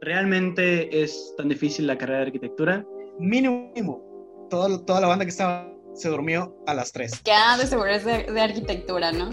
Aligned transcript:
¿realmente 0.00 1.02
es 1.02 1.34
tan 1.36 1.48
difícil 1.48 1.86
la 1.86 1.96
carrera 1.98 2.20
de 2.20 2.26
arquitectura? 2.26 2.84
Mínimo. 3.18 4.46
Todo, 4.50 4.80
toda 4.84 5.00
la 5.00 5.06
banda 5.06 5.24
que 5.24 5.30
estaba 5.30 5.70
se 5.94 6.08
durmió 6.08 6.56
a 6.66 6.74
las 6.74 6.92
3. 6.92 7.22
Que 7.22 7.32
de 7.58 7.66
seguro 7.66 7.88
es 7.90 8.04
de, 8.04 8.24
de 8.24 8.40
arquitectura, 8.40 9.12
¿no? 9.12 9.30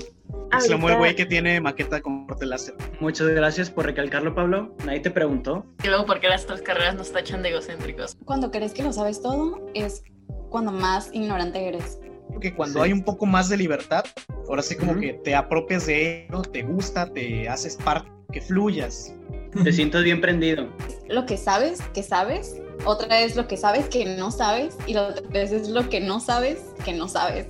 Es 0.58 0.70
lo 0.70 0.78
muy 0.78 0.94
güey 0.94 1.16
que 1.16 1.26
tiene 1.26 1.60
maqueta 1.62 2.02
con 2.02 2.28
corte 2.28 2.46
láser. 2.46 2.76
Muchas 3.00 3.28
gracias 3.30 3.70
por 3.70 3.86
recalcarlo, 3.86 4.36
Pablo. 4.36 4.76
Nadie 4.86 5.00
te 5.00 5.10
preguntó. 5.12 5.66
Y 5.84 5.88
luego, 5.88 6.06
¿por 6.06 6.20
qué 6.20 6.28
las 6.28 6.44
otras 6.44 6.62
carreras 6.62 6.96
nos 6.96 7.12
tachan 7.12 7.42
de 7.42 7.50
egocéntricos? 7.50 8.18
Cuando 8.26 8.52
crees 8.52 8.74
que 8.74 8.84
lo 8.84 8.94
sabes 8.94 9.22
todo, 9.22 9.66
es 9.74 10.04
cuando 10.50 10.72
más 10.72 11.10
ignorante 11.14 11.68
eres. 11.68 12.00
Porque 12.32 12.54
cuando 12.54 12.80
Sí. 12.80 12.86
hay 12.86 12.94
un 12.94 13.04
poco 13.04 13.26
más 13.26 13.50
de 13.50 13.58
libertad, 13.58 14.04
ahora 14.48 14.62
sí 14.62 14.76
como 14.76 14.92
Ujú. 14.92 15.02
que 15.02 15.14
te 15.14 15.36
apropias 15.36 15.86
de 15.86 16.26
ello, 16.26 16.42
te 16.44 16.64
gusta, 16.64 17.12
te 17.12 17.48
haces 17.50 17.76
parte, 17.78 18.10
que 18.32 18.42
fluyas. 18.42 19.14
Te 19.64 19.72
sientes 19.72 20.04
bien 20.04 20.22
prendido. 20.22 20.70
Lo 21.10 21.26
que 21.26 21.38
sabes, 21.38 21.82
que 21.94 22.04
sabes. 22.04 22.62
Otra 22.86 23.22
es 23.22 23.36
lo 23.36 23.48
que 23.48 23.58
sabes 23.58 23.90
que 23.90 24.06
no 24.18 24.32
sabes. 24.32 24.78
Y 24.88 24.94
la 24.94 25.08
otra 25.08 25.28
vez 25.30 25.52
es 25.52 25.70
lo 25.70 25.90
que 25.90 26.00
no 26.00 26.20
sabes, 26.20 26.60
que 26.84 26.94
no 26.94 27.08
sabes. 27.08 27.48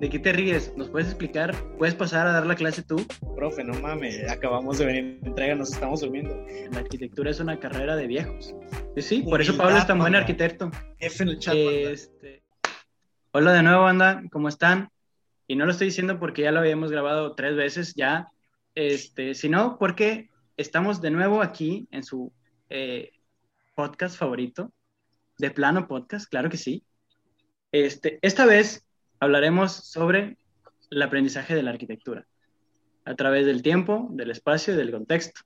¿De 0.00 0.10
qué 0.10 0.18
te 0.18 0.32
ríes? 0.32 0.72
¿Nos 0.76 0.90
puedes 0.90 1.08
explicar? 1.08 1.54
¿Puedes 1.78 1.94
pasar 1.94 2.26
a 2.26 2.32
dar 2.32 2.46
la 2.46 2.54
clase 2.54 2.82
tú? 2.82 3.06
Profe, 3.36 3.64
no 3.64 3.72
mames, 3.80 4.28
acabamos 4.30 4.78
de 4.78 4.86
venir 4.86 5.20
de 5.20 5.28
entrega, 5.28 5.54
nos 5.54 5.72
estamos 5.72 6.00
durmiendo. 6.00 6.36
La 6.72 6.80
arquitectura 6.80 7.30
es 7.30 7.40
una 7.40 7.58
carrera 7.58 7.96
de 7.96 8.06
viejos. 8.06 8.54
Sí, 8.96 9.02
sí, 9.02 9.22
por 9.22 9.40
eso 9.40 9.56
Pablo 9.56 9.78
es 9.78 9.86
tan 9.86 9.98
buen 9.98 10.14
arquitecto. 10.14 10.70
F 10.98 11.22
en 11.22 11.28
el 11.30 11.38
chat. 11.38 11.54
Este, 11.54 12.42
Hola 13.30 13.52
de 13.52 13.62
nuevo, 13.62 13.82
banda, 13.82 14.22
¿cómo 14.30 14.48
están? 14.48 14.90
Y 15.48 15.56
no 15.56 15.64
lo 15.64 15.72
estoy 15.72 15.88
diciendo 15.88 16.18
porque 16.18 16.42
ya 16.42 16.52
lo 16.52 16.60
habíamos 16.60 16.90
grabado 16.90 17.34
tres 17.34 17.56
veces 17.56 17.94
ya, 17.94 18.28
este, 18.74 19.34
sino 19.34 19.78
porque 19.78 20.30
estamos 20.56 21.00
de 21.00 21.10
nuevo 21.10 21.42
aquí 21.42 21.88
en 21.90 22.04
su 22.04 22.32
eh, 22.70 23.10
podcast 23.74 24.16
favorito, 24.16 24.72
de 25.38 25.50
plano 25.50 25.88
podcast, 25.88 26.28
claro 26.28 26.48
que 26.48 26.56
sí. 26.56 26.84
Este, 27.72 28.18
esta 28.22 28.46
vez 28.46 28.86
hablaremos 29.18 29.72
sobre 29.72 30.38
el 30.90 31.02
aprendizaje 31.02 31.54
de 31.54 31.62
la 31.62 31.70
arquitectura 31.70 32.26
a 33.04 33.14
través 33.14 33.46
del 33.46 33.62
tiempo, 33.62 34.08
del 34.12 34.30
espacio 34.30 34.74
y 34.74 34.76
del 34.76 34.92
contexto. 34.92 35.40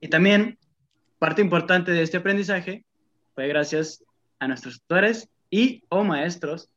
Y 0.00 0.08
también 0.08 0.58
parte 1.18 1.40
importante 1.40 1.92
de 1.92 2.02
este 2.02 2.18
aprendizaje 2.18 2.84
fue 3.34 3.48
gracias 3.48 4.04
a 4.38 4.48
nuestros 4.48 4.80
tutores 4.80 5.28
y 5.50 5.84
o 5.88 6.04
maestros 6.04 6.70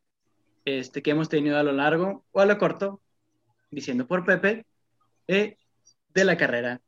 este, 0.65 1.01
que 1.01 1.11
hemos 1.11 1.29
tenido 1.29 1.57
a 1.57 1.63
lo 1.63 1.73
largo 1.73 2.25
o 2.31 2.39
a 2.39 2.45
lo 2.45 2.57
corto, 2.57 3.01
diciendo 3.69 4.07
por 4.07 4.25
Pepe, 4.25 4.65
eh, 5.27 5.57
de 6.13 6.23
la 6.23 6.37
carrera. 6.37 6.81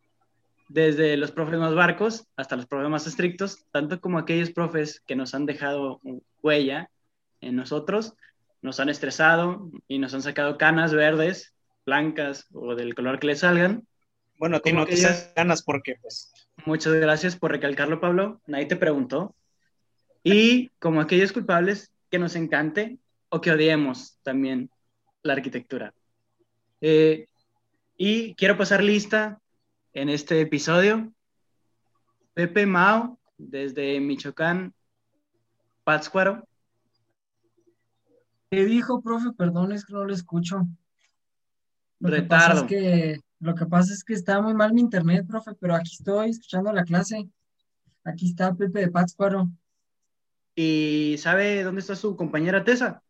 Desde 0.70 1.16
los 1.18 1.32
profes 1.32 1.60
más 1.60 1.74
barcos 1.74 2.28
hasta 2.36 2.56
los 2.56 2.66
profes 2.66 2.90
más 2.90 3.08
estrictos, 3.08 3.66
tanto 3.72 4.02
como 4.02 4.18
aquellos 4.18 4.52
profes 4.52 5.02
que 5.06 5.16
nos 5.16 5.34
han 5.34 5.46
dejado 5.46 6.02
huella 6.42 6.90
en 7.42 7.56
nosotros, 7.56 8.14
nos 8.62 8.80
han 8.80 8.90
estresado 8.90 9.70
y 9.88 10.00
nos 10.00 10.14
han 10.14 10.22
sacado 10.22 10.58
canas 10.58 10.94
verdes, 10.94 11.54
blancas 11.86 12.48
o 12.54 12.76
del 12.76 12.96
color 12.96 13.20
que 13.20 13.28
les 13.28 13.40
salgan. 13.40 13.88
Bueno, 14.38 14.62
como 14.62 14.82
no 14.82 14.86
te 14.86 14.98
ganas 15.36 15.64
porque, 15.64 15.96
pues, 16.02 16.32
Muchas 16.66 16.94
gracias 16.96 17.36
por 17.36 17.52
recalcarlo, 17.52 18.02
Pablo. 18.02 18.42
Nadie 18.48 18.66
te 18.66 18.76
preguntó. 18.76 19.36
Y 20.24 20.70
como 20.80 21.00
aquellos 21.00 21.32
culpables, 21.32 21.92
que 22.10 22.20
nos 22.20 22.36
encante 22.36 22.98
o 23.30 23.42
que 23.42 23.52
odiemos 23.52 24.18
también 24.24 24.70
la 25.24 25.34
arquitectura. 25.34 25.94
Eh, 26.82 27.28
y 27.98 28.34
quiero 28.36 28.58
pasar 28.58 28.84
lista 28.84 29.40
en 29.98 30.10
este 30.10 30.40
episodio. 30.42 31.12
Pepe 32.36 32.68
Mao, 32.68 33.20
desde 33.36 34.00
Michoacán, 34.00 34.72
Pátzcuaro. 35.84 36.48
¿Qué 38.52 38.64
dijo, 38.66 39.02
profe? 39.02 39.32
Perdón, 39.36 39.72
es 39.72 39.86
que 39.86 39.94
no 39.94 40.06
lo 40.06 40.14
escucho. 40.14 40.68
Lo 42.00 42.10
que 42.12 42.18
Retardo. 42.18 42.48
pasa 42.48 42.62
es 42.62 42.64
que, 42.68 43.20
lo 43.40 43.56
que 43.56 43.66
pasa 43.66 43.92
es 43.92 44.04
que 44.04 44.14
está 44.14 44.40
muy 44.40 44.54
mal 44.54 44.72
mi 44.72 44.82
internet, 44.82 45.26
profe, 45.28 45.56
pero 45.60 45.74
aquí 45.74 45.92
estoy 45.92 46.30
escuchando 46.30 46.72
la 46.72 46.84
clase. 46.84 47.28
Aquí 48.04 48.30
está 48.30 48.54
Pepe 48.54 48.82
de 48.82 48.92
Pátzcuaro. 48.92 49.50
¿Y 50.54 51.16
sabe 51.18 51.64
dónde 51.64 51.82
está 51.82 51.96
su 51.96 52.16
compañera 52.16 52.64
Tessa? 52.64 53.02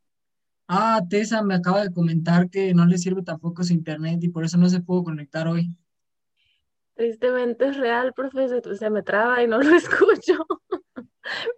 Ah, 0.70 1.02
Tessa 1.10 1.44
me 1.44 1.56
acaba 1.56 1.84
de 1.84 1.92
comentar 1.92 2.50
que 2.50 2.74
no 2.74 2.86
le 2.86 2.98
sirve 2.98 3.24
tampoco 3.24 3.62
su 3.66 3.74
internet 3.74 4.24
y 4.24 4.30
por 4.30 4.46
eso 4.46 4.58
no 4.58 4.70
se 4.70 4.80
pudo 4.80 5.04
conectar 5.04 5.50
hoy. 5.50 5.70
Tristemente 6.98 7.68
es 7.68 7.78
real, 7.78 8.12
profe, 8.12 8.48
se, 8.50 8.76
se 8.76 8.90
me 8.90 9.04
traba 9.04 9.44
y 9.44 9.48
no 9.48 9.60
lo 9.62 9.76
escucho. 9.76 10.46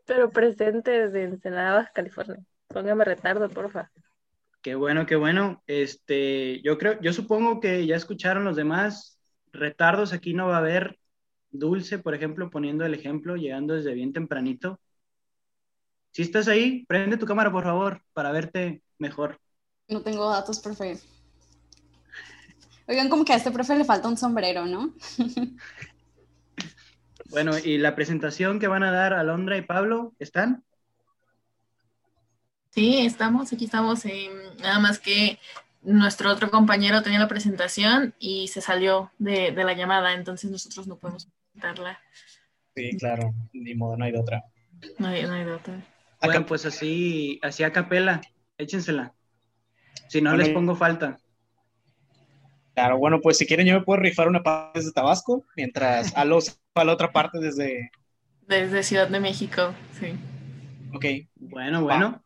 Pero 0.06 0.30
presente 0.32 0.92
desde 0.92 1.24
Ensenada, 1.24 1.76
Baja 1.76 1.92
California. 1.94 2.44
Póngame 2.68 3.06
retardo, 3.06 3.48
porfa. 3.48 3.90
Qué 4.62 4.76
bueno, 4.76 5.06
qué 5.06 5.16
bueno. 5.16 5.64
Este, 5.66 6.62
yo 6.62 6.78
creo, 6.78 7.00
yo 7.00 7.14
supongo 7.14 7.62
que 7.62 7.86
ya 7.86 7.96
escucharon 7.96 8.44
los 8.44 8.58
demás 8.58 9.18
retardos. 9.54 10.12
Aquí 10.12 10.34
no 10.34 10.48
va 10.48 10.56
a 10.56 10.60
haber 10.60 11.00
Dulce, 11.52 12.00
por 12.00 12.14
ejemplo, 12.14 12.50
poniendo 12.50 12.86
el 12.86 12.94
ejemplo, 12.94 13.38
llegando 13.38 13.76
desde 13.76 13.94
bien 13.94 14.12
tempranito. 14.12 14.82
Si 16.12 16.22
estás 16.22 16.50
ahí, 16.50 16.86
prende 16.86 17.16
tu 17.16 17.26
cámara, 17.26 17.50
por 17.50 17.64
favor, 17.64 18.02
para 18.12 18.34
verte 18.34 18.84
mejor. 18.98 19.40
No 19.88 20.02
tengo 20.02 20.30
datos, 20.30 20.60
profe. 20.60 21.00
Oigan, 22.90 23.10
como 23.10 23.24
que 23.26 23.34
a 23.34 23.38
este 23.38 23.52
profe 23.52 23.76
le 23.78 23.86
falta 23.86 24.08
un 24.08 24.18
sombrero, 24.18 24.66
¿no? 24.66 24.94
Bueno, 27.30 27.52
y 27.64 27.78
la 27.78 27.96
presentación 27.96 28.60
que 28.60 28.68
van 28.68 28.84
a 28.84 28.92
dar 28.92 29.14
Alondra 29.14 29.56
y 29.58 29.62
Pablo, 29.62 30.14
¿están? 30.20 30.64
Sí, 32.72 33.06
estamos, 33.06 33.52
aquí 33.54 33.66
estamos. 33.66 34.06
eh, 34.06 34.30
nada 34.60 34.80
más 34.80 35.00
que 35.00 35.40
nuestro 35.82 36.32
otro 36.32 36.50
compañero 36.50 37.02
tenía 37.04 37.20
la 37.20 37.28
presentación 37.28 38.14
y 38.20 38.48
se 38.48 38.62
salió 38.62 39.12
de, 39.18 39.52
de 39.52 39.64
la 39.64 39.74
llamada, 39.74 40.14
entonces 40.14 40.50
nosotros 40.52 40.88
no 40.88 40.98
podemos 40.98 41.28
presentarla. 41.54 42.00
sí, 42.76 42.98
claro, 42.98 43.34
ni 43.54 43.76
modo, 43.76 43.98
no 43.98 44.06
hay 44.06 44.12
de 44.12 44.20
otra. 44.20 44.44
No 44.98 45.08
hay, 45.08 45.24
no 45.24 45.34
hay 45.34 45.46
de 45.46 45.54
otra. 45.54 45.74
Bueno, 46.22 46.40
Acá- 46.40 46.46
pues 46.48 46.66
así, 46.66 47.40
así 47.44 47.64
a 47.64 47.72
capela, 47.72 48.22
échensela. 48.58 49.14
Si 50.08 50.22
no 50.22 50.32
Bueno, 50.32 50.44
les 50.44 50.54
pongo 50.54 50.76
falta. 50.76 51.18
Claro, 52.80 52.98
bueno, 52.98 53.20
pues 53.20 53.38
si 53.38 53.46
quieren 53.46 53.68
yo 53.68 53.74
me 53.74 53.84
puedo 53.84 54.00
rifar 54.00 54.30
una 54.30 54.42
parte 54.42 54.80
desde 54.80 54.94
Tabasco, 54.94 55.46
mientras 55.58 56.14
a 56.16 56.24
los 56.24 56.62
a 56.76 56.86
la 56.86 56.94
otra 56.94 57.12
parte 57.12 57.38
desde... 57.38 57.92
Desde 58.48 58.84
Ciudad 58.84 59.10
de 59.10 59.20
México, 59.20 59.74
sí. 60.00 60.14
Ok, 60.94 61.28
Bueno, 61.36 61.82
bueno. 61.84 62.24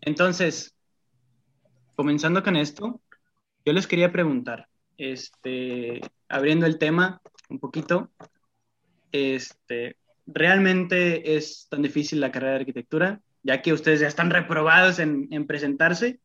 Entonces, 0.00 0.74
comenzando 1.96 2.42
con 2.42 2.56
esto, 2.56 3.02
yo 3.66 3.74
les 3.74 3.86
quería 3.86 4.10
preguntar, 4.10 4.68
este, 4.96 6.00
abriendo 6.30 6.64
el 6.64 6.78
tema 6.78 7.20
un 7.50 7.58
poquito, 7.58 8.10
este, 9.12 9.98
¿realmente 10.26 11.36
es 11.36 11.66
tan 11.68 11.82
difícil 11.82 12.20
la 12.20 12.32
carrera 12.32 12.52
de 12.54 12.60
arquitectura? 12.60 13.20
Ya 13.42 13.60
que 13.60 13.74
ustedes 13.74 14.00
ya 14.00 14.08
están 14.08 14.30
reprobados 14.30 14.98
en, 14.98 15.28
en 15.30 15.46
presentarse. 15.46 16.20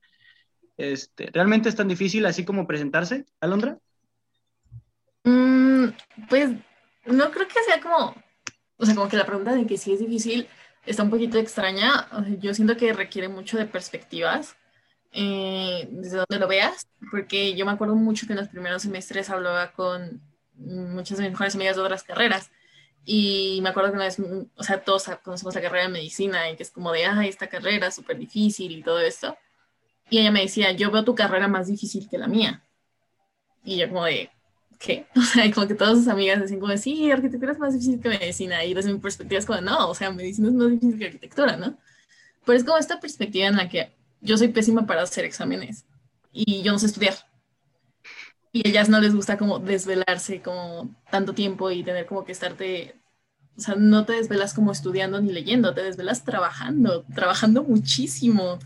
Este, 0.77 1.29
¿Realmente 1.31 1.69
es 1.69 1.75
tan 1.75 1.87
difícil 1.87 2.25
así 2.25 2.45
como 2.45 2.67
presentarse, 2.67 3.25
Alondra? 3.39 3.77
Mm, 5.23 5.89
pues 6.29 6.51
no 7.05 7.31
creo 7.31 7.47
que 7.47 7.63
sea 7.65 7.79
como, 7.81 8.15
o 8.77 8.85
sea, 8.85 8.95
como 8.95 9.07
que 9.07 9.17
la 9.17 9.25
pregunta 9.25 9.53
de 9.53 9.65
que 9.65 9.77
si 9.77 9.93
es 9.93 9.99
difícil 9.99 10.47
está 10.85 11.03
un 11.03 11.09
poquito 11.09 11.37
extraña. 11.37 12.07
Yo 12.39 12.53
siento 12.53 12.77
que 12.77 12.93
requiere 12.93 13.27
mucho 13.27 13.57
de 13.57 13.65
perspectivas, 13.65 14.55
eh, 15.11 15.87
desde 15.91 16.17
donde 16.17 16.39
lo 16.39 16.47
veas, 16.47 16.87
porque 17.11 17.55
yo 17.55 17.65
me 17.65 17.71
acuerdo 17.71 17.95
mucho 17.95 18.25
que 18.25 18.33
en 18.33 18.39
los 18.39 18.49
primeros 18.49 18.81
semestres 18.81 19.29
hablaba 19.29 19.71
con 19.73 20.21
muchas 20.55 21.17
de 21.17 21.23
mis 21.23 21.31
mejores 21.31 21.55
amigas 21.55 21.75
de 21.75 21.81
otras 21.81 22.03
carreras. 22.03 22.51
Y 23.05 23.59
me 23.61 23.69
acuerdo 23.69 23.91
que 23.91 23.97
una 23.97 24.05
vez, 24.05 24.17
o 24.55 24.63
sea, 24.63 24.81
todos 24.83 25.05
conocemos 25.23 25.55
la 25.55 25.61
carrera 25.61 25.83
de 25.83 25.89
medicina 25.89 26.49
y 26.49 26.55
que 26.55 26.63
es 26.63 26.71
como 26.71 26.91
de, 26.91 27.05
ay, 27.05 27.27
esta 27.29 27.47
carrera 27.47 27.87
es 27.87 27.95
súper 27.95 28.17
difícil 28.17 28.71
y 28.71 28.81
todo 28.81 28.99
esto. 29.01 29.37
Y 30.13 30.19
ella 30.19 30.29
me 30.29 30.41
decía, 30.41 30.71
yo 30.73 30.91
veo 30.91 31.03
tu 31.03 31.15
carrera 31.15 31.47
más 31.47 31.65
difícil 31.65 32.07
que 32.07 32.19
la 32.19 32.27
mía. 32.27 32.63
Y 33.63 33.77
yo 33.77 33.89
como 33.89 34.05
de, 34.05 34.29
¿qué? 34.77 35.07
O 35.15 35.21
sea, 35.21 35.51
como 35.51 35.67
que 35.67 35.73
todas 35.73 35.97
sus 35.97 36.07
amigas 36.07 36.39
decían 36.39 36.59
como, 36.59 36.77
sí, 36.77 37.09
arquitectura 37.11 37.53
es 37.53 37.57
más 37.57 37.73
difícil 37.73 37.99
que 37.99 38.09
medicina. 38.09 38.63
Y 38.63 38.75
desde 38.75 38.93
mi 38.93 38.99
perspectiva 38.99 39.39
es 39.39 39.47
como, 39.47 39.61
no, 39.61 39.89
o 39.89 39.95
sea, 39.95 40.11
medicina 40.11 40.49
es 40.49 40.53
más 40.53 40.69
difícil 40.69 40.99
que 40.99 41.05
arquitectura, 41.05 41.57
¿no? 41.57 41.79
Pero 42.45 42.57
es 42.59 42.63
como 42.63 42.77
esta 42.77 42.99
perspectiva 42.99 43.47
en 43.47 43.55
la 43.55 43.69
que 43.69 43.91
yo 44.21 44.37
soy 44.37 44.49
pésima 44.49 44.85
para 44.85 45.01
hacer 45.01 45.25
exámenes 45.25 45.83
y 46.31 46.61
yo 46.61 46.73
no 46.73 46.77
sé 46.77 46.85
estudiar. 46.85 47.15
Y 48.51 48.67
a 48.67 48.69
ellas 48.69 48.89
no 48.89 48.99
les 49.01 49.15
gusta 49.15 49.39
como 49.39 49.57
desvelarse 49.57 50.43
como 50.43 50.95
tanto 51.09 51.33
tiempo 51.33 51.71
y 51.71 51.83
tener 51.83 52.05
como 52.05 52.23
que 52.23 52.33
estarte, 52.33 53.01
o 53.57 53.61
sea, 53.61 53.73
no 53.73 54.05
te 54.05 54.13
desvelas 54.13 54.53
como 54.53 54.71
estudiando 54.71 55.19
ni 55.21 55.31
leyendo, 55.31 55.73
te 55.73 55.81
desvelas 55.81 56.23
trabajando, 56.23 57.03
trabajando 57.15 57.63
muchísimo. 57.63 58.59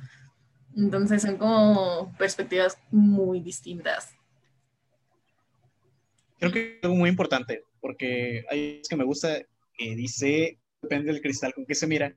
Entonces 0.77 1.23
son 1.23 1.37
como 1.37 2.13
perspectivas 2.19 2.77
muy 2.91 3.39
distintas. 3.39 4.15
creo 6.39 6.51
que 6.51 6.77
es 6.77 6.83
algo 6.83 6.95
muy 6.95 7.09
importante, 7.09 7.63
porque 7.81 8.45
hay 8.49 8.73
veces 8.73 8.87
que 8.87 8.95
me 8.95 9.03
gusta 9.03 9.39
que 9.75 9.95
dice, 9.95 10.59
depende 10.83 11.11
del 11.11 11.21
cristal 11.21 11.53
con 11.55 11.65
que 11.65 11.73
se 11.73 11.87
mira. 11.87 12.13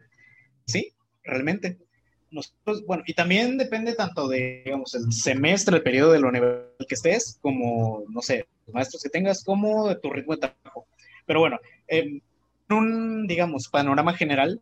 Sí, 0.66 0.92
realmente. 1.24 1.78
Nosotros, 2.30 2.84
bueno, 2.86 3.02
y 3.06 3.14
también 3.14 3.56
depende 3.56 3.94
tanto 3.94 4.28
de, 4.28 4.60
digamos, 4.66 4.94
el 4.94 5.10
semestre, 5.10 5.78
el 5.78 5.82
periodo 5.82 6.12
de 6.12 6.20
lo 6.20 6.30
nivel 6.30 6.66
que 6.86 6.94
estés, 6.94 7.38
como, 7.40 8.04
no 8.10 8.20
sé, 8.20 8.46
los 8.66 8.74
maestros 8.74 9.02
que 9.02 9.08
tengas, 9.08 9.42
como 9.42 9.88
de 9.88 9.96
tu 9.96 10.10
ritmo 10.10 10.34
de 10.34 10.40
trabajo. 10.40 10.86
Pero 11.24 11.40
bueno, 11.40 11.58
en 11.88 12.22
un, 12.68 13.26
digamos, 13.26 13.68
panorama 13.68 14.12
general, 14.12 14.60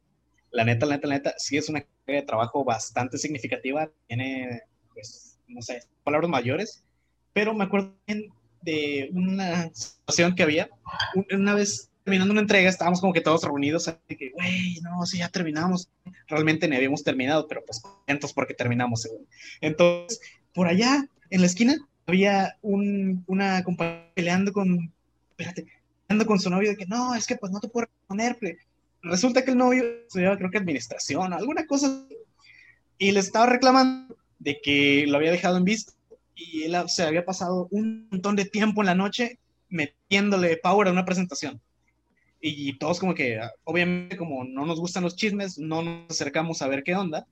la 0.51 0.65
neta, 0.65 0.87
la 0.87 0.97
neta, 0.97 1.09
la 1.09 1.15
neta, 1.15 1.35
sí 1.39 1.57
es 1.57 1.69
una 1.69 1.81
carga 1.81 2.21
de 2.21 2.23
trabajo 2.23 2.65
bastante 2.65 3.19
significativa, 3.19 3.91
tiene, 4.07 4.63
pues, 4.95 5.39
no 5.47 5.63
sé, 5.63 5.83
palabras 6.05 6.31
mayores, 6.31 6.83
pero 7.33 7.55
me 7.55 7.65
acuerdo 7.65 7.95
de 8.63 9.11
una 9.13 9.73
situación 9.75 10.35
que 10.35 10.43
había, 10.43 10.71
una 11.31 11.55
vez 11.55 11.91
terminando 12.09 12.33
una 12.33 12.41
entrega, 12.41 12.71
estábamos 12.71 13.03
como 13.03 13.13
que 13.13 13.21
todos 13.21 13.43
reunidos, 13.45 13.87
así 13.87 14.17
que, 14.17 14.31
güey, 14.31 14.81
no, 14.81 15.05
sí, 15.05 15.19
ya 15.19 15.29
terminamos. 15.29 15.91
Realmente 16.27 16.67
ni 16.67 16.75
habíamos 16.75 17.05
terminado, 17.05 17.47
pero 17.47 17.63
pues 17.67 17.81
contentos 17.81 18.33
porque 18.33 18.55
terminamos, 18.55 19.03
según. 19.03 19.27
Entonces, 19.61 20.19
por 20.55 20.69
allá, 20.69 21.07
en 21.29 21.41
la 21.43 21.47
esquina, 21.47 21.77
había 22.07 22.57
un, 22.63 23.25
una 23.27 23.63
compañera 23.63 24.11
peleando 24.15 24.55
con, 24.55 24.91
espérate, 25.33 25.67
peleando 26.07 26.25
con 26.25 26.41
su 26.41 26.49
novio 26.49 26.71
de 26.71 26.77
que, 26.79 26.87
no, 26.87 27.15
es 27.15 27.27
que 27.27 27.37
pues 27.37 27.53
no 27.53 27.61
te 27.61 27.69
puedo 27.69 27.87
responder. 27.87 28.39
Resulta 29.03 29.45
que 29.45 29.53
el 29.53 29.59
novio 29.59 29.85
estudiaba, 30.07 30.37
creo 30.37 30.51
que 30.51 30.59
administración, 30.59 31.33
alguna 31.33 31.67
cosa, 31.67 32.07
y 32.99 33.13
le 33.13 33.21
estaba 33.21 33.47
reclamando 33.47 34.17
de 34.39 34.61
que 34.61 35.07
lo 35.07 35.17
había 35.19 35.31
dejado 35.31 35.57
en 35.57 35.65
vista 35.65 35.93
y 36.35 36.65
él 36.65 36.77
se 36.89 37.03
había 37.03 37.25
pasado 37.25 37.69
un 37.71 38.09
montón 38.11 38.37
de 38.37 38.45
tiempo 38.45 38.83
en 38.83 38.87
la 38.87 38.95
noche 38.95 39.39
metiéndole 39.69 40.57
power 40.57 40.89
a 40.89 40.93
una 40.93 41.05
presentación 41.05 41.61
y 42.41 42.79
todos 42.79 43.01
como 43.01 43.15
que, 43.15 43.41
obviamente 43.65 44.17
como 44.17 44.45
no 44.45 44.65
nos 44.65 44.79
gustan 44.79 45.03
los 45.03 45.17
chismes, 45.17 45.59
no 45.59 45.83
nos 45.83 46.11
acercamos 46.11 46.63
a 46.63 46.69
ver 46.69 46.85
qué 46.85 46.95
onda. 46.95 47.27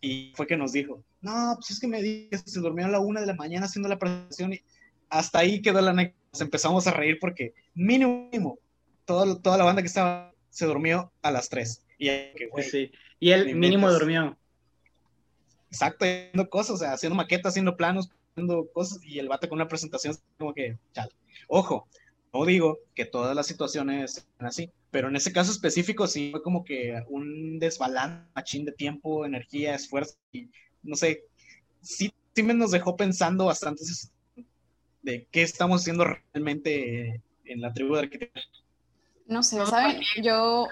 Y 0.00 0.32
fue 0.36 0.46
que 0.46 0.56
nos 0.56 0.72
dijo, 0.72 1.02
no, 1.20 1.54
pues 1.56 1.70
es 1.70 1.80
que 1.80 1.88
me 1.88 2.02
dije 2.02 2.38
se 2.38 2.60
durmió 2.60 2.86
a 2.86 2.88
la 2.88 3.00
una 3.00 3.20
de 3.20 3.26
la 3.26 3.34
mañana 3.34 3.66
haciendo 3.66 3.88
la 3.88 3.98
presentación 3.98 4.52
y 4.54 4.60
hasta 5.08 5.40
ahí 5.40 5.60
quedó 5.60 5.80
la 5.80 5.90
anécdota. 5.90 6.18
Empezamos 6.40 6.86
a 6.86 6.92
reír 6.92 7.18
porque 7.20 7.54
mínimo, 7.74 8.58
toda, 9.04 9.40
toda 9.40 9.58
la 9.58 9.64
banda 9.64 9.82
que 9.82 9.88
estaba 9.88 10.32
se 10.58 10.66
durmió 10.66 11.12
a 11.22 11.30
las 11.30 11.48
tres. 11.48 11.84
Y, 11.98 12.08
que, 12.08 12.50
sí. 12.68 12.90
y 13.20 13.30
él 13.30 13.54
mínimo 13.54 13.88
durmió. 13.92 14.36
Exacto, 15.70 16.04
haciendo 16.04 16.50
cosas, 16.50 16.70
o 16.70 16.76
sea, 16.78 16.92
haciendo 16.94 17.14
maquetas, 17.14 17.52
haciendo 17.52 17.76
planos, 17.76 18.10
haciendo 18.32 18.68
cosas, 18.72 18.98
y 19.04 19.20
el 19.20 19.28
vato 19.28 19.48
con 19.48 19.58
una 19.58 19.68
presentación 19.68 20.16
como 20.36 20.52
que, 20.52 20.76
chal. 20.92 21.12
Ojo, 21.46 21.86
no 22.32 22.44
digo 22.44 22.80
que 22.96 23.04
todas 23.04 23.36
las 23.36 23.46
situaciones 23.46 24.14
sean 24.14 24.48
así, 24.48 24.72
pero 24.90 25.06
en 25.06 25.14
ese 25.14 25.32
caso 25.32 25.52
específico 25.52 26.08
sí 26.08 26.32
fue 26.32 26.42
como 26.42 26.64
que 26.64 27.04
un 27.08 27.60
desbalance, 27.60 28.26
machín 28.34 28.64
de 28.64 28.72
tiempo, 28.72 29.24
energía, 29.24 29.76
esfuerzo, 29.76 30.16
y 30.32 30.48
no 30.82 30.96
sé, 30.96 31.22
sí, 31.82 32.12
sí 32.34 32.42
me 32.42 32.52
nos 32.52 32.72
dejó 32.72 32.96
pensando 32.96 33.44
bastante 33.44 33.84
de 35.02 35.24
qué 35.30 35.42
estamos 35.42 35.82
haciendo 35.82 36.04
realmente 36.04 37.22
en 37.44 37.60
la 37.60 37.72
tribu 37.72 37.94
de 37.94 38.00
arquitectura. 38.00 38.44
No 39.28 39.42
sé, 39.44 39.64
¿saben? 39.66 40.00
Yo, 40.22 40.66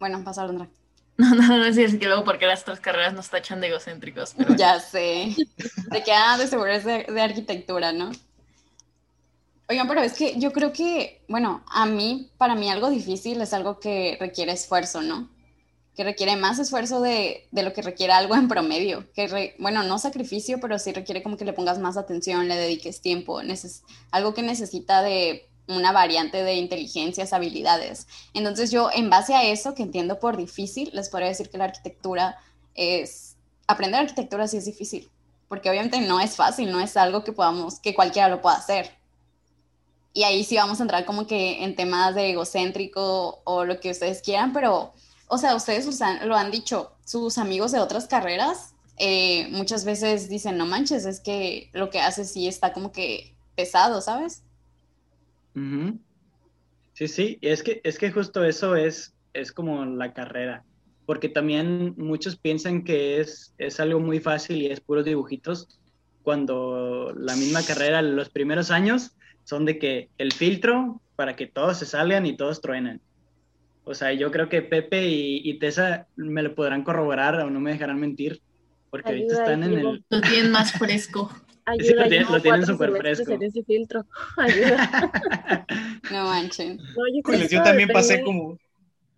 bueno, 0.00 0.24
pasa 0.24 0.44
Londra. 0.44 0.68
No, 1.18 1.34
no, 1.34 1.58
no, 1.58 1.72
sí, 1.72 1.82
es 1.82 1.96
que 1.96 2.06
luego 2.06 2.22
porque 2.22 2.46
las 2.46 2.64
tres 2.64 2.78
carreras 2.78 3.12
nos 3.12 3.28
tachan 3.28 3.60
de 3.60 3.66
egocéntricos. 3.66 4.34
Pero... 4.36 4.54
Ya 4.54 4.78
sé. 4.78 5.34
De 5.90 6.02
que, 6.04 6.12
ah, 6.12 6.38
de 6.38 6.46
seguro 6.46 6.70
es 6.70 6.84
de 6.84 7.20
arquitectura, 7.20 7.92
¿no? 7.92 8.12
Oigan, 9.70 9.86
pero 9.86 10.00
es 10.00 10.14
que 10.14 10.38
yo 10.38 10.50
creo 10.50 10.72
que, 10.72 11.20
bueno, 11.28 11.62
a 11.70 11.84
mí, 11.84 12.30
para 12.38 12.54
mí 12.54 12.70
algo 12.70 12.88
difícil 12.88 13.38
es 13.42 13.52
algo 13.52 13.78
que 13.78 14.16
requiere 14.18 14.52
esfuerzo, 14.52 15.02
¿no? 15.02 15.28
Que 15.94 16.04
requiere 16.04 16.36
más 16.36 16.58
esfuerzo 16.58 17.02
de, 17.02 17.46
lo 17.52 17.74
que 17.74 17.82
requiere 17.82 18.14
algo 18.14 18.34
en 18.34 18.48
promedio. 18.48 19.04
Que, 19.12 19.54
bueno, 19.58 19.82
no 19.82 19.98
sacrificio, 19.98 20.58
pero 20.58 20.78
sí 20.78 20.92
requiere 20.94 21.22
como 21.22 21.36
que 21.36 21.44
le 21.44 21.52
pongas 21.52 21.78
más 21.78 21.98
atención, 21.98 22.48
le 22.48 22.56
dediques 22.56 23.02
tiempo. 23.02 23.42
algo 24.10 24.32
que 24.32 24.42
necesita 24.42 25.02
de 25.02 25.46
una 25.68 25.92
variante 25.92 26.42
de 26.42 26.54
inteligencias, 26.54 27.32
habilidades. 27.32 28.06
Entonces 28.34 28.70
yo, 28.70 28.90
en 28.92 29.10
base 29.10 29.34
a 29.34 29.44
eso, 29.44 29.74
que 29.74 29.82
entiendo 29.82 30.18
por 30.18 30.36
difícil, 30.36 30.90
les 30.92 31.08
podría 31.08 31.28
decir 31.28 31.50
que 31.50 31.58
la 31.58 31.64
arquitectura 31.64 32.36
es, 32.74 33.36
aprender 33.66 34.00
arquitectura 34.00 34.48
sí 34.48 34.56
es 34.56 34.64
difícil, 34.64 35.10
porque 35.48 35.70
obviamente 35.70 36.00
no 36.00 36.20
es 36.20 36.36
fácil, 36.36 36.72
no 36.72 36.80
es 36.80 36.96
algo 36.96 37.22
que 37.22 37.32
podamos, 37.32 37.78
que 37.80 37.94
cualquiera 37.94 38.28
lo 38.28 38.42
pueda 38.42 38.56
hacer 38.56 38.98
y 40.18 40.24
ahí 40.24 40.42
sí 40.42 40.56
vamos 40.56 40.80
a 40.80 40.82
entrar 40.82 41.04
como 41.04 41.28
que 41.28 41.62
en 41.62 41.76
temas 41.76 42.12
de 42.14 42.30
egocéntrico 42.30 43.40
o 43.44 43.64
lo 43.64 43.78
que 43.78 43.92
ustedes 43.92 44.20
quieran, 44.20 44.52
pero, 44.52 44.92
o 45.28 45.38
sea, 45.38 45.54
ustedes 45.54 45.86
lo 46.24 46.34
han 46.34 46.50
dicho, 46.50 46.90
sus 47.04 47.38
amigos 47.38 47.70
de 47.70 47.78
otras 47.78 48.08
carreras 48.08 48.74
eh, 48.96 49.46
muchas 49.52 49.84
veces 49.84 50.28
dicen, 50.28 50.58
no 50.58 50.66
manches, 50.66 51.04
es 51.04 51.20
que 51.20 51.70
lo 51.72 51.88
que 51.90 52.00
hace 52.00 52.24
sí 52.24 52.48
está 52.48 52.72
como 52.72 52.90
que 52.90 53.36
pesado, 53.54 54.00
¿sabes? 54.00 54.42
Sí, 56.94 57.08
sí, 57.08 57.38
es 57.42 57.62
que, 57.62 57.80
es 57.84 57.98
que 57.98 58.10
justo 58.10 58.44
eso 58.44 58.74
es, 58.74 59.14
es 59.32 59.52
como 59.52 59.84
la 59.84 60.12
carrera, 60.12 60.64
porque 61.06 61.28
también 61.28 61.94
muchos 61.96 62.36
piensan 62.36 62.82
que 62.82 63.20
es, 63.20 63.54
es 63.58 63.78
algo 63.78 64.00
muy 64.00 64.20
fácil 64.20 64.62
y 64.62 64.66
es 64.66 64.80
puros 64.80 65.04
dibujitos, 65.04 65.80
cuando 66.22 67.14
la 67.16 67.36
misma 67.36 67.62
carrera, 67.62 68.02
los 68.02 68.28
primeros 68.30 68.70
años, 68.70 69.16
son 69.44 69.64
de 69.64 69.78
que 69.78 70.10
el 70.18 70.32
filtro 70.32 71.00
para 71.16 71.36
que 71.36 71.46
todos 71.46 71.78
se 71.78 71.86
salgan 71.86 72.26
y 72.26 72.36
todos 72.36 72.60
truenen. 72.60 73.00
O 73.84 73.94
sea, 73.94 74.12
yo 74.12 74.30
creo 74.30 74.50
que 74.50 74.60
Pepe 74.60 75.08
y, 75.08 75.58
Tessa 75.58 76.06
me 76.16 76.42
lo 76.42 76.54
podrán 76.54 76.84
corroborar 76.84 77.36
o 77.40 77.48
no 77.48 77.58
me 77.58 77.72
dejarán 77.72 77.98
mentir, 77.98 78.42
porque 78.90 79.08
ahorita 79.08 79.34
están 79.34 79.62
en 79.62 79.72
el... 79.72 80.04
Lo 80.10 80.20
tienen 80.20 80.50
más 80.50 80.72
fresco. 80.72 81.32
Ayuda, 81.68 82.04
lo, 82.30 82.40
tienen, 82.40 82.66
súper 82.66 82.96
fresco. 82.96 83.32
ese 83.40 83.62
filtro. 83.62 84.06
Ayuda. 84.38 85.10
no 86.10 86.24
manchen. 86.24 86.78
yo, 87.50 87.62
también 87.62 87.90
pasé 87.90 88.22
como... 88.22 88.58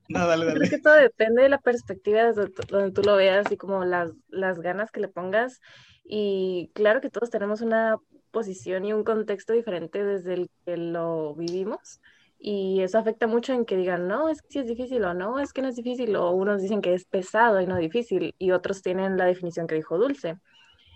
No, 0.09 0.27
dale, 0.27 0.45
dale. 0.45 0.59
Creo 0.59 0.71
que 0.71 0.79
todo 0.79 0.95
depende 0.95 1.43
de 1.43 1.49
la 1.49 1.59
perspectiva 1.59 2.33
donde 2.33 2.91
tú 2.91 3.03
lo 3.03 3.15
veas 3.15 3.51
y 3.53 3.57
como 3.57 3.85
las, 3.85 4.11
las 4.29 4.59
ganas 4.59 4.91
que 4.91 4.99
le 4.99 5.07
pongas. 5.07 5.61
Y 6.05 6.73
claro 6.75 7.01
que 7.01 7.11
todos 7.11 7.31
tenemos 7.31 7.61
una 7.61 7.97
posición 8.33 8.85
y 8.85 8.93
un 8.93 9.05
contexto 9.05 9.53
diferente 9.53 10.05
desde 10.05 10.35
el 10.35 10.51
que 10.67 10.77
lo 10.77 11.37
vivimos. 11.37 12.01
Y 12.41 12.81
eso 12.81 12.99
afecta 12.99 13.29
mucho 13.29 13.53
en 13.53 13.65
que 13.65 13.77
digan, 13.77 14.09
no, 14.09 14.29
es 14.29 14.43
que 14.43 14.49
sí 14.51 14.59
es 14.59 14.67
difícil 14.67 15.05
o 15.05 15.15
no, 15.15 15.39
es 15.39 15.53
que 15.53 15.63
no 15.63 15.69
es 15.69 15.77
difícil, 15.77 16.17
o 16.17 16.31
unos 16.33 16.63
dicen 16.63 16.81
que 16.81 16.95
es 16.95 17.05
pesado 17.05 17.61
y 17.61 17.67
no 17.67 17.77
difícil, 17.77 18.35
y 18.39 18.51
otros 18.53 18.83
tienen 18.83 19.19
la 19.19 19.27
definición 19.27 19.67
que 19.67 19.75
dijo 19.75 19.99
Dulce. 19.99 20.39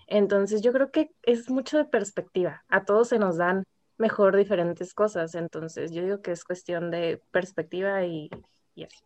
Entonces 0.07 0.63
yo 0.63 0.73
creo 0.73 0.91
que 0.91 1.11
es 1.23 1.51
mucho 1.51 1.77
de 1.79 1.85
perspectiva. 1.85 2.65
A 2.69 2.85
todos 2.85 3.09
se 3.09 3.19
nos 3.19 3.37
dan 3.37 3.65
mejor 3.99 4.37
diferentes 4.37 4.95
cosas. 4.95 5.35
Entonces 5.35 5.93
yo 5.93 6.03
digo 6.03 6.23
que 6.23 6.33
es 6.33 6.45
cuestión 6.45 6.91
de 6.91 7.23
perspectiva 7.31 8.05
y, 8.05 8.31
así. 8.77 9.05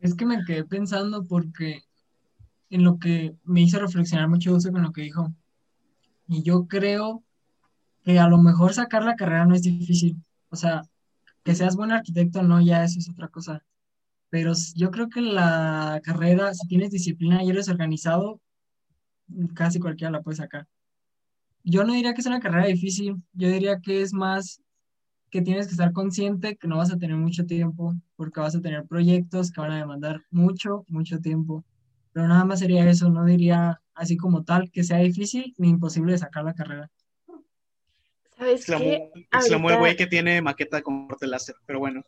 Es 0.00 0.14
que 0.14 0.26
me 0.26 0.44
quedé 0.44 0.64
pensando 0.64 1.24
porque 1.24 1.82
en 2.70 2.84
lo 2.84 2.98
que 2.98 3.36
me 3.44 3.62
hizo 3.62 3.78
reflexionar 3.78 4.28
mucho 4.28 4.50
Dulce 4.50 4.72
con 4.72 4.82
lo 4.82 4.92
que 4.92 5.02
dijo 5.02 5.32
y 6.26 6.42
yo 6.42 6.66
creo 6.66 7.22
que 8.02 8.18
a 8.18 8.28
lo 8.28 8.38
mejor 8.38 8.74
sacar 8.74 9.04
la 9.04 9.16
carrera 9.16 9.46
no 9.46 9.54
es 9.54 9.62
difícil. 9.62 10.16
O 10.50 10.56
sea, 10.56 10.82
que 11.42 11.54
seas 11.54 11.76
buen 11.76 11.92
arquitecto, 11.92 12.42
no, 12.42 12.60
ya 12.60 12.84
eso 12.84 12.98
es 12.98 13.08
otra 13.08 13.28
cosa. 13.28 13.64
Pero 14.30 14.52
yo 14.74 14.90
creo 14.90 15.08
que 15.08 15.20
la 15.20 16.00
carrera, 16.02 16.54
si 16.54 16.66
tienes 16.66 16.90
disciplina 16.90 17.42
y 17.42 17.50
eres 17.50 17.68
organizado, 17.68 18.40
casi 19.54 19.80
cualquiera 19.80 20.10
la 20.10 20.22
puede 20.22 20.36
sacar. 20.36 20.66
Yo 21.62 21.84
no 21.84 21.94
diría 21.94 22.12
que 22.12 22.20
es 22.20 22.26
una 22.26 22.40
carrera 22.40 22.66
difícil, 22.66 23.16
yo 23.32 23.48
diría 23.48 23.80
que 23.80 24.02
es 24.02 24.12
más 24.12 24.60
que 25.30 25.42
tienes 25.42 25.66
que 25.66 25.72
estar 25.72 25.92
consciente 25.92 26.56
que 26.56 26.68
no 26.68 26.76
vas 26.76 26.92
a 26.92 26.96
tener 26.96 27.16
mucho 27.16 27.44
tiempo, 27.44 27.94
porque 28.14 28.40
vas 28.40 28.54
a 28.54 28.60
tener 28.60 28.84
proyectos 28.84 29.50
que 29.50 29.60
van 29.60 29.72
a 29.72 29.78
demandar 29.78 30.22
mucho, 30.30 30.84
mucho 30.86 31.18
tiempo. 31.18 31.64
Pero 32.12 32.28
nada 32.28 32.44
más 32.44 32.60
sería 32.60 32.88
eso, 32.88 33.10
no 33.10 33.24
diría 33.24 33.80
así 33.94 34.16
como 34.16 34.44
tal 34.44 34.70
que 34.70 34.84
sea 34.84 34.98
difícil 34.98 35.52
ni 35.58 35.70
imposible 35.70 36.12
de 36.12 36.18
sacar 36.18 36.44
la 36.44 36.54
carrera. 36.54 36.90
¿Sabes 38.36 38.66
qué? 38.66 39.10
Exclamó 39.32 39.70
el 39.70 39.78
güey 39.78 39.96
que 39.96 40.06
tiene 40.06 40.40
maqueta 40.40 40.82
con 40.82 41.08
corte 41.08 41.26
láser, 41.26 41.56
pero 41.66 41.80
bueno. 41.80 42.02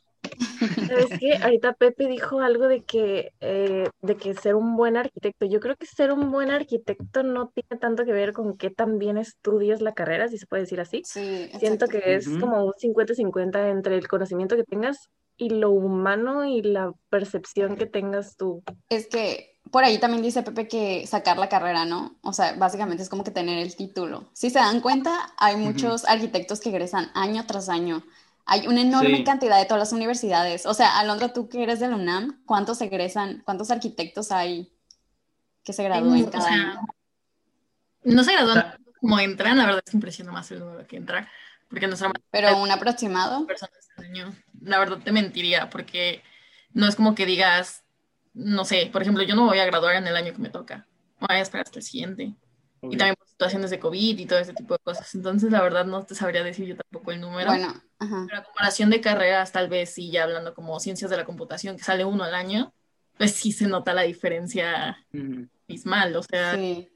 ¿Sabes 0.88 1.18
qué? 1.18 1.36
Ahorita 1.42 1.74
Pepe 1.74 2.06
dijo 2.08 2.40
algo 2.40 2.66
de 2.68 2.82
que, 2.84 3.32
eh, 3.40 3.88
de 4.02 4.16
que 4.16 4.34
ser 4.34 4.54
un 4.54 4.76
buen 4.76 4.96
arquitecto. 4.96 5.46
Yo 5.46 5.60
creo 5.60 5.76
que 5.76 5.86
ser 5.86 6.12
un 6.12 6.30
buen 6.30 6.50
arquitecto 6.50 7.22
no 7.22 7.48
tiene 7.48 7.80
tanto 7.80 8.04
que 8.04 8.12
ver 8.12 8.32
con 8.32 8.56
qué 8.56 8.70
tan 8.70 8.98
bien 8.98 9.18
estudias 9.18 9.80
la 9.80 9.94
carrera, 9.94 10.28
si 10.28 10.38
se 10.38 10.46
puede 10.46 10.62
decir 10.62 10.80
así. 10.80 11.02
Sí, 11.04 11.50
Siento 11.58 11.86
que 11.86 12.14
es 12.14 12.28
como 12.28 12.64
un 12.64 12.72
50-50 12.72 13.70
entre 13.70 13.96
el 13.96 14.08
conocimiento 14.08 14.56
que 14.56 14.64
tengas 14.64 15.10
y 15.36 15.50
lo 15.50 15.70
humano 15.70 16.44
y 16.44 16.62
la 16.62 16.92
percepción 17.10 17.76
que 17.76 17.86
tengas 17.86 18.36
tú. 18.36 18.62
Es 18.88 19.06
que 19.06 19.56
por 19.70 19.84
ahí 19.84 19.98
también 19.98 20.22
dice 20.22 20.42
Pepe 20.42 20.68
que 20.68 21.06
sacar 21.06 21.38
la 21.38 21.48
carrera, 21.48 21.84
¿no? 21.84 22.16
O 22.22 22.32
sea, 22.32 22.54
básicamente 22.54 23.02
es 23.02 23.08
como 23.08 23.24
que 23.24 23.30
tener 23.30 23.58
el 23.58 23.74
título. 23.74 24.24
Si 24.32 24.50
se 24.50 24.58
dan 24.58 24.80
cuenta, 24.80 25.34
hay 25.38 25.56
muchos 25.56 26.04
arquitectos 26.04 26.60
que 26.60 26.70
egresan 26.70 27.10
año 27.14 27.44
tras 27.46 27.68
año. 27.68 28.02
Hay 28.46 28.66
una 28.68 28.80
enorme 28.80 29.18
Sí. 29.18 29.24
cantidad 29.24 29.58
de 29.58 29.66
todas 29.66 29.80
las 29.80 29.92
universidades. 29.92 30.66
O 30.66 30.74
sea, 30.74 30.98
Alondra, 30.98 31.32
tú 31.32 31.48
que 31.48 31.62
eres 31.62 31.80
de 31.80 31.88
la 31.88 31.96
UNAM, 31.96 32.42
¿cuántos 32.46 32.80
egresan? 32.80 33.42
¿Cuántos 33.44 33.70
arquitectos 33.70 34.32
hay 34.32 34.72
que 35.64 35.72
se 35.72 35.82
gradúen 35.84 36.26
O 36.26 36.30
cada 36.30 36.44
sea, 36.44 36.54
año? 36.54 36.80
no 38.04 38.22
se 38.24 38.32
gradúan 38.32 38.58
O 38.86 38.92
como 39.00 39.18
entran, 39.20 39.58
la 39.58 39.66
verdad 39.66 39.82
es 39.84 39.90
que 39.90 39.96
impresiona 39.96 40.32
más 40.32 40.50
el 40.50 40.60
número 40.60 40.86
que 40.86 40.96
entran, 40.96 41.28
porque 41.68 41.86
nuestra 41.86 42.10
Pero 42.30 42.56
un 42.62 42.70
aproximado. 42.70 43.46
personas 43.46 43.76
este 43.78 44.04
año, 44.06 44.34
la 44.60 44.78
verdad 44.78 44.98
te 45.04 45.12
mentiría, 45.12 45.68
porque 45.70 46.22
no 46.72 46.86
es 46.86 46.96
como 46.96 47.14
que 47.14 47.26
digas, 47.26 47.84
no 48.34 48.64
sé, 48.64 48.88
por 48.92 49.02
ejemplo, 49.02 49.22
yo 49.24 49.34
no 49.34 49.42
me 49.42 49.48
voy 49.48 49.58
a 49.58 49.64
graduar 49.66 49.96
en 49.96 50.06
el 50.06 50.16
año 50.16 50.32
que 50.32 50.38
me 50.38 50.50
toca, 50.50 50.86
voy 51.20 51.36
a 51.36 51.40
esperar 51.40 51.66
hasta 51.66 51.78
el 51.80 51.84
siguiente. 51.84 52.34
Y 52.88 52.96
Obvio. 52.96 52.98
también 52.98 53.16
por 53.16 53.25
situaciones 53.36 53.70
de 53.70 53.78
COVID 53.78 54.18
y 54.18 54.26
todo 54.26 54.38
ese 54.38 54.54
tipo 54.54 54.74
de 54.74 54.78
cosas. 54.78 55.14
Entonces, 55.14 55.52
la 55.52 55.60
verdad, 55.60 55.84
no 55.84 56.04
te 56.04 56.14
sabría 56.14 56.42
decir 56.42 56.66
yo 56.66 56.76
tampoco 56.76 57.12
el 57.12 57.20
número. 57.20 57.50
Bueno, 57.50 57.74
ajá. 57.98 58.24
Pero 58.26 58.40
a 58.40 58.44
comparación 58.44 58.88
de 58.88 59.02
carreras, 59.02 59.52
tal 59.52 59.68
vez 59.68 59.90
sí, 59.90 60.10
ya 60.10 60.24
hablando 60.24 60.54
como 60.54 60.80
ciencias 60.80 61.10
de 61.10 61.18
la 61.18 61.26
computación, 61.26 61.76
que 61.76 61.84
sale 61.84 62.06
uno 62.06 62.24
al 62.24 62.34
año, 62.34 62.72
pues 63.18 63.32
sí 63.32 63.52
se 63.52 63.66
nota 63.66 63.92
la 63.92 64.02
diferencia 64.02 64.96
abismal. 65.68 66.16
O 66.16 66.22
sea, 66.22 66.54
Sí. 66.54 66.88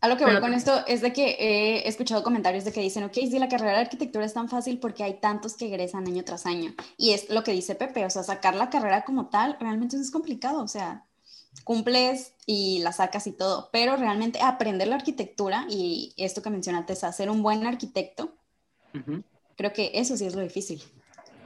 A 0.00 0.06
lo 0.06 0.16
que 0.16 0.24
voy 0.24 0.38
con 0.38 0.54
esto 0.54 0.84
es 0.86 1.00
de 1.00 1.12
que 1.12 1.36
he 1.40 1.88
escuchado 1.88 2.22
comentarios 2.22 2.64
de 2.64 2.72
que 2.72 2.80
dicen, 2.80 3.02
ok, 3.02 3.14
si 3.14 3.36
la 3.38 3.48
carrera 3.48 3.72
de 3.72 3.80
arquitectura 3.80 4.24
es 4.24 4.32
tan 4.32 4.48
fácil 4.48 4.78
porque 4.78 5.02
hay 5.02 5.14
tantos 5.14 5.56
que 5.56 5.66
egresan 5.66 6.06
año 6.06 6.22
tras 6.24 6.46
año. 6.46 6.72
Y 6.96 7.10
es 7.10 7.30
lo 7.30 7.42
que 7.42 7.50
dice 7.50 7.74
Pepe, 7.74 8.04
o 8.04 8.10
sea, 8.10 8.22
sacar 8.22 8.54
la 8.54 8.70
carrera 8.70 9.04
como 9.04 9.28
tal 9.28 9.56
realmente 9.58 9.96
es 9.96 10.12
complicado, 10.12 10.62
o 10.62 10.68
sea, 10.68 11.07
cumples 11.64 12.34
y 12.46 12.78
la 12.80 12.92
sacas 12.92 13.26
y 13.26 13.32
todo, 13.32 13.68
pero 13.72 13.96
realmente 13.96 14.40
aprender 14.40 14.88
la 14.88 14.96
arquitectura 14.96 15.66
y 15.68 16.14
esto 16.16 16.42
que 16.42 16.50
mencionaste, 16.50 16.94
es 16.94 17.00
ser 17.14 17.30
un 17.30 17.42
buen 17.42 17.66
arquitecto, 17.66 18.34
Ujú. 18.94 19.22
creo 19.56 19.72
que 19.72 19.90
eso 19.94 20.16
sí 20.16 20.24
es 20.26 20.34
lo 20.34 20.40
difícil. 20.42 20.82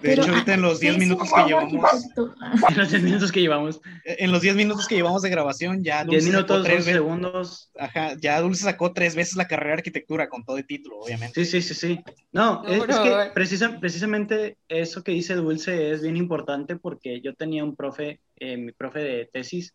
De 0.01 0.09
Pero, 0.09 0.23
hecho, 0.23 0.33
ahorita 0.33 0.55
en 0.55 0.63
los 0.63 0.81
10 0.81 0.97
¿qué 0.97 1.03
es 1.05 1.09
minutos 1.09 1.33
que 1.33 1.43
llevamos? 1.45 1.85
Ah, 1.85 2.69
En 2.69 2.77
los 2.77 2.91
10 2.91 3.03
minutos 3.03 3.33
que 3.33 3.41
llevamos. 3.41 3.81
en 4.05 4.33
los 4.33 4.43
10 4.43 4.57
minutos 4.57 4.87
que 4.89 4.97
llevamos 4.97 5.23
de 5.23 5.31
grabación, 5.31 5.83
ya 5.85 6.05
10 6.05 6.25
Dulce 6.25 6.27
sacó 6.27 6.55
minutos, 6.55 6.63
tres 6.65 6.77
12 6.79 6.85
veces, 6.91 6.95
segundos. 6.95 7.71
ajá, 7.79 8.17
ya 8.21 8.41
Dulce 8.41 8.65
sacó 8.65 8.93
tres 8.93 9.15
veces 9.15 9.37
la 9.37 9.47
carrera 9.47 9.71
de 9.71 9.79
arquitectura 9.79 10.29
con 10.29 10.45
todo 10.45 10.59
el 10.59 10.67
título, 10.67 10.99
obviamente. 11.01 11.45
Sí, 11.45 11.63
sí, 11.63 11.63
sí, 11.63 11.75
sí. 11.75 12.01
No, 12.33 12.63
No, 12.63 12.69
es, 12.69 12.83
es 12.83 12.99
que 12.99 13.31
precisa- 13.35 13.79
precisamente 13.81 14.57
eso 14.69 15.03
que 15.05 15.13
dice 15.13 15.35
Dulce 15.37 15.93
es 15.93 16.03
bien 16.03 16.17
importante 16.17 16.77
porque 16.77 17.21
yo 17.21 17.35
tenía 17.35 17.63
un 17.65 17.77
profe, 17.77 18.21
eh, 18.37 18.57
mi 18.57 18.73
profe 18.73 18.99
de 18.99 19.31
tesis, 19.33 19.73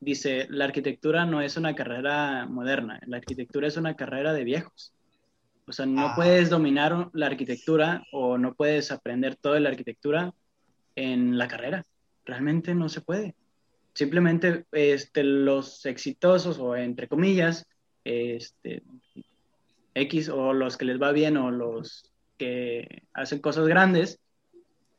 dice, 0.00 0.46
la 0.50 0.64
arquitectura 0.66 1.26
no 1.26 1.40
es 1.40 1.56
una 1.56 1.74
carrera 1.74 2.46
moderna, 2.46 3.00
la 3.06 3.16
arquitectura 3.18 3.66
es 3.66 3.76
una 3.76 3.94
carrera 3.94 4.32
de 4.32 4.44
viejos. 4.44 4.92
O 5.66 5.72
sea, 5.72 5.86
no 5.86 6.08
Ah. 6.08 6.12
puedes 6.16 6.48
dominar 6.50 7.10
la 7.12 7.26
arquitectura 7.26 8.02
o 8.12 8.38
no 8.38 8.54
puedes 8.54 8.90
aprender 8.90 9.36
toda 9.36 9.60
la 9.60 9.68
arquitectura 9.68 10.32
en 10.96 11.36
la 11.36 11.46
carrera. 11.48 11.84
Realmente 12.24 12.74
no 12.74 12.88
se 12.88 13.00
puede. 13.02 13.34
Simplemente 13.92 14.64
este, 14.72 15.24
los 15.24 15.84
exitosos 15.84 16.58
o 16.58 16.76
entre 16.76 17.08
comillas, 17.08 17.66
este, 18.04 18.82
X 19.94 20.28
o 20.28 20.52
los 20.52 20.76
que 20.76 20.84
les 20.84 21.00
va 21.02 21.12
bien 21.12 21.36
o 21.36 21.50
los 21.50 22.10
que 22.38 23.02
hacen 23.12 23.40
cosas 23.40 23.66
grandes, 23.66 24.20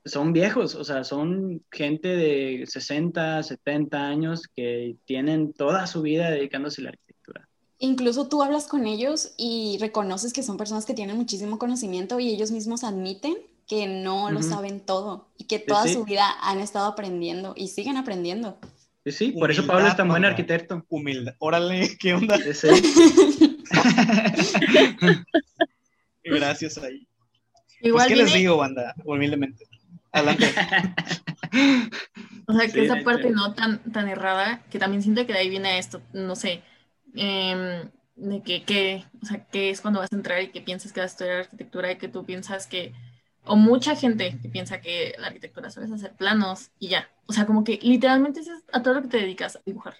son 0.05 0.33
viejos, 0.33 0.75
o 0.75 0.83
sea, 0.83 1.03
son 1.03 1.63
gente 1.71 2.09
de 2.09 2.65
60, 2.67 3.43
70 3.43 4.07
años 4.07 4.43
que 4.55 4.95
tienen 5.05 5.53
toda 5.53 5.87
su 5.87 6.01
vida 6.01 6.31
dedicándose 6.31 6.81
a 6.81 6.85
la 6.85 6.89
arquitectura. 6.89 7.47
Incluso 7.79 8.27
tú 8.27 8.43
hablas 8.43 8.67
con 8.67 8.87
ellos 8.87 9.33
y 9.37 9.77
reconoces 9.79 10.33
que 10.33 10.43
son 10.43 10.57
personas 10.57 10.85
que 10.85 10.93
tienen 10.93 11.17
muchísimo 11.17 11.59
conocimiento 11.59 12.19
y 12.19 12.29
ellos 12.29 12.51
mismos 12.51 12.83
admiten 12.83 13.37
que 13.67 13.87
no 13.87 14.31
lo 14.31 14.41
saben 14.41 14.79
todo 14.79 15.27
y 15.37 15.43
que 15.43 15.59
toda 15.59 15.83
sí. 15.83 15.93
su 15.93 16.03
vida 16.03 16.25
han 16.41 16.59
estado 16.59 16.87
aprendiendo 16.87 17.53
y 17.55 17.67
siguen 17.67 17.97
aprendiendo. 17.97 18.57
Sí, 19.05 19.11
sí, 19.11 19.31
por 19.31 19.51
eso 19.51 19.65
Pablo 19.65 19.87
es 19.87 19.95
tan 19.95 20.09
buen 20.09 20.25
arquitecto. 20.25 20.85
Humildad. 20.89 21.35
Órale, 21.39 21.95
¿qué 21.99 22.15
onda? 22.15 22.37
Sí. 22.53 22.67
Gracias 26.23 26.77
ahí. 26.79 27.07
Igual 27.81 28.07
pues, 28.07 28.17
¿qué 28.17 28.23
les 28.23 28.33
digo, 28.33 28.57
banda? 28.57 28.93
Humildemente. 29.05 29.65
Adelante. 30.11 30.45
O 32.47 32.53
sea, 32.53 32.65
que 32.65 32.71
Sí, 32.71 32.79
esa 32.81 33.03
parte 33.03 33.29
no 33.29 33.53
tan, 33.53 33.79
tan 33.91 34.07
errada, 34.09 34.63
que 34.71 34.79
también 34.79 35.03
siento 35.03 35.25
que 35.25 35.33
de 35.33 35.39
ahí 35.39 35.49
viene 35.49 35.77
esto, 35.77 36.01
no 36.13 36.35
sé, 36.35 36.63
em, 37.15 37.91
de 38.15 38.41
que, 38.43 38.63
que, 38.65 39.05
o 39.21 39.25
sea, 39.25 39.45
que 39.45 39.69
es 39.69 39.81
cuando 39.81 39.99
vas 39.99 40.11
a 40.11 40.15
entrar 40.15 40.41
y 40.41 40.49
que 40.51 40.61
piensas 40.61 40.91
que 40.91 40.99
vas 40.99 41.11
a 41.11 41.13
estudiar 41.13 41.37
arquitectura 41.41 41.91
y 41.91 41.97
que 41.97 42.07
tú 42.07 42.25
piensas 42.25 42.65
que, 42.67 42.93
o 43.43 43.55
mucha 43.55 43.95
gente 43.95 44.39
que 44.41 44.49
piensa 44.49 44.81
que 44.81 45.13
la 45.19 45.27
arquitectura 45.27 45.69
solo 45.69 45.85
es 45.85 45.91
hacer 45.91 46.13
planos 46.15 46.71
y 46.79 46.89
ya, 46.89 47.07
o 47.27 47.33
sea, 47.33 47.45
como 47.45 47.63
que 47.63 47.79
literalmente 47.83 48.39
es 48.41 48.49
a 48.73 48.81
todo 48.83 48.95
lo 48.95 49.01
que 49.03 49.07
te 49.09 49.17
dedicas 49.17 49.55
a 49.57 49.61
dibujar, 49.65 49.95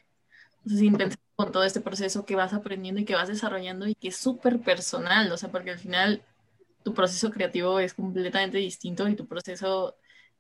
o 0.66 0.70
sea, 0.70 0.78
sin 0.78 0.98
pensar 0.98 1.20
con 1.36 1.52
todo 1.52 1.64
este 1.64 1.82
proceso 1.82 2.26
que 2.26 2.36
vas 2.36 2.54
aprendiendo 2.54 3.02
y 3.02 3.06
que 3.06 3.16
vas 3.16 3.28
desarrollando 3.30 3.88
y 3.88 3.96
que 3.96 4.10
es 4.10 4.18
súper 4.18 4.60
personal, 4.62 5.32
o 5.32 5.38
sea, 5.38 5.52
porque 5.52 5.72
al 5.72 5.80
final 5.80 6.24
tu 6.84 6.94
proceso 6.94 7.32
creativo 7.32 7.80
es 7.80 7.94
completamente 7.94 8.58
distinto 8.58 9.08
y 9.08 9.16
tu 9.16 9.28
proceso 9.28 9.96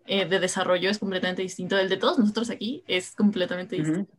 eh, 0.06 0.26
de 0.26 0.40
desarrollo 0.40 0.90
es 0.90 0.98
completamente 0.98 1.42
distinto. 1.42 1.78
El 1.78 1.90
de 1.90 1.98
todos 1.98 2.18
nosotros 2.18 2.50
aquí 2.50 2.84
es 2.88 3.12
completamente 3.12 3.76
distinto. 3.76 4.14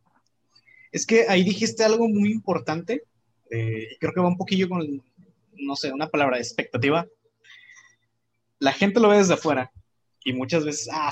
Es 0.92 1.06
que 1.06 1.26
ahí 1.28 1.42
dijiste 1.42 1.84
algo 1.84 2.08
muy 2.08 2.30
importante, 2.30 3.04
eh, 3.50 3.88
y 3.92 3.96
creo 3.98 4.12
que 4.12 4.20
va 4.20 4.28
un 4.28 4.36
poquillo 4.36 4.68
con, 4.68 5.02
no 5.54 5.76
sé, 5.76 5.92
una 5.92 6.08
palabra, 6.08 6.38
expectativa. 6.38 7.06
La 8.58 8.72
gente 8.72 9.00
lo 9.00 9.08
ve 9.08 9.18
desde 9.18 9.34
afuera 9.34 9.70
y 10.24 10.32
muchas 10.32 10.64
veces, 10.64 10.88
ah, 10.92 11.10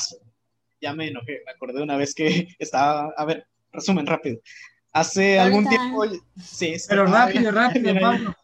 ya 0.80 0.94
me 0.94 1.08
enojé, 1.08 1.42
me 1.44 1.52
acordé 1.52 1.82
una 1.82 1.96
vez 1.96 2.14
que 2.14 2.48
estaba, 2.58 3.12
a 3.16 3.24
ver, 3.24 3.46
resumen 3.72 4.06
rápido. 4.06 4.40
Hace 4.92 5.38
algún 5.38 5.68
tiempo, 5.68 6.06
sí, 6.40 6.78
sí, 6.78 6.86
Pero 6.88 7.06
rápido, 7.06 7.50
rápido, 7.52 7.94
Pablo. 8.00 8.34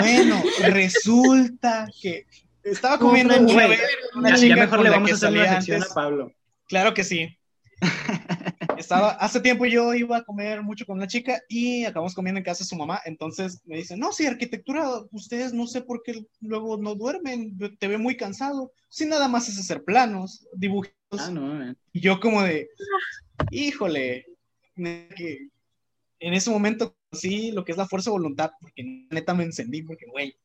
Bueno, 0.00 0.42
resulta 0.68 1.86
que 2.00 2.26
estaba 2.62 2.98
comiendo 2.98 3.34
Como 3.34 3.46
una 3.50 3.54
Güey, 3.66 3.68
vez 3.68 3.80
una 4.14 4.28
Ya, 4.30 4.36
ya 4.36 4.42
chica 4.42 4.56
mejor 4.56 4.80
le 4.82 4.90
vamos 4.90 5.10
a 5.10 5.14
hacer 5.14 5.28
una 5.30 5.38
salía 5.38 5.54
sección 5.56 5.76
antes. 5.76 5.90
a 5.90 5.94
Pablo. 5.94 6.32
Claro 6.66 6.94
que 6.94 7.04
sí. 7.04 7.38
Estaba, 8.76 9.10
hace 9.12 9.40
tiempo 9.40 9.66
yo 9.66 9.92
iba 9.94 10.18
a 10.18 10.24
comer 10.24 10.62
mucho 10.62 10.86
con 10.86 10.96
una 10.98 11.06
chica 11.08 11.40
y 11.48 11.84
acabamos 11.84 12.14
comiendo 12.14 12.38
en 12.38 12.44
casa 12.44 12.62
de 12.64 12.68
su 12.68 12.76
mamá. 12.76 13.00
Entonces 13.04 13.60
me 13.64 13.76
dice, 13.76 13.96
no, 13.96 14.12
si 14.12 14.26
arquitectura, 14.26 14.88
ustedes 15.10 15.52
no 15.52 15.66
sé 15.66 15.82
por 15.82 16.02
qué 16.04 16.24
luego 16.40 16.76
no 16.76 16.94
duermen, 16.94 17.58
te 17.78 17.88
ve 17.88 17.98
muy 17.98 18.16
cansado. 18.16 18.72
Si 18.88 19.04
nada 19.06 19.26
más 19.28 19.48
es 19.48 19.58
hacer 19.58 19.82
planos, 19.84 20.46
dibujos. 20.54 20.92
Ah, 21.18 21.30
no. 21.30 21.74
Y 21.92 22.00
yo 22.00 22.20
como 22.20 22.42
de, 22.42 22.68
híjole, 23.50 24.26
que 24.76 25.48
en 26.20 26.34
ese 26.34 26.50
momento 26.50 26.96
sí 27.12 27.52
lo 27.52 27.64
que 27.64 27.72
es 27.72 27.78
la 27.78 27.86
fuerza 27.86 28.10
de 28.10 28.18
voluntad, 28.18 28.50
porque 28.60 29.06
neta 29.10 29.34
me 29.34 29.44
encendí, 29.44 29.82
porque 29.82 30.06
güey, 30.06 30.36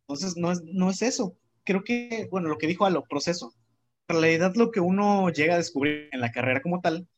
entonces 0.00 0.36
no 0.36 0.52
es, 0.52 0.62
no 0.62 0.90
es 0.90 1.02
eso. 1.02 1.36
Creo 1.64 1.82
que, 1.82 2.28
bueno, 2.30 2.48
lo 2.48 2.58
que 2.58 2.66
dijo 2.68 2.86
a 2.86 2.90
lo 2.90 3.04
proceso. 3.04 3.52
En 4.08 4.20
realidad 4.20 4.54
lo 4.54 4.70
que 4.70 4.80
uno 4.80 5.30
llega 5.30 5.54
a 5.54 5.58
descubrir 5.58 6.08
en 6.12 6.20
la 6.20 6.30
carrera 6.30 6.62
como 6.62 6.80
tal 6.80 7.08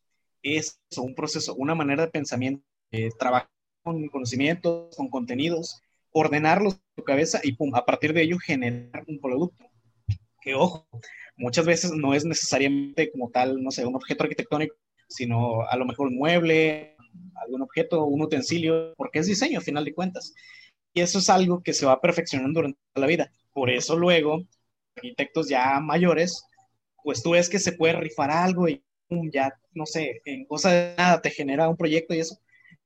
es 0.41 0.79
un 0.97 1.13
proceso, 1.13 1.53
una 1.55 1.75
manera 1.75 2.05
de 2.05 2.11
pensamiento, 2.11 2.65
eh, 2.91 3.09
trabajar 3.17 3.49
con 3.83 4.07
conocimientos, 4.07 4.95
con 4.95 5.09
contenidos, 5.09 5.81
ordenarlos 6.11 6.73
en 6.73 6.81
tu 6.95 7.03
cabeza 7.03 7.39
y 7.43 7.53
pum, 7.53 7.75
a 7.75 7.85
partir 7.85 8.13
de 8.13 8.23
ello 8.23 8.39
generar 8.39 9.03
un 9.07 9.19
producto. 9.19 9.65
Que 10.41 10.55
ojo, 10.55 10.87
muchas 11.37 11.65
veces 11.65 11.91
no 11.91 12.13
es 12.13 12.25
necesariamente 12.25 13.11
como 13.11 13.29
tal, 13.29 13.61
no 13.61 13.71
sé, 13.71 13.85
un 13.85 13.95
objeto 13.95 14.23
arquitectónico, 14.23 14.75
sino 15.07 15.61
a 15.69 15.75
lo 15.75 15.85
mejor 15.85 16.07
un 16.07 16.15
mueble, 16.15 16.95
algún 17.35 17.61
objeto, 17.61 18.05
un 18.05 18.21
utensilio, 18.21 18.93
porque 18.97 19.19
es 19.19 19.27
diseño 19.27 19.59
a 19.59 19.61
final 19.61 19.85
de 19.85 19.93
cuentas. 19.93 20.33
Y 20.93 21.01
eso 21.01 21.19
es 21.19 21.29
algo 21.29 21.61
que 21.61 21.73
se 21.73 21.85
va 21.85 22.01
perfeccionando 22.01 22.59
durante 22.59 22.79
la 22.95 23.07
vida. 23.07 23.31
Por 23.53 23.69
eso 23.69 23.97
luego, 23.97 24.43
arquitectos 24.95 25.49
ya 25.49 25.79
mayores, 25.79 26.43
pues 27.03 27.23
tú 27.23 27.31
ves 27.31 27.49
que 27.49 27.59
se 27.59 27.73
puede 27.73 27.93
rifar 27.93 28.31
algo 28.31 28.67
y 28.67 28.83
ya, 29.31 29.53
no 29.73 29.85
sé, 29.85 30.21
en 30.25 30.45
cosa 30.45 30.71
de 30.71 30.95
nada 30.97 31.21
te 31.21 31.29
genera 31.29 31.69
un 31.69 31.77
proyecto 31.77 32.13
y 32.13 32.19
eso. 32.19 32.39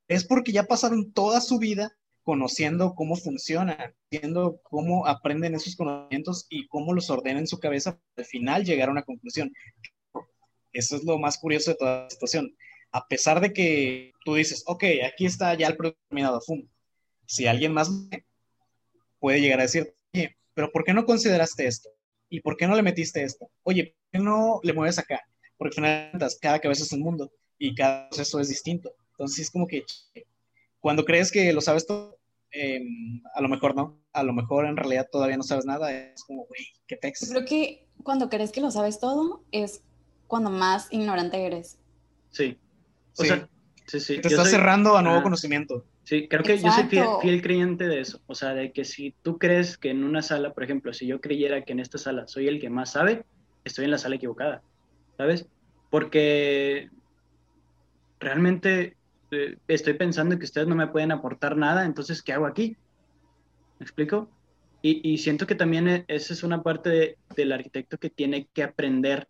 Es 0.07 0.25
porque 0.25 0.51
ya 0.51 0.63
pasaron 0.63 1.11
toda 1.13 1.41
su 1.41 1.59
vida 1.59 1.91
conociendo 2.23 2.95
cómo 2.95 3.15
funciona, 3.15 3.93
viendo 4.09 4.59
cómo 4.63 5.05
aprenden 5.07 5.55
esos 5.55 5.75
conocimientos 5.75 6.47
y 6.49 6.67
cómo 6.67 6.93
los 6.93 7.09
ordena 7.09 7.39
en 7.39 7.47
su 7.47 7.59
cabeza 7.59 7.93
para 7.97 8.03
al 8.17 8.25
final 8.25 8.63
llegar 8.63 8.89
a 8.89 8.91
una 8.91 9.03
conclusión. 9.03 9.51
Eso 10.71 10.95
es 10.95 11.03
lo 11.03 11.19
más 11.19 11.37
curioso 11.37 11.71
de 11.71 11.77
toda 11.77 12.03
la 12.03 12.09
situación. 12.09 12.55
A 12.93 13.07
pesar 13.07 13.41
de 13.41 13.51
que 13.51 14.13
tú 14.23 14.35
dices, 14.35 14.63
ok, 14.67 14.83
aquí 15.05 15.25
está 15.25 15.53
ya 15.55 15.67
el 15.67 15.75
producto 15.75 15.99
terminado, 16.07 16.39
¡fum! 16.41 16.65
Si 17.25 17.47
alguien 17.47 17.73
más 17.73 17.89
puede 19.19 19.41
llegar 19.41 19.59
a 19.59 19.63
decir, 19.63 19.93
oye, 20.13 20.37
pero 20.53 20.71
¿por 20.71 20.83
qué 20.83 20.93
no 20.93 21.05
consideraste 21.05 21.65
esto? 21.65 21.89
¿Y 22.29 22.41
por 22.41 22.55
qué 22.55 22.67
no 22.67 22.75
le 22.75 22.83
metiste 22.83 23.23
esto? 23.23 23.49
Oye, 23.63 23.95
¿por 23.95 24.11
qué 24.11 24.19
no 24.19 24.59
le 24.63 24.73
mueves 24.73 24.99
acá? 24.99 25.21
Porque 25.57 25.81
al 25.81 26.11
final 26.11 26.31
cada 26.39 26.59
cabeza 26.59 26.83
es 26.83 26.91
un 26.93 27.01
mundo. 27.01 27.31
y 27.57 27.73
cada 27.75 28.09
proceso 28.09 28.39
es 28.39 28.49
distinto. 28.49 28.91
Entonces 29.11 29.39
es 29.39 29.51
como 29.51 29.67
que 29.67 29.85
cuando 30.79 31.05
crees 31.05 31.31
que 31.31 31.53
lo 31.53 31.61
sabes 31.61 31.87
todo, 31.87 32.19
em, 32.51 33.21
a 33.33 33.41
lo 33.41 33.47
mejor 33.47 33.75
no, 33.75 34.03
a 34.11 34.23
lo 34.23 34.33
mejor 34.33 34.65
en 34.65 34.75
realidad 34.75 35.07
todavía 35.09 35.37
no 35.37 35.43
sabes 35.43 35.65
nada, 35.65 35.93
es 35.93 36.23
como, 36.25 36.45
güey, 36.45 36.63
qué 36.87 36.97
pex. 36.97 37.29
Creo 37.29 37.45
que 37.45 37.87
cuando 38.03 38.29
crees 38.29 38.51
que 38.51 38.59
lo 38.59 38.69
sabes 38.69 38.99
todo 38.99 39.43
es 39.51 39.81
cuando 40.27 40.49
más 40.49 40.87
ignorante 40.91 41.45
eres. 41.45 41.77
Sí. 42.31 42.57
O 43.17 43.21
Sí. 43.23 43.27
sea, 43.27 43.49
sí, 43.87 43.99
sí. 43.99 44.15
Te 44.15 44.23
yo 44.23 44.27
estás 44.29 44.49
soy- 44.49 44.59
cerrando 44.59 44.97
a 44.97 45.01
nuevo 45.01 45.17
Ajá. 45.17 45.23
conocimiento. 45.23 45.85
Sí, 46.05 46.27
creo 46.27 46.43
que 46.43 46.57
yo 46.57 46.69
soy 46.71 46.83
fiel, 46.85 47.03
Exacto. 47.03 47.21
fiel 47.21 47.41
creyente 47.41 47.87
de 47.87 48.01
eso. 48.01 48.21
O 48.25 48.35
sea, 48.35 48.53
de 48.53 48.73
que 48.73 48.83
si 48.83 49.15
tú 49.21 49.37
crees 49.39 49.77
que 49.77 49.89
en 49.89 50.03
una 50.03 50.21
sala, 50.21 50.53
por 50.53 50.63
ejemplo, 50.63 50.91
si 50.93 51.07
yo 51.07 51.21
creyera 51.21 51.63
que 51.63 51.71
en 51.73 51.79
esta 51.79 51.97
sala 51.97 52.27
soy 52.27 52.47
el 52.49 52.59
que 52.59 52.69
más 52.69 52.91
sabe, 52.91 53.25
estoy 53.63 53.85
en 53.85 53.91
la 53.91 53.97
sala 53.97 54.15
equivocada, 54.15 54.63
¿sabes? 55.17 55.47
Porque 55.89 56.89
realmente 58.19 58.97
eh, 59.31 59.57
estoy 59.67 59.93
pensando 59.93 60.37
que 60.37 60.45
ustedes 60.45 60.67
no 60.67 60.75
me 60.75 60.87
pueden 60.87 61.11
aportar 61.11 61.57
nada, 61.57 61.85
entonces, 61.85 62.21
¿qué 62.21 62.33
hago 62.33 62.45
aquí? 62.45 62.77
¿Me 63.79 63.85
explico? 63.85 64.29
Y, 64.81 65.13
y 65.13 65.17
siento 65.17 65.47
que 65.47 65.55
también 65.55 65.87
e- 65.87 66.05
esa 66.07 66.33
es 66.33 66.43
una 66.43 66.61
parte 66.61 66.89
de- 66.89 67.17
del 67.35 67.51
arquitecto 67.51 67.97
que 67.97 68.09
tiene 68.09 68.47
que 68.53 68.63
aprender 68.63 69.27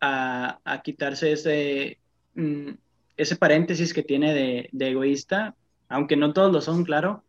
a, 0.00 0.60
a 0.64 0.82
quitarse 0.82 1.32
ese, 1.32 2.00
mm, 2.34 2.70
ese 3.16 3.36
paréntesis 3.36 3.92
que 3.94 4.02
tiene 4.02 4.32
de, 4.34 4.68
de 4.72 4.88
egoísta, 4.90 5.54
aunque 5.88 6.16
no 6.16 6.32
todos 6.32 6.52
lo 6.52 6.60
son, 6.60 6.84
claro, 6.84 7.24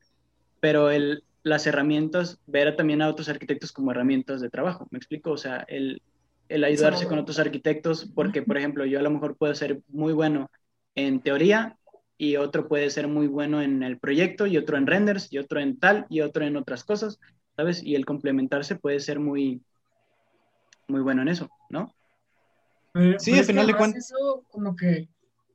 pero 0.60 0.90
el, 0.92 1.24
las 1.44 1.68
herramientas, 1.68 2.40
ver 2.48 2.76
también 2.76 3.02
a 3.02 3.10
otros 3.10 3.28
arquitectos 3.30 3.72
como 3.72 3.92
herramientas 3.92 4.40
de 4.42 4.50
trabajo, 4.50 4.88
¿me 4.92 4.98
explico? 4.98 5.32
O 5.32 5.38
sea, 5.38 5.66
el, 5.68 6.02
el 6.50 6.64
ayudarse 6.64 7.06
con 7.08 7.20
otros 7.20 7.40
arquitectos, 7.40 8.06
porque, 8.16 8.42
por 8.42 8.58
ejemplo, 8.58 8.86
yo 8.86 9.00
a 9.00 9.04
lo 9.04 9.10
mejor 9.12 9.36
puedo 9.36 9.54
ser 9.56 9.82
muy 9.90 10.14
bueno 10.14 10.50
en 10.96 11.22
teoría 11.22 11.78
y 12.18 12.38
otro 12.38 12.68
puede 12.70 12.90
ser 12.90 13.08
muy 13.08 13.28
bueno 13.28 13.62
en 13.62 13.84
el 13.84 13.98
proyecto 13.98 14.46
y 14.48 14.56
otro 14.58 14.78
en 14.78 14.88
renders 14.88 15.32
y 15.34 15.38
otro 15.40 15.60
en 15.60 15.78
tal 15.80 16.06
y 16.10 16.22
otro 16.22 16.46
en 16.46 16.56
otras 16.56 16.84
cosas, 16.86 17.20
¿sabes? 17.58 17.84
Y 17.84 17.96
el 17.96 18.06
complementarse 18.06 18.76
puede 18.76 19.00
ser 19.02 19.20
muy, 19.20 19.62
muy 20.88 21.02
bueno 21.02 21.24
en 21.24 21.28
eso, 21.28 21.50
¿no? 21.70 21.94
Pero- 22.94 23.20
Sí, 23.20 23.32
al 23.32 23.40
es 23.40 23.48
que 23.48 23.54
final 23.54 23.68
de 23.68 23.74
cuentas- 23.76 24.06
Eso 24.12 24.46
como 24.52 24.76
que 24.76 25.10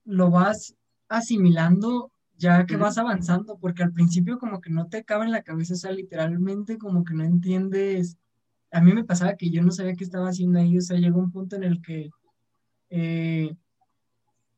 lo 0.09 0.31
vas 0.33 0.77
asimilando 1.09 2.13
ya 2.39 2.67
que 2.67 2.77
vas 2.79 2.99
avanzando, 2.99 3.59
porque 3.61 3.85
al 3.85 3.93
principio 3.95 4.39
como 4.39 4.61
que 4.63 4.71
no 4.71 4.89
te 4.89 5.05
cabe 5.05 5.27
en 5.27 5.33
la 5.33 5.43
cabeza, 5.45 5.75
o 5.75 5.79
sea, 5.79 5.93
literalmente 5.93 6.79
como 6.79 7.05
que 7.05 7.15
no 7.15 7.25
entiendes. 7.25 8.19
A 8.73 8.81
mí 8.83 8.93
me 8.95 9.05
pasaba 9.05 9.37
que 9.37 9.51
yo 9.51 9.63
no 9.63 9.73
sabía 9.73 9.95
qué 9.97 10.05
estaba 10.05 10.31
haciendo 10.31 10.61
ahí, 10.61 10.79
o 10.79 10.83
sea, 10.83 10.99
llegó 10.99 11.21
un 11.21 11.33
punto 11.33 11.57
en 11.57 11.65
el 11.65 11.83
que, 11.83 12.11
eh, 12.91 13.57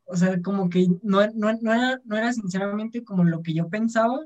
o 0.05 0.17
sea, 0.17 0.41
como 0.43 0.69
que 0.69 0.87
no, 1.03 1.21
no, 1.35 1.53
no 1.61 1.73
era, 1.73 2.01
no 2.05 2.17
era 2.17 2.33
sinceramente 2.33 3.05
como 3.05 3.25
lo 3.25 3.43
que 3.43 3.55
yo 3.55 3.69
pensaba, 3.69 4.19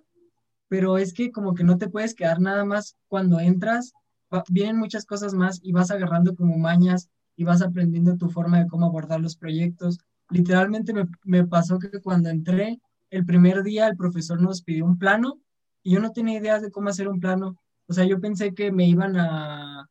pero 0.68 0.98
es 0.98 1.12
que 1.14 1.32
como 1.32 1.54
que 1.54 1.64
no 1.64 1.78
te 1.78 1.88
puedes 1.90 2.14
quedar 2.14 2.40
nada 2.40 2.64
más 2.64 2.96
cuando 3.08 3.40
entras, 3.40 3.94
va- 4.34 4.44
vienen 4.50 4.78
muchas 4.78 5.06
cosas 5.06 5.34
más 5.34 5.60
y 5.62 5.72
vas 5.72 5.90
agarrando 5.90 6.36
como 6.36 6.58
mañas 6.58 7.10
y 7.36 7.44
vas 7.44 7.62
aprendiendo 7.62 8.16
tu 8.16 8.30
forma 8.30 8.60
de 8.60 8.68
cómo 8.68 8.86
abordar 8.86 9.20
los 9.20 9.36
proyectos. 9.36 9.98
Literalmente 10.34 10.92
me, 10.92 11.06
me 11.22 11.46
pasó 11.46 11.78
que 11.78 12.00
cuando 12.00 12.28
entré, 12.28 12.80
el 13.10 13.24
primer 13.24 13.62
día 13.62 13.86
el 13.86 13.96
profesor 13.96 14.40
nos 14.40 14.62
pidió 14.62 14.84
un 14.84 14.98
plano 14.98 15.40
y 15.82 15.92
yo 15.92 16.00
no 16.00 16.10
tenía 16.10 16.38
ideas 16.38 16.60
de 16.60 16.72
cómo 16.72 16.88
hacer 16.88 17.08
un 17.08 17.20
plano. 17.20 17.56
O 17.86 17.92
sea, 17.92 18.04
yo 18.04 18.20
pensé 18.20 18.52
que 18.52 18.72
me 18.72 18.86
iban 18.88 19.16
a, 19.16 19.88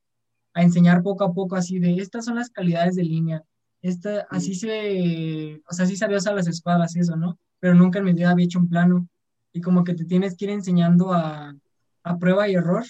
a 0.54 0.62
enseñar 0.62 1.02
poco 1.02 1.24
a 1.24 1.34
poco 1.34 1.56
así 1.56 1.80
de, 1.80 1.96
estas 1.96 2.26
son 2.26 2.36
las 2.36 2.50
calidades 2.50 2.96
de 2.96 3.04
línea, 3.04 3.44
esta, 3.82 4.28
así 4.30 4.56
se, 4.56 5.62
o 5.70 5.74
sea, 5.74 5.86
sí 5.86 5.96
sabía 5.96 6.18
usar 6.18 6.36
las 6.36 6.48
espadas 6.48 6.96
eso, 6.96 7.16
¿no? 7.16 7.38
Pero 7.60 7.74
nunca 7.76 8.00
en 8.00 8.06
mi 8.06 8.14
vida 8.14 8.32
había 8.32 8.46
hecho 8.46 8.60
un 8.60 8.70
plano 8.70 9.08
y 9.54 9.62
como 9.62 9.84
que 9.84 9.94
te 9.94 10.06
tienes 10.06 10.36
que 10.36 10.46
ir 10.46 10.52
enseñando 10.52 11.14
a, 11.14 11.56
a 12.04 12.18
prueba 12.18 12.48
y 12.50 12.56
error 12.56 12.86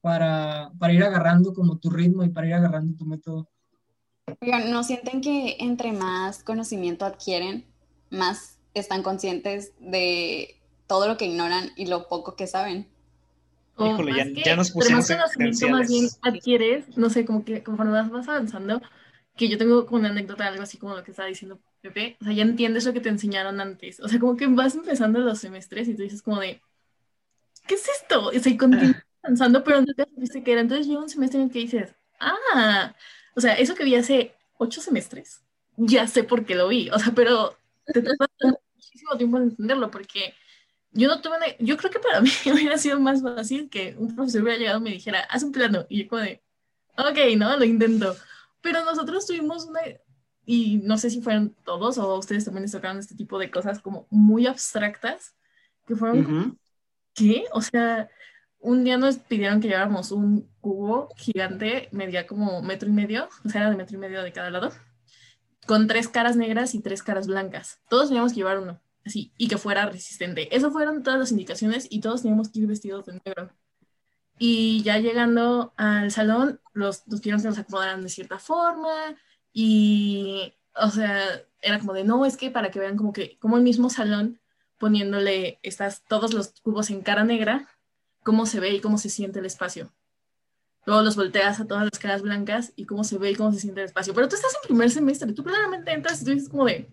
para, 0.00 0.70
para 0.78 0.92
ir 0.92 1.02
agarrando 1.02 1.52
como 1.52 1.78
tu 1.78 1.90
ritmo 1.90 2.24
y 2.24 2.30
para 2.30 2.46
ir 2.46 2.54
agarrando 2.54 2.96
tu 2.96 3.06
método. 3.06 3.48
Oigan, 4.40 4.70
¿no 4.70 4.82
sienten 4.82 5.20
que 5.20 5.56
entre 5.60 5.92
más 5.92 6.42
conocimiento 6.42 7.04
adquieren, 7.04 7.64
más 8.10 8.58
están 8.74 9.02
conscientes 9.02 9.72
de 9.78 10.56
todo 10.86 11.06
lo 11.08 11.16
que 11.16 11.26
ignoran 11.26 11.70
y 11.76 11.86
lo 11.86 12.08
poco 12.08 12.34
que 12.36 12.46
saben? 12.46 12.88
O 13.76 13.86
Híjole, 13.86 14.10
más 14.12 14.18
ya- 14.18 14.32
que- 14.34 14.42
ya 14.42 14.56
nos 14.56 14.70
pero 14.72 14.90
más 14.90 15.06
pusimos 15.06 15.10
en 15.10 15.18
conocimiento 15.18 15.68
más 15.68 15.88
bien 15.88 16.08
adquieres, 16.22 16.96
no 16.96 17.10
sé, 17.10 17.24
como 17.24 17.44
que 17.44 17.62
conforme 17.62 17.92
vas, 17.92 18.10
vas 18.10 18.28
avanzando, 18.28 18.80
que 19.36 19.48
yo 19.48 19.58
tengo 19.58 19.86
como 19.86 20.00
una 20.00 20.10
anécdota, 20.10 20.46
algo 20.46 20.62
así 20.62 20.78
como 20.78 20.96
lo 20.96 21.04
que 21.04 21.10
estaba 21.12 21.28
diciendo 21.28 21.60
Pepe, 21.82 22.16
o 22.20 22.24
sea, 22.24 22.32
ya 22.32 22.42
entiendes 22.42 22.84
lo 22.86 22.92
que 22.94 23.00
te 23.00 23.10
enseñaron 23.10 23.60
antes, 23.60 24.00
o 24.00 24.08
sea, 24.08 24.18
como 24.18 24.36
que 24.36 24.46
vas 24.48 24.74
empezando 24.74 25.20
los 25.20 25.38
semestres 25.38 25.88
y 25.88 25.94
tú 25.94 26.02
dices 26.02 26.22
como 26.22 26.40
de, 26.40 26.62
¿qué 27.66 27.74
es 27.74 27.88
esto? 27.88 28.28
O 28.28 28.32
sea, 28.32 28.52
y 28.52 28.56
continúas 28.56 28.96
avanzando, 29.22 29.64
pero 29.64 29.80
no 29.80 29.86
te 29.94 30.04
supiste 30.04 30.42
que 30.42 30.52
era, 30.52 30.60
entonces 30.60 30.86
llega 30.86 31.00
un 31.00 31.08
semestre 31.08 31.40
en 31.40 31.46
el 31.46 31.52
que 31.52 31.58
dices, 31.60 31.94
ah, 32.20 32.94
o 33.36 33.40
sea, 33.40 33.54
eso 33.54 33.74
que 33.76 33.84
vi 33.84 33.94
hace 33.94 34.34
ocho 34.58 34.80
semestres, 34.80 35.42
ya 35.76 36.08
sé 36.08 36.24
por 36.24 36.44
qué 36.46 36.54
lo 36.54 36.68
vi, 36.68 36.90
o 36.90 36.98
sea, 36.98 37.12
pero 37.14 37.56
te 37.92 38.02
tarda 38.02 38.26
muchísimo 38.74 39.16
tiempo 39.16 39.36
en 39.36 39.44
entenderlo, 39.44 39.90
porque 39.90 40.34
yo 40.92 41.08
no 41.08 41.20
tuve, 41.20 41.36
una- 41.36 41.56
yo 41.58 41.76
creo 41.76 41.90
que 41.90 42.00
para 42.00 42.20
mí 42.22 42.30
hubiera 42.52 42.78
sido 42.78 42.98
más 42.98 43.22
fácil 43.22 43.68
que 43.68 43.94
un 43.98 44.16
profesor 44.16 44.42
hubiera 44.42 44.58
llegado 44.58 44.78
y 44.78 44.82
me 44.82 44.90
dijera, 44.90 45.20
haz 45.20 45.42
un 45.42 45.52
plano, 45.52 45.86
y 45.88 46.02
yo 46.02 46.08
como 46.08 46.22
de, 46.22 46.42
ok, 46.96 47.36
no, 47.36 47.56
lo 47.56 47.64
intento, 47.64 48.16
pero 48.62 48.84
nosotros 48.84 49.26
tuvimos 49.26 49.66
una, 49.66 49.80
y 50.46 50.76
no 50.78 50.96
sé 50.96 51.10
si 51.10 51.20
fueron 51.20 51.54
todos 51.64 51.98
o 51.98 52.16
ustedes 52.16 52.44
también 52.44 52.62
les 52.62 52.72
tocaron 52.72 52.98
este 52.98 53.14
tipo 53.14 53.38
de 53.38 53.50
cosas 53.50 53.80
como 53.80 54.06
muy 54.10 54.46
abstractas, 54.46 55.34
que 55.86 55.94
fueron 55.94 56.20
Ujú. 56.20 56.56
¿qué? 57.14 57.44
O 57.52 57.60
sea, 57.60 58.08
un 58.60 58.84
día 58.84 58.96
nos 58.96 59.18
pidieron 59.18 59.60
que 59.60 59.68
lleváramos 59.68 60.10
un 60.10 60.48
cubo 60.60 61.08
gigante, 61.16 61.88
medía 61.92 62.26
como 62.26 62.62
metro 62.62 62.88
y 62.88 62.92
medio, 62.92 63.28
o 63.44 63.48
sea, 63.48 63.62
era 63.62 63.70
de 63.70 63.76
metro 63.76 63.96
y 63.96 64.00
medio 64.00 64.22
de 64.22 64.32
cada 64.32 64.50
lado, 64.50 64.72
con 65.66 65.86
tres 65.86 66.08
caras 66.08 66.36
negras 66.36 66.74
y 66.74 66.80
tres 66.80 67.02
caras 67.02 67.26
blancas. 67.26 67.80
Todos 67.88 68.08
teníamos 68.08 68.32
que 68.32 68.38
llevar 68.38 68.58
uno, 68.58 68.80
así, 69.04 69.32
y 69.36 69.48
que 69.48 69.58
fuera 69.58 69.86
resistente. 69.86 70.54
Eso 70.54 70.70
fueron 70.70 71.02
todas 71.02 71.18
las 71.18 71.30
indicaciones 71.30 71.86
y 71.90 72.00
todos 72.00 72.22
teníamos 72.22 72.48
que 72.48 72.60
ir 72.60 72.66
vestidos 72.66 73.06
de 73.06 73.20
negro. 73.24 73.50
Y 74.38 74.82
ya 74.82 74.98
llegando 74.98 75.72
al 75.76 76.10
salón, 76.10 76.60
los, 76.72 77.06
nos 77.08 77.20
pidieron 77.20 77.40
que 77.40 77.48
nos 77.48 77.58
acomodaran 77.58 78.02
de 78.02 78.08
cierta 78.08 78.38
forma 78.38 79.16
y, 79.52 80.54
o 80.74 80.90
sea, 80.90 81.22
era 81.62 81.78
como 81.78 81.94
de, 81.94 82.04
no, 82.04 82.26
es 82.26 82.36
que 82.36 82.50
para 82.50 82.70
que 82.70 82.78
vean 82.78 82.96
como 82.96 83.12
que, 83.12 83.38
como 83.38 83.56
el 83.56 83.62
mismo 83.62 83.90
salón, 83.90 84.40
poniéndole 84.78 85.58
estas, 85.62 86.04
todos 86.04 86.34
los 86.34 86.60
cubos 86.60 86.90
en 86.90 87.00
cara 87.02 87.24
negra, 87.24 87.66
cómo 88.26 88.44
se 88.44 88.58
ve 88.58 88.70
y 88.74 88.80
cómo 88.80 88.98
se 88.98 89.08
siente 89.08 89.38
el 89.38 89.46
espacio. 89.46 89.92
Luego 90.84 91.02
los 91.02 91.14
volteas 91.14 91.60
a 91.60 91.66
todas 91.66 91.84
las 91.84 91.98
caras 92.00 92.22
blancas 92.22 92.72
y 92.74 92.84
cómo 92.84 93.04
se 93.04 93.18
ve 93.18 93.30
y 93.30 93.36
cómo 93.36 93.52
se 93.52 93.60
siente 93.60 93.80
el 93.82 93.86
espacio. 93.86 94.14
Pero 94.14 94.28
tú 94.28 94.34
estás 94.34 94.52
en 94.54 94.66
primer 94.66 94.90
semestre, 94.90 95.32
tú 95.32 95.44
claramente 95.44 95.92
entras 95.92 96.20
y 96.20 96.24
tú 96.24 96.32
dices 96.32 96.48
como 96.48 96.64
de, 96.64 96.88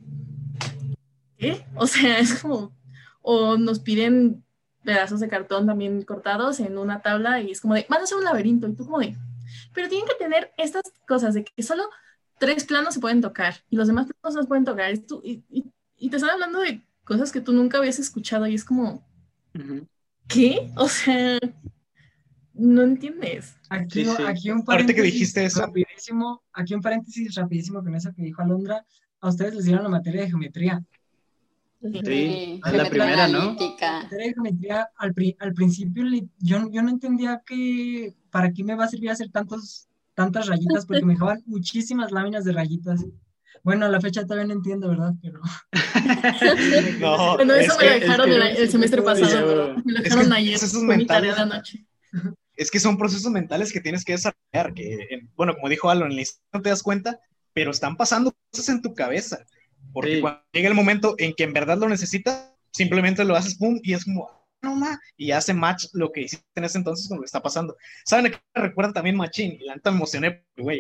¿qué? 1.38 1.66
O 1.76 1.88
sea, 1.88 2.20
es 2.24 2.40
como, 2.42 2.72
o 3.24 3.58
nos 3.58 3.80
piden 3.80 4.44
pedazos 4.84 5.20
de 5.22 5.28
cartón 5.28 5.66
también 5.66 6.04
cortados 6.04 6.60
en 6.60 6.78
una 6.78 7.02
tabla 7.02 7.42
y 7.42 7.50
es 7.52 7.62
como 7.62 7.74
de, 7.74 7.86
van 7.90 8.02
a 8.02 8.16
un 8.16 8.24
laberinto 8.24 8.68
y 8.68 8.76
tú 8.76 8.86
como 8.86 9.00
de, 9.00 9.18
pero 9.74 9.90
tienen 9.90 10.08
que 10.08 10.16
tener 10.24 10.52
estas 10.58 10.84
cosas 11.08 11.34
de 11.34 11.44
que 11.46 11.64
solo 11.64 11.84
tres 12.38 12.64
planos 12.66 12.94
se 12.94 13.00
pueden 13.00 13.22
tocar 13.22 13.56
y 13.72 13.76
los 13.76 13.88
demás 13.88 14.06
planos 14.08 14.36
no 14.36 14.42
se 14.44 14.48
pueden 14.48 14.66
tocar. 14.66 14.94
Y, 14.94 14.98
tú- 15.00 15.22
y- 15.24 15.44
y- 15.50 15.66
y 15.98 16.10
te 16.12 16.18
están 16.18 16.32
hablando 16.32 16.60
de 16.60 16.86
cosas 17.06 17.32
que 17.32 17.42
tú 17.42 17.54
nunca 17.54 17.80
habías 17.80 17.98
escuchado 17.98 18.46
y 18.46 18.54
es 18.56 18.66
como, 18.66 19.04
Ujú. 19.56 19.88
¿Qué? 20.28 20.72
O 20.76 20.88
sea, 20.88 21.38
no 22.54 22.82
entiendes. 22.84 23.56
Aquí, 23.70 24.06
Sí, 24.06 24.12
sí. 24.18 24.24
aquí 24.28 24.50
un 24.52 24.58
Ahorita 24.58 24.66
paréntesis 24.66 24.96
que 24.96 25.02
dijiste 25.12 25.46
eso. 25.46 25.62
rapidísimo, 25.62 26.44
aquí 26.54 26.74
un 26.76 26.82
paréntesis 26.82 27.36
rapidísimo 27.36 27.84
con 27.84 27.96
eso 27.96 28.14
que 28.14 28.22
dijo 28.24 28.42
Alondra, 28.42 28.86
a 29.22 29.30
ustedes 29.30 29.56
les 29.56 29.66
dieron 29.66 29.84
la 29.84 29.90
materia 29.90 30.22
de 30.22 30.30
geometría. 30.30 30.84
Sí, 31.82 32.00
Sí, 32.06 32.62
es 32.66 32.74
la 32.74 32.90
primera, 32.90 33.28
¿no? 33.28 33.58
La 33.82 34.04
materia 34.04 34.28
de 34.28 34.34
geometría, 34.34 34.90
al, 34.98 35.14
pri- 35.14 35.36
al 35.40 35.54
principio 35.54 36.04
li- 36.04 36.30
yo, 36.40 36.70
yo 36.72 36.82
no 36.82 36.90
entendía 36.90 37.42
que 37.46 38.16
para 38.32 38.54
qué 38.54 38.64
me 38.64 38.76
va 38.76 38.86
a 38.86 38.88
servir 38.88 39.10
hacer 39.10 39.30
tantos, 39.32 39.90
tantas 40.14 40.48
rayitas, 40.48 40.86
porque 40.86 41.04
me 41.06 41.14
dejaban 41.14 41.44
muchísimas 41.46 42.12
láminas 42.12 42.46
de 42.46 42.54
rayitas. 42.54 43.04
Bueno, 43.64 43.88
la 43.88 44.02
fecha 44.02 44.24
todavía 44.24 44.48
no 44.48 44.54
entiendo, 44.54 44.90
¿verdad? 44.90 45.12
Pero 45.22 45.40
No, 47.00 47.36
Bueno, 47.36 47.54
eso 47.56 47.74
es 47.74 47.78
me 47.80 47.86
lo 47.86 47.92
que- 47.94 48.00
dejaron 48.00 48.30
es 48.30 48.36
el, 48.36 48.56
que- 48.56 48.62
el 48.64 48.70
semestre 48.72 49.02
pasado. 49.02 49.76
Me 49.86 49.92
lo 49.94 49.98
es 50.00 50.04
dejaron 50.06 50.30
que 50.30 50.36
ayer. 50.36 50.60
Fue 50.60 50.98
mi 50.98 51.06
tarea 51.06 51.62
es 52.56 52.70
que 52.70 52.80
son 52.80 52.98
procesos 52.98 53.32
mentales 53.32 53.74
que 53.74 53.82
tienes 53.82 54.06
que 54.06 54.12
desarrollar, 54.14 54.74
que, 54.76 55.22
bueno, 55.36 55.56
como 55.56 55.70
dijo 55.70 55.90
Alan, 55.90 56.12
en 56.12 56.16
la 56.18 56.22
historia 56.22 56.48
no 56.54 56.62
te 56.62 56.70
das 56.70 56.84
cuenta, 56.84 57.20
pero 57.52 57.72
están 57.72 57.98
pasando 57.98 58.32
cosas 58.52 58.70
en 58.70 58.82
tu 58.84 58.94
cabeza, 58.94 59.44
porque 59.92 60.16
Sí. 60.18 60.22
cuando 60.22 60.40
llega 60.52 60.70
el 60.70 60.76
momento 60.76 61.16
en 61.18 61.34
que 61.34 61.46
en 61.46 61.54
verdad 61.54 61.80
lo 61.80 61.90
necesitas, 61.90 62.52
simplemente 62.72 63.26
lo 63.26 63.36
haces, 63.36 63.56
pum, 63.56 63.80
y 63.82 63.94
es 63.94 64.06
como, 64.06 64.30
"Ah, 64.30 64.40
no 64.62 64.76
ma, 64.76 65.00
y 65.18 65.32
hace 65.32 65.52
match 65.56 65.86
lo 65.94 66.12
que 66.12 66.22
hiciste 66.22 66.46
en 66.56 66.64
ese 66.66 66.78
entonces 66.78 67.08
con 67.08 67.18
lo 67.18 67.22
que 67.24 67.26
está 67.26 67.42
pasando. 67.42 67.76
¿Saben 68.06 68.28
a 68.28 68.30
qué 68.30 68.38
me 68.56 68.62
recuerda 68.62 68.94
también 68.94 69.16
Machín? 69.18 69.58
Y 69.60 69.66
la 69.66 69.74
neta 69.76 69.90
me 69.90 69.98
emocioné, 69.98 70.46
güey, 70.56 70.80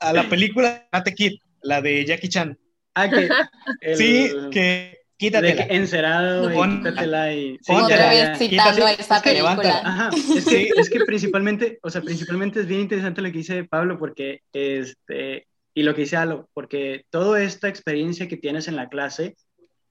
a 0.00 0.12
la 0.12 0.22
película 0.28 0.88
Karate 0.90 1.14
Kid, 1.14 1.34
la 1.62 1.80
de 1.82 2.04
Jackie 2.04 2.28
Chan, 2.28 2.58
Ah, 2.94 3.08
que. 3.08 3.28
el- 3.82 3.96
Sí, 3.96 4.30
que 4.50 4.60
de 4.60 4.96
quítatela. 5.16 5.66
que 5.68 5.74
encerado, 5.76 6.50
y 6.50 6.54
Pon- 6.54 6.78
quítatela 6.78 7.32
y. 7.34 7.58
Sí, 7.60 7.60
citando 7.62 8.48
quítate, 8.48 9.02
esa 9.02 9.16
es 9.16 9.22
que 9.22 9.30
película. 9.30 9.80
Ajá, 9.84 10.10
es 10.36 10.44
que, 10.46 10.70
es 10.76 10.90
que 10.90 11.00
principalmente, 11.04 11.78
o 11.82 11.90
sea, 11.90 12.00
principalmente 12.00 12.60
es 12.60 12.66
bien 12.66 12.80
interesante 12.80 13.20
lo 13.22 13.30
que 13.30 13.38
dice 13.38 13.64
Pablo, 13.64 13.98
porque, 13.98 14.40
este, 14.52 15.46
y 15.74 15.82
lo 15.82 15.94
que 15.94 16.00
dice 16.02 16.16
Alo, 16.16 16.48
porque 16.54 17.04
toda 17.10 17.42
esta 17.42 17.68
experiencia 17.68 18.28
que 18.28 18.36
tienes 18.38 18.66
en 18.66 18.76
la 18.76 18.88
clase 18.88 19.36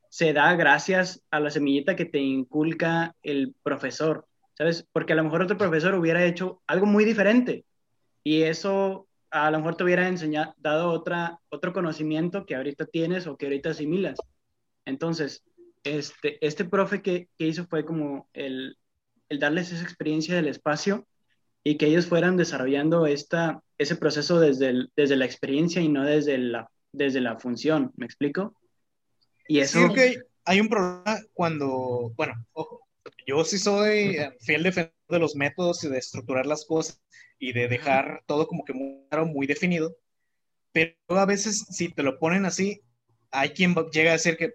se 0.09 0.33
da 0.33 0.55
gracias 0.55 1.21
a 1.31 1.39
la 1.39 1.51
semillita 1.51 1.95
que 1.95 2.05
te 2.05 2.17
inculca 2.17 3.13
el 3.21 3.53
profesor, 3.63 4.25
¿sabes? 4.57 4.85
Porque 4.91 5.13
a 5.13 5.15
lo 5.15 5.23
mejor 5.23 5.43
otro 5.43 5.57
profesor 5.57 5.93
hubiera 5.93 6.25
hecho 6.25 6.61
algo 6.67 6.87
muy 6.87 7.05
diferente 7.05 7.63
y 8.23 8.41
eso 8.41 9.07
a 9.31 9.51
lo 9.51 9.57
mejor 9.59 9.75
te 9.77 9.83
hubiera 9.83 10.07
enseñado, 10.07 10.53
dado 10.57 10.89
otra, 10.91 11.39
otro 11.49 11.73
conocimiento 11.73 12.45
que 12.45 12.55
ahorita 12.55 12.85
tienes 12.85 13.27
o 13.27 13.37
que 13.37 13.45
ahorita 13.47 13.71
asimilas. 13.71 14.19
Entonces, 14.85 15.43
este, 15.83 16.45
este 16.45 16.65
profe 16.65 17.01
que, 17.01 17.29
que 17.37 17.47
hizo 17.47 17.65
fue 17.67 17.85
como 17.85 18.29
el, 18.33 18.77
el 19.29 19.39
darles 19.39 19.71
esa 19.71 19.83
experiencia 19.83 20.35
del 20.35 20.47
espacio 20.47 21.07
y 21.63 21.77
que 21.77 21.87
ellos 21.87 22.07
fueran 22.07 22.37
desarrollando 22.37 23.05
esta, 23.07 23.61
ese 23.77 23.95
proceso 23.97 24.39
desde, 24.39 24.69
el- 24.69 24.91
desde 24.95 25.15
la 25.17 25.25
experiencia 25.25 25.81
y 25.81 25.89
no 25.89 26.05
desde 26.05 26.37
la, 26.37 26.69
desde 26.91 27.21
la 27.21 27.39
función, 27.39 27.91
¿me 27.97 28.05
explico? 28.05 28.55
Y 29.47 29.59
eso, 29.59 29.79
Sí, 29.79 29.83
ok, 29.85 29.97
hay 30.45 30.59
un 30.61 30.69
problema 30.69 31.17
cuando, 31.33 32.11
bueno, 32.15 32.33
ojo, 32.53 32.87
yo 33.27 33.43
sí 33.43 33.57
soy 33.57 34.17
eh, 34.17 34.31
fiel 34.41 34.63
defensor 34.63 34.93
de 35.09 35.19
los 35.19 35.35
métodos 35.35 35.83
y 35.83 35.89
de 35.89 35.97
estructurar 35.99 36.45
las 36.45 36.65
cosas 36.65 36.99
y 37.39 37.53
de 37.53 37.67
dejar 37.67 38.23
todo 38.27 38.47
como 38.47 38.65
que 38.65 38.73
muy 38.73 39.05
claro, 39.09 39.25
muy 39.25 39.47
definido, 39.47 39.95
pero 40.71 40.95
a 41.09 41.25
veces 41.25 41.65
si 41.71 41.89
te 41.89 42.03
lo 42.03 42.19
ponen 42.19 42.45
así, 42.45 42.81
hay 43.31 43.49
quien 43.51 43.75
llega 43.91 44.11
a 44.11 44.13
decir 44.13 44.37
que, 44.37 44.53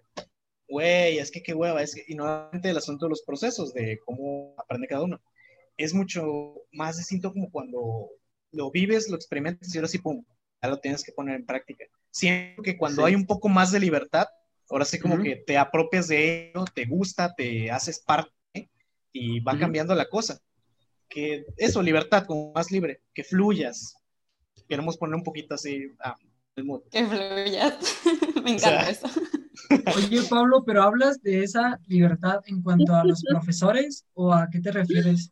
güey, 0.68 1.18
es 1.18 1.30
que 1.30 1.42
qué 1.42 1.54
hueva, 1.54 1.82
es 1.82 1.94
que, 1.94 2.04
y 2.06 2.14
nuevamente 2.14 2.70
el 2.70 2.76
asunto 2.76 3.06
de 3.06 3.10
los 3.10 3.22
procesos, 3.22 3.72
de 3.74 3.98
cómo 4.04 4.54
aprende 4.58 4.86
cada 4.88 5.02
uno, 5.02 5.20
es 5.76 5.94
mucho 5.94 6.62
más 6.72 6.98
distinto 6.98 7.32
como 7.32 7.50
cuando 7.50 8.08
lo 8.52 8.70
vives, 8.70 9.08
lo 9.08 9.16
experimentas 9.16 9.74
y 9.74 9.78
ahora 9.78 9.88
sí, 9.88 9.98
pum, 9.98 10.24
ya 10.62 10.68
lo 10.68 10.78
tienes 10.78 11.02
que 11.04 11.12
poner 11.12 11.36
en 11.36 11.46
práctica. 11.46 11.84
Siento 12.10 12.62
que 12.62 12.76
cuando 12.76 13.02
Sí. 13.02 13.08
hay 13.08 13.14
un 13.14 13.26
poco 13.26 13.48
más 13.48 13.72
de 13.72 13.80
libertad, 13.80 14.26
ahora 14.70 14.84
sí 14.84 14.98
como 14.98 15.14
Ujú. 15.14 15.24
que 15.24 15.36
te 15.36 15.58
apropias 15.58 16.08
de 16.08 16.50
ello, 16.50 16.64
te 16.74 16.86
gusta, 16.86 17.34
te 17.34 17.70
haces 17.70 17.98
parte 18.00 18.30
y 19.12 19.40
va 19.40 19.52
Ujú. 19.52 19.60
cambiando 19.62 19.94
la 19.94 20.08
cosa. 20.08 20.40
Que 21.14 21.46
eso, 21.56 21.80
libertad, 21.80 22.26
como 22.26 22.52
más 22.52 22.72
libre, 22.72 23.00
que 23.14 23.22
fluyas. 23.22 23.94
Queremos 24.68 24.96
poner 24.96 25.14
un 25.14 25.22
poquito 25.22 25.54
así 25.54 25.92
ah, 26.00 26.16
el 26.56 26.64
mood. 26.64 26.82
Que 26.90 27.06
fluyas. 27.06 27.76
Me 28.42 28.50
encanta 28.50 28.84
sea, 28.84 28.90
eso. 28.90 29.08
Oye, 29.96 30.22
Pablo, 30.28 30.64
pero 30.66 30.82
hablas 30.82 31.22
de 31.22 31.44
esa 31.44 31.78
libertad 31.86 32.40
en 32.46 32.62
cuanto 32.62 32.94
a 32.96 33.04
los 33.04 33.22
profesores 33.28 34.04
o 34.14 34.32
a 34.32 34.48
qué 34.50 34.58
te 34.58 34.72
refieres? 34.72 35.30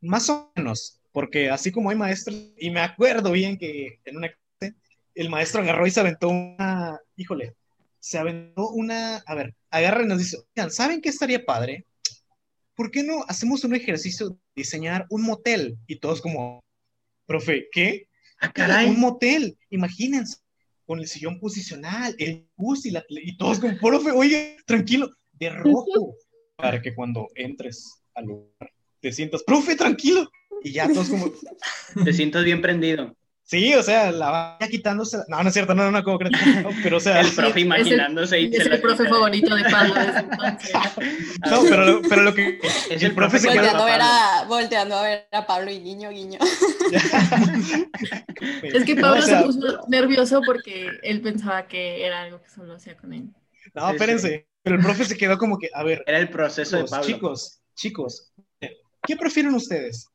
Más 0.00 0.30
o 0.30 0.50
menos, 0.56 0.98
porque 1.12 1.50
así 1.50 1.70
como 1.70 1.90
hay 1.90 1.96
maestros, 1.96 2.34
y 2.56 2.70
me 2.70 2.80
acuerdo 2.80 3.32
bien 3.32 3.58
que 3.58 4.00
en 4.06 4.16
una 4.16 4.28
clase 4.28 4.74
el 5.14 5.28
maestro 5.28 5.60
agarró 5.60 5.86
y 5.86 5.90
se 5.90 6.00
aventó 6.00 6.30
una, 6.30 6.98
híjole, 7.16 7.54
se 8.00 8.16
aventó 8.16 8.70
una, 8.70 9.18
a 9.18 9.34
ver, 9.34 9.54
agarra 9.70 10.02
y 10.02 10.06
nos 10.06 10.18
dice, 10.18 10.38
oigan, 10.56 10.70
¿saben 10.70 11.02
qué 11.02 11.10
estaría 11.10 11.44
padre? 11.44 11.84
¿Por 12.74 12.90
qué 12.90 13.02
no 13.02 13.24
hacemos 13.28 13.64
un 13.64 13.74
ejercicio 13.74 14.30
de 14.30 14.36
diseñar 14.56 15.06
un 15.10 15.22
motel? 15.22 15.76
Y 15.86 15.96
todos 16.00 16.20
como, 16.20 16.60
profe, 17.26 17.68
¿qué? 17.72 18.08
ah, 18.40 18.52
caray, 18.54 18.88
Un 18.90 19.00
motel, 19.00 19.56
imagínense, 19.70 20.38
con 20.86 20.98
el 20.98 21.06
sillón 21.06 21.38
posicional, 21.38 22.14
el 22.18 22.48
bus 22.56 22.86
y 22.86 22.90
la 22.90 23.02
tele- 23.06 23.22
y 23.24 23.36
todos 23.36 23.58
como, 23.60 23.78
profe, 23.78 24.10
oye, 24.10 24.56
tranquilo, 24.66 25.10
de 25.32 25.50
rojo, 25.50 26.14
para 26.56 26.80
que 26.80 26.94
cuando 26.94 27.28
entres 27.34 28.02
al 28.14 28.26
lugar 28.26 28.72
te 29.00 29.12
sientas, 29.12 29.42
profe, 29.42 29.74
tranquilo, 29.76 30.30
y 30.62 30.72
ya 30.72 30.86
todos 30.92 31.08
como, 31.08 31.32
te 32.04 32.12
sientas 32.12 32.44
bien 32.44 32.60
prendido. 32.62 33.16
Sí, 33.44 33.74
o 33.74 33.82
sea, 33.82 34.10
la 34.12 34.30
vaya 34.58 34.70
quitándose, 34.70 35.18
no, 35.28 35.42
no 35.42 35.48
es 35.48 35.54
cierto, 35.54 35.74
no, 35.74 35.84
no, 35.84 35.90
no, 35.90 36.02
como 36.04 36.18
crees, 36.18 36.32
no, 36.62 36.70
pero 36.82 36.96
o 36.96 37.00
sea, 37.00 37.20
El 37.20 37.30
profe 37.32 37.60
imaginándose 37.60 38.40
y 38.40 38.54
Es 38.54 38.62
se 38.64 38.68
la 38.70 38.76
el 38.76 38.80
profe 38.82 39.06
favorito 39.08 39.54
de 39.54 39.64
Pablo 39.64 39.94
desde 39.94 40.18
entonces. 40.20 40.70
no, 41.50 41.62
pero, 41.64 41.84
lo- 41.84 42.02
pero 42.08 42.22
lo 42.22 42.34
que, 42.34 42.58
Es 42.90 43.02
el 43.02 43.14
profe 43.14 43.38
se 43.38 43.48
Volteando 43.48 43.82
a, 43.82 43.86
ver 43.86 44.00
a, 44.02 44.44
volteando 44.48 44.94
a 44.96 45.02
ver 45.02 45.26
a 45.32 45.46
Pablo 45.46 45.70
y 45.70 45.80
guiño, 45.80 46.10
guiño. 46.10 46.38
Es 48.62 48.84
que 48.84 48.94
No, 48.94 49.02
Pablo 49.02 49.18
o 49.20 49.22
sea, 49.22 49.40
se 49.40 49.44
puso 49.46 49.80
nervioso 49.88 50.40
porque 50.44 50.88
él 51.02 51.20
pensaba 51.20 51.66
que 51.68 52.04
era 52.06 52.22
algo 52.22 52.40
que 52.42 52.48
solo 52.50 52.74
hacía 52.74 52.96
con 52.96 53.12
él. 53.12 53.28
no, 53.74 53.90
espérense, 53.90 54.48
pero 54.62 54.76
el 54.76 54.82
profe 54.82 55.04
se 55.04 55.16
quedó 55.16 55.38
como 55.38 55.58
que, 55.58 55.68
a 55.74 55.82
ver, 55.82 56.02
Era 56.06 56.18
el 56.18 56.30
proceso 56.30 56.76
de 56.76 56.82
chicos, 56.84 56.90
Pablo. 56.90 57.06
chicos, 57.06 57.60
chicos, 57.74 58.32
¿qué 59.06 59.16
prefieren 59.16 59.54
ustedes? 59.54 60.08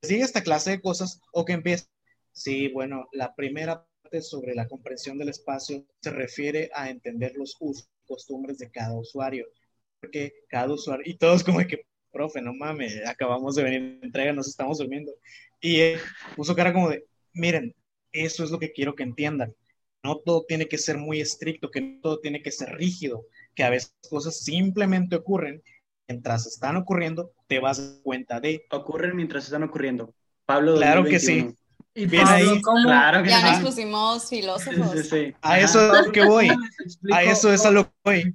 ¿Que 0.00 0.08
siga 0.08 0.24
esta 0.24 0.42
clase 0.42 0.70
de 0.70 0.80
cosas 0.80 1.20
o 1.32 1.44
que 1.44 1.52
empiece? 1.52 1.86
Sí, 2.32 2.68
bueno, 2.68 3.08
la 3.12 3.34
primera 3.34 3.86
parte 4.02 4.22
sobre 4.22 4.54
la 4.54 4.66
comprensión 4.66 5.18
del 5.18 5.28
espacio 5.28 5.84
se 6.00 6.10
refiere 6.10 6.70
a 6.74 6.90
entender 6.90 7.34
los 7.36 7.56
usos 7.60 7.88
y 8.02 8.06
costumbres 8.06 8.58
de 8.58 8.70
cada 8.70 8.94
usuario. 8.98 9.46
Porque 10.00 10.32
cada 10.48 10.72
usuario, 10.72 11.04
y 11.06 11.16
todos 11.16 11.44
como 11.44 11.60
que, 11.60 11.86
profe, 12.10 12.40
no 12.42 12.54
mames, 12.54 13.06
acabamos 13.06 13.54
de 13.54 13.62
venir 13.62 14.00
de 14.00 14.06
entrega, 14.06 14.32
nos 14.32 14.48
estamos 14.48 14.78
durmiendo. 14.78 15.12
Y 15.60 15.80
él 15.80 16.00
puso 16.36 16.56
cara 16.56 16.72
como 16.72 16.90
de, 16.90 17.04
miren, 17.32 17.74
eso 18.10 18.44
es 18.44 18.50
lo 18.50 18.58
que 18.58 18.72
quiero 18.72 18.94
que 18.94 19.04
entiendan. 19.04 19.54
No 20.02 20.18
todo 20.18 20.44
tiene 20.46 20.66
que 20.66 20.78
ser 20.78 20.98
muy 20.98 21.20
estricto, 21.20 21.70
que 21.70 21.80
no 21.80 22.00
todo 22.00 22.18
tiene 22.20 22.42
que 22.42 22.50
ser 22.50 22.74
rígido, 22.74 23.24
que 23.54 23.62
a 23.62 23.70
veces 23.70 23.94
cosas 24.10 24.42
simplemente 24.42 25.14
ocurren 25.16 25.62
mientras 26.08 26.46
están 26.46 26.76
ocurriendo, 26.76 27.32
te 27.46 27.60
vas 27.60 27.78
a 27.78 27.82
dar 27.82 28.02
cuenta 28.02 28.40
de. 28.40 28.66
Ocurren 28.70 29.16
mientras 29.16 29.44
están 29.44 29.62
ocurriendo. 29.62 30.14
Pablo 30.44 30.76
Claro 30.76 31.04
que 31.04 31.12
2021. 31.12 31.61
Y 31.94 32.06
Bien 32.06 32.24
Pablo, 32.24 32.50
ahí. 32.52 32.62
¿cómo? 32.62 32.82
Claro 32.84 33.22
que 33.22 33.28
Ya 33.30 33.38
sí. 33.40 33.44
nos 33.44 33.60
pusimos 33.60 34.22
Sí, 34.28 34.36
filósofos. 34.40 34.90
sí, 34.92 35.02
sí. 35.04 35.34
A 35.42 35.48
Ajá. 35.50 35.58
eso 35.60 35.94
es 35.98 36.06
lo 36.06 36.12
que 36.12 36.24
voy. 36.24 36.48
A 37.12 37.22
eso 37.22 37.52
es 37.52 37.66
a 37.66 37.70
lo 37.70 37.84
que 37.84 37.92
voy. 38.04 38.34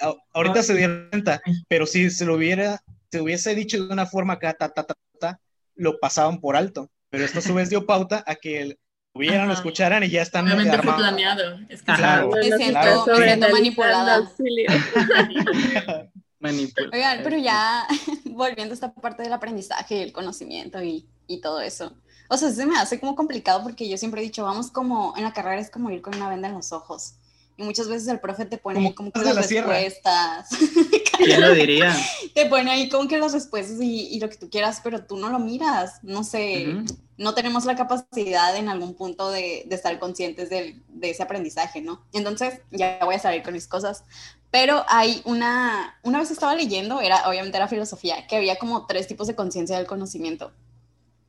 A- 0.00 0.14
ahorita 0.34 0.62
se 0.62 0.74
dieron 0.74 1.08
cuenta, 1.10 1.40
pero 1.68 1.86
si 1.86 2.10
se 2.10 2.24
lo 2.24 2.34
hubiera, 2.34 2.82
se 3.10 3.20
hubiese 3.20 3.54
dicho 3.54 3.76
de 3.84 3.92
una 3.92 4.06
forma 4.06 4.34
acá, 4.34 4.54
ta, 4.54 4.68
ta, 4.68 4.82
ta, 4.84 4.94
ta, 5.20 5.40
lo 5.76 5.98
pasaban 6.00 6.40
por 6.40 6.56
alto. 6.56 6.90
Pero 7.10 7.24
esto 7.24 7.38
a 7.38 7.42
su 7.42 7.54
vez 7.54 7.70
dio 7.70 7.86
pauta 7.86 8.22
a 8.26 8.34
que 8.34 8.60
el- 8.62 8.78
lo 9.14 9.20
vieran, 9.20 9.48
lo 9.48 9.54
escucharan 9.54 10.02
y 10.04 10.10
ya 10.10 10.22
están 10.22 10.46
Obviamente 10.46 10.78
fue 10.82 10.94
planeado. 10.94 11.58
Es 11.68 11.82
que 11.82 11.92
Claro. 11.94 12.30
Me 12.30 12.42
siento- 12.42 12.64
está 12.80 13.12
me 13.16 13.24
siento 13.26 13.48
manipulada. 13.50 14.30
Manipula- 16.40 16.90
Oigan, 16.92 17.20
pero 17.24 17.36
ya 17.38 17.84
volviendo 18.26 18.72
a 18.72 18.74
esta 18.74 18.92
parte 18.92 19.22
del 19.24 19.32
aprendizaje 19.32 19.96
y 19.96 20.02
el 20.02 20.12
conocimiento 20.12 20.80
y, 20.82 21.06
y 21.26 21.40
todo 21.40 21.60
eso. 21.60 21.96
O 22.28 22.36
sea, 22.36 22.50
se 22.52 22.66
me 22.66 22.76
hace 22.78 23.00
como 23.00 23.14
complicado 23.16 23.62
porque 23.62 23.88
yo 23.88 23.96
siempre 23.98 24.20
he 24.20 24.24
dicho, 24.24 24.44
vamos 24.44 24.70
como, 24.70 25.14
en 25.16 25.24
la 25.24 25.32
carrera 25.32 25.60
es 25.60 25.70
como 25.70 25.90
ir 25.90 26.02
con 26.02 26.14
una 26.14 26.28
venda 26.28 26.48
en 26.48 26.54
los 26.54 26.72
ojos. 26.72 27.14
Y 27.56 27.64
muchas 27.64 27.88
veces 27.88 28.06
el 28.08 28.20
profe 28.20 28.44
te 28.44 28.56
pone 28.58 28.76
Como 28.76 28.88
ahí 28.88 28.94
como 28.94 29.10
que 29.10 29.18
las 29.20 29.34
la 29.34 29.42
respuestas. 29.42 30.48
¿Quién 31.16 31.40
lo 31.40 31.52
diría? 31.52 31.92
te 32.34 32.46
pone 32.46 32.70
ahí 32.70 32.88
como 32.88 33.08
que 33.08 33.18
las 33.18 33.32
respuestas 33.32 33.80
y, 33.80 34.08
y 34.08 34.20
lo 34.20 34.28
que 34.30 34.36
tú 34.36 34.48
quieras, 34.48 34.80
pero 34.84 35.04
tú 35.04 35.16
no 35.16 35.28
lo 35.28 35.40
miras. 35.40 35.98
No 36.04 36.22
sé, 36.22 36.68
Ujú. 36.68 36.96
no 37.16 37.34
tenemos 37.34 37.64
la 37.64 37.74
capacidad 37.74 38.54
en 38.56 38.68
algún 38.68 38.94
punto 38.94 39.30
de, 39.30 39.64
de 39.66 39.74
estar 39.74 39.98
conscientes 39.98 40.50
del- 40.50 40.82
de 40.88 41.10
ese 41.10 41.22
aprendizaje, 41.24 41.80
¿no? 41.80 42.04
Entonces, 42.12 42.60
ya 42.70 43.00
voy 43.04 43.16
a 43.16 43.18
salir 43.18 43.42
con 43.42 43.54
mis 43.54 43.66
cosas. 43.66 44.04
Pero 44.50 44.84
hay 44.88 45.20
una, 45.24 45.98
una 46.04 46.20
vez 46.20 46.30
estaba 46.30 46.54
leyendo, 46.54 47.00
era, 47.00 47.28
obviamente 47.28 47.56
era 47.56 47.68
filosofía, 47.68 48.26
que 48.28 48.36
había 48.36 48.56
como 48.56 48.86
tres 48.86 49.06
tipos 49.08 49.26
de 49.26 49.34
conciencia 49.34 49.76
del 49.76 49.86
conocimiento. 49.86 50.52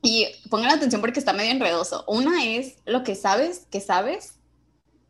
Y 0.02 0.28
pongan 0.50 0.72
atención 0.72 1.02
porque 1.02 1.20
está 1.20 1.34
medio 1.34 1.52
enredoso. 1.52 2.06
Una 2.08 2.46
es 2.46 2.78
lo 2.86 3.04
que 3.04 3.16
sabes 3.16 3.68
que 3.70 3.82
sabes, 3.82 4.40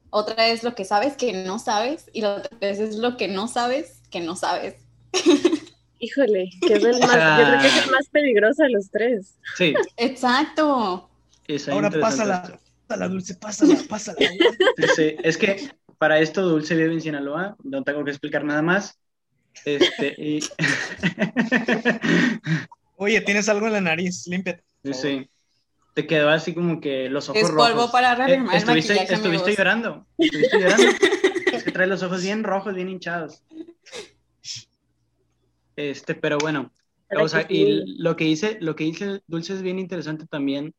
otra 0.10 0.48
es 0.48 0.64
lo 0.64 0.74
que 0.74 0.86
sabes 0.86 1.16
que 1.16 1.34
no 1.46 1.60
sabes, 1.60 2.10
y 2.14 2.22
la 2.22 2.36
otra 2.36 2.58
es 2.62 2.96
lo 2.96 3.18
que 3.18 3.28
no 3.28 3.48
sabes 3.48 4.02
que 4.10 4.20
no 4.20 4.36
sabes. 4.36 4.76
Híjole, 6.00 6.50
que 6.66 6.74
es 6.76 6.84
el 6.84 7.00
más, 7.00 7.40
yo 7.40 7.46
creo 7.46 7.62
que 7.62 7.68
es 7.68 7.86
el 7.86 7.92
más 7.92 8.08
peligroso 8.10 8.64
de 8.64 8.70
los 8.70 8.90
tres. 8.90 9.36
Sí. 9.58 9.74
Exacto. 9.98 11.10
Ahora 11.72 11.90
pásala, 11.90 12.60
pásala, 12.88 13.08
dulce, 13.10 13.36
pásala, 13.36 13.76
pásala. 13.90 14.18
Sí, 14.20 14.86
sí. 14.96 15.16
Es 15.24 15.38
que 15.38 15.70
para 16.00 16.20
esto 16.20 16.42
Dulce 16.42 16.76
vive 16.76 16.94
en 16.94 17.02
Sinaloa, 17.02 17.58
no 17.64 17.84
tengo 17.84 18.04
que 18.06 18.12
explicar 18.12 18.44
nada 18.46 18.62
más. 18.62 18.98
Este, 19.66 20.16
y... 20.18 20.40
Oye, 22.96 23.20
tienes 23.22 23.50
algo 23.50 23.68
en 23.68 23.74
la 23.74 23.82
nariz, 23.82 24.26
límpiate. 24.28 24.64
Sí, 24.84 24.94
sí. 24.94 25.30
Te 25.94 26.08
quedó 26.08 26.30
así 26.30 26.54
como 26.54 26.80
que 26.80 27.10
los 27.10 27.30
ojos 27.30 27.42
Es 27.42 27.50
polvo 27.50 27.64
rojos. 27.64 27.92
para 27.92 28.14
Eh, 28.14 28.16
reafirmar 28.16 28.56
el 28.56 28.60
estuviste, 28.62 29.14
estuviste 29.14 29.56
llorando. 29.56 30.06
Estuviste 30.18 30.60
llorando. 30.60 30.88
es 31.54 31.64
que 31.64 31.72
trae 31.72 31.88
los 31.88 32.04
ojos 32.04 32.24
bien 32.24 32.44
rojos, 32.44 32.74
bien 32.74 32.90
hinchados. 32.90 33.44
Este, 35.76 36.16
pero 36.16 36.38
bueno. 36.38 36.72
Para 37.08 37.24
O 37.24 37.28
sea, 37.28 37.48
que 37.48 37.54
y 37.54 37.98
lo 37.98 38.16
que 38.16 38.26
dice, 38.26 38.58
lo 38.62 38.76
que 38.76 38.84
dice 38.84 39.22
Dulce 39.28 39.54
es 39.54 39.62
bien 39.62 39.80
interesante 39.80 40.26
también. 40.28 40.74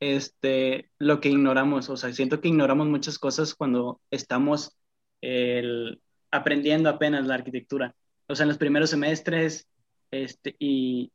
Este, 0.00 0.90
lo 0.98 1.20
que 1.20 1.30
ignoramos. 1.30 1.90
O 1.90 1.96
sea, 1.96 2.12
siento 2.12 2.40
que 2.40 2.48
ignoramos 2.48 2.86
muchas 2.86 3.18
cosas 3.18 3.54
cuando 3.54 4.00
estamos 4.10 4.76
el, 5.20 6.00
aprendiendo 6.30 6.88
apenas 6.88 7.26
la 7.26 7.34
arquitectura. 7.34 7.94
O 8.26 8.34
sea, 8.34 8.44
en 8.44 8.48
los 8.48 8.58
primeros 8.58 8.90
semestres, 8.90 9.66
este, 10.10 10.56
y, 10.58 11.12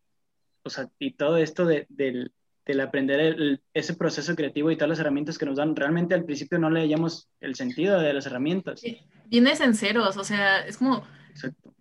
o 0.70 0.72
sea, 0.72 0.90
y 1.00 1.14
todo 1.14 1.38
esto 1.38 1.66
de, 1.66 1.88
del, 1.90 2.32
del, 2.66 2.82
aprender 2.82 3.60
ese 3.74 3.96
proceso 3.96 4.36
creativo 4.36 4.70
y 4.70 4.76
todas 4.76 4.90
las 4.90 5.00
herramientas 5.00 5.38
que 5.38 5.46
nos 5.46 5.58
dan, 5.58 5.76
realmente 5.76 6.14
al 6.14 6.26
principio 6.26 6.60
no 6.60 6.70
le 6.70 6.82
hallamos 6.82 7.28
el 7.42 7.56
sentido 7.56 8.00
de 8.00 8.14
las 8.14 8.28
herramientas. 8.28 8.82
Vienes 9.26 9.60
en 9.62 9.74
ceros, 9.76 10.18
o 10.18 10.24
sea, 10.24 10.62
es 10.62 10.78
como... 10.78 11.04
Exacto. 11.32 11.74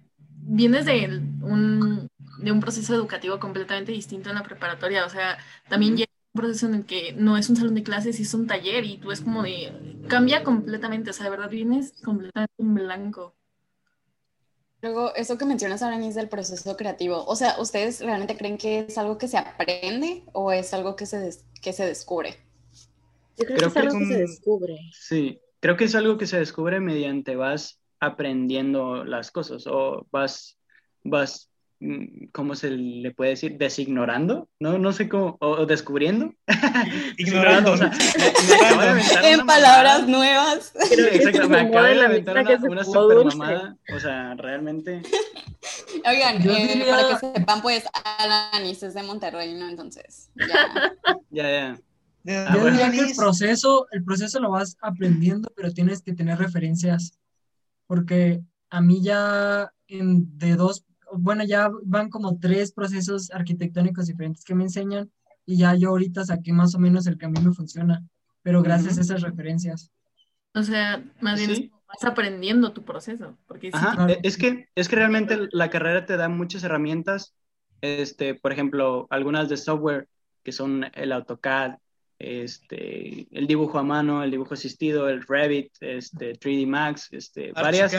Vienes 0.50 0.86
de 0.86 1.06
un, 1.42 2.08
de 2.38 2.52
un 2.52 2.60
proceso 2.60 2.94
educativo 2.94 3.38
completamente 3.38 3.92
distinto 3.92 4.30
en 4.30 4.36
la 4.36 4.42
preparatoria, 4.42 5.04
o 5.04 5.10
sea, 5.10 5.36
también 5.68 5.94
llega 5.94 6.10
un 6.32 6.40
proceso 6.40 6.66
en 6.66 6.74
el 6.74 6.84
que 6.86 7.12
no 7.12 7.36
es 7.36 7.50
un 7.50 7.56
salón 7.56 7.74
de 7.74 7.82
clases, 7.82 8.18
es 8.18 8.32
un 8.32 8.46
taller 8.46 8.84
y 8.84 8.96
tú 8.96 9.12
es 9.12 9.20
como 9.20 9.42
de... 9.42 9.72
Cambia 10.08 10.42
completamente, 10.42 11.10
o 11.10 11.12
sea, 11.12 11.24
de 11.24 11.30
verdad 11.30 11.50
vienes 11.50 11.92
completamente 12.02 12.54
en 12.58 12.74
blanco. 12.74 13.37
Luego, 14.80 15.12
eso 15.16 15.36
que 15.36 15.44
mencionas 15.44 15.82
ahora 15.82 15.98
es 16.06 16.14
del 16.14 16.28
proceso 16.28 16.76
creativo. 16.76 17.24
O 17.26 17.34
sea, 17.34 17.56
¿ustedes 17.58 18.00
realmente 18.00 18.36
creen 18.36 18.58
que 18.58 18.80
es 18.80 18.96
algo 18.96 19.18
que 19.18 19.26
se 19.26 19.36
aprende 19.36 20.22
o 20.32 20.52
es 20.52 20.72
algo 20.72 20.94
que 20.94 21.06
se, 21.06 21.30
que 21.60 21.72
se 21.72 21.84
descubre? 21.84 22.36
Yo 23.36 23.44
creo, 23.44 23.58
que 23.58 23.66
es 23.66 23.76
algo 23.76 23.98
que, 23.98 24.06
se 24.06 24.18
descubre. 24.18 24.78
Sí, 24.92 25.40
creo 25.60 25.76
que 25.76 25.84
es 25.84 25.94
algo 25.94 26.16
que 26.16 26.26
se 26.26 26.38
descubre 26.38 26.80
mediante 26.80 27.34
vas 27.34 27.80
aprendiendo 28.00 29.04
las 29.04 29.32
cosas 29.32 29.66
o 29.66 30.06
vas, 30.12 30.58
vas 31.02 31.50
¿cómo 32.32 32.54
se 32.56 32.70
le 32.70 33.12
puede 33.12 33.30
decir? 33.30 33.56
Designorando, 33.56 34.48
¿no? 34.58 34.78
No 34.78 34.92
sé 34.92 35.08
cómo, 35.08 35.36
o, 35.40 35.64
descubriendo. 35.64 36.34
Ignorando. 37.18 37.74
en 39.22 39.46
palabras 39.46 40.08
nuevas. 40.08 40.72
exacto, 40.90 41.48
me 41.48 41.60
acabo 41.60 41.86
de 41.86 42.04
aventar 42.04 42.38
una, 42.38 42.70
una 42.70 42.84
super 42.84 43.24
mamada, 43.24 43.76
o 43.94 44.00
sea, 44.00 44.34
realmente. 44.34 45.02
Oigan, 46.04 46.42
eh, 46.48 46.84
para 46.88 47.08
que 47.08 47.38
sepan, 47.38 47.62
pues, 47.62 47.84
Alanis 48.18 48.82
es 48.82 48.94
de 48.94 49.02
Monterrey, 49.02 49.54
¿no? 49.54 49.68
Entonces, 49.68 50.30
ya. 50.36 50.92
ya, 51.30 51.50
ya. 51.50 52.54
Yo 52.54 52.70
diría 52.70 52.90
que 52.90 53.00
el 53.00 53.14
proceso, 53.16 53.86
el 53.92 54.04
proceso 54.04 54.40
lo 54.40 54.50
vas 54.50 54.76
aprendiendo, 54.82 55.50
pero 55.56 55.72
tienes 55.72 56.02
que 56.02 56.12
tener 56.12 56.38
referencias, 56.38 57.18
porque 57.86 58.42
a 58.68 58.80
mí 58.82 59.02
ya 59.02 59.72
en, 59.86 60.36
de 60.38 60.56
dos 60.56 60.84
bueno, 61.12 61.44
ya 61.44 61.70
van 61.84 62.10
como 62.10 62.38
tres 62.38 62.72
procesos 62.72 63.30
arquitectónicos 63.30 64.06
diferentes 64.06 64.44
que 64.44 64.54
me 64.54 64.64
enseñan 64.64 65.10
y 65.46 65.56
ya 65.56 65.74
yo 65.74 65.90
ahorita 65.90 66.24
saqué 66.24 66.52
más 66.52 66.74
o 66.74 66.78
menos 66.78 67.06
el 67.06 67.16
que 67.16 67.26
a 67.26 67.28
mí 67.30 67.40
me 67.40 67.52
funciona, 67.52 68.04
pero 68.42 68.62
gracias 68.62 68.98
a 68.98 69.00
esas 69.00 69.22
referencias. 69.22 69.90
O 70.54 70.62
sea, 70.62 71.02
más 71.20 71.38
bien 71.38 71.70
vas 71.86 72.04
aprendiendo 72.04 72.72
tu 72.72 72.84
proceso. 72.84 73.36
Porque 73.46 73.68
e, 73.68 74.20
es, 74.22 74.36
que, 74.36 74.68
es 74.74 74.88
que 74.88 74.96
realmente 74.96 75.48
la 75.52 75.70
carrera 75.70 76.04
te 76.04 76.16
da 76.16 76.28
muchas 76.28 76.64
herramientas, 76.64 77.34
este, 77.80 78.34
por 78.34 78.52
ejemplo, 78.52 79.06
algunas 79.10 79.48
de 79.48 79.56
software 79.56 80.08
que 80.42 80.52
son 80.52 80.86
el 80.94 81.12
AutoCAD, 81.12 81.76
este, 82.18 83.28
el 83.30 83.46
dibujo 83.46 83.78
a 83.78 83.82
mano, 83.82 84.22
el 84.22 84.30
dibujo 84.30 84.54
asistido, 84.54 85.08
el 85.08 85.22
Revit, 85.26 85.72
este, 85.80 86.32
3D 86.38 86.66
Max, 86.66 87.08
este, 87.12 87.52
varias. 87.52 87.94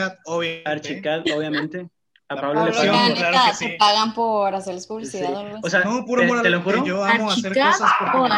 Archicad, 0.64 1.22
obviamente. 1.34 1.88
A 2.30 2.36
Pablo 2.36 2.64
le 2.64 2.72
pagan. 2.72 3.12
Claro 3.14 3.38
que 3.48 3.56
sí. 3.56 3.68
pagan 3.76 4.14
por 4.14 4.54
hacerles 4.54 4.86
publicidad 4.86 5.34
o 5.34 5.38
algo 5.38 5.58
O 5.64 5.68
sea, 5.68 5.82
no, 5.82 6.04
puro 6.04 6.22
te, 6.22 6.42
te, 6.42 6.50
lo 6.50 6.62
juro. 6.62 6.84
Yo 6.84 7.04
amo 7.04 7.28
hacer 7.28 7.52
cosas 7.52 7.90
por 8.12 8.30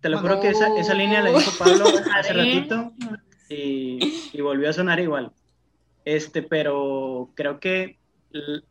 Te 0.00 0.08
lo 0.10 0.18
juro 0.18 0.40
que 0.40 0.50
esa, 0.50 0.76
esa 0.78 0.92
línea 0.92 1.22
la 1.22 1.30
dijo 1.30 1.50
Pablo 1.58 1.86
hace 2.14 2.32
ratito 2.34 2.92
y, 3.48 4.28
y, 4.30 4.40
volvió 4.42 4.68
a 4.68 4.74
sonar 4.74 5.00
igual. 5.00 5.32
Este, 6.04 6.42
pero 6.42 7.30
creo 7.34 7.60
que 7.60 7.98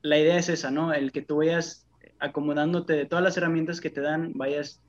la 0.02 0.20
idea 0.20 0.38
es 0.38 0.50
esa, 0.50 0.70
¿no? 0.70 0.94
El 0.94 1.12
que 1.12 1.24
tú 1.24 1.38
vayas 1.38 1.88
acomodándote 2.20 2.94
de 2.94 3.06
todas 3.06 3.24
las 3.24 3.38
herramientas 3.38 3.82
que 3.82 3.90
te 3.90 4.02
dan, 4.02 4.34
vayas 4.36 4.84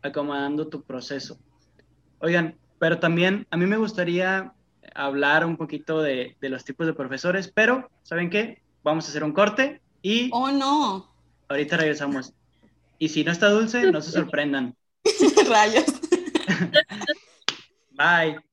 acomodando 0.00 0.68
tu 0.68 0.82
proceso. 0.82 1.38
Oigan, 2.20 2.56
pero 2.78 3.00
también 3.00 3.46
a 3.50 3.58
mí 3.58 3.66
me 3.66 3.76
gustaría 3.76 4.54
hablar 4.94 5.44
un 5.44 5.56
poquito 5.56 6.02
de, 6.02 6.36
de, 6.40 6.48
los 6.48 6.64
tipos 6.64 6.86
de 6.86 6.94
profesores, 6.94 7.50
pero 7.52 7.88
¿saben 8.02 8.30
qué? 8.30 8.62
Vamos 8.82 9.06
a 9.06 9.08
hacer 9.08 9.24
un 9.24 9.32
corte 9.32 9.80
y... 10.02 10.30
¡Oh, 10.32 10.50
no! 10.50 11.12
Ahorita 11.48 11.76
regresamos. 11.76 12.32
Y 12.98 13.08
si 13.08 13.24
no 13.24 13.32
está 13.32 13.48
dulce, 13.48 13.90
no 13.90 14.00
se 14.00 14.10
sorprendan. 14.10 14.74
Rayos. 15.48 15.86
Bye. 17.92 18.47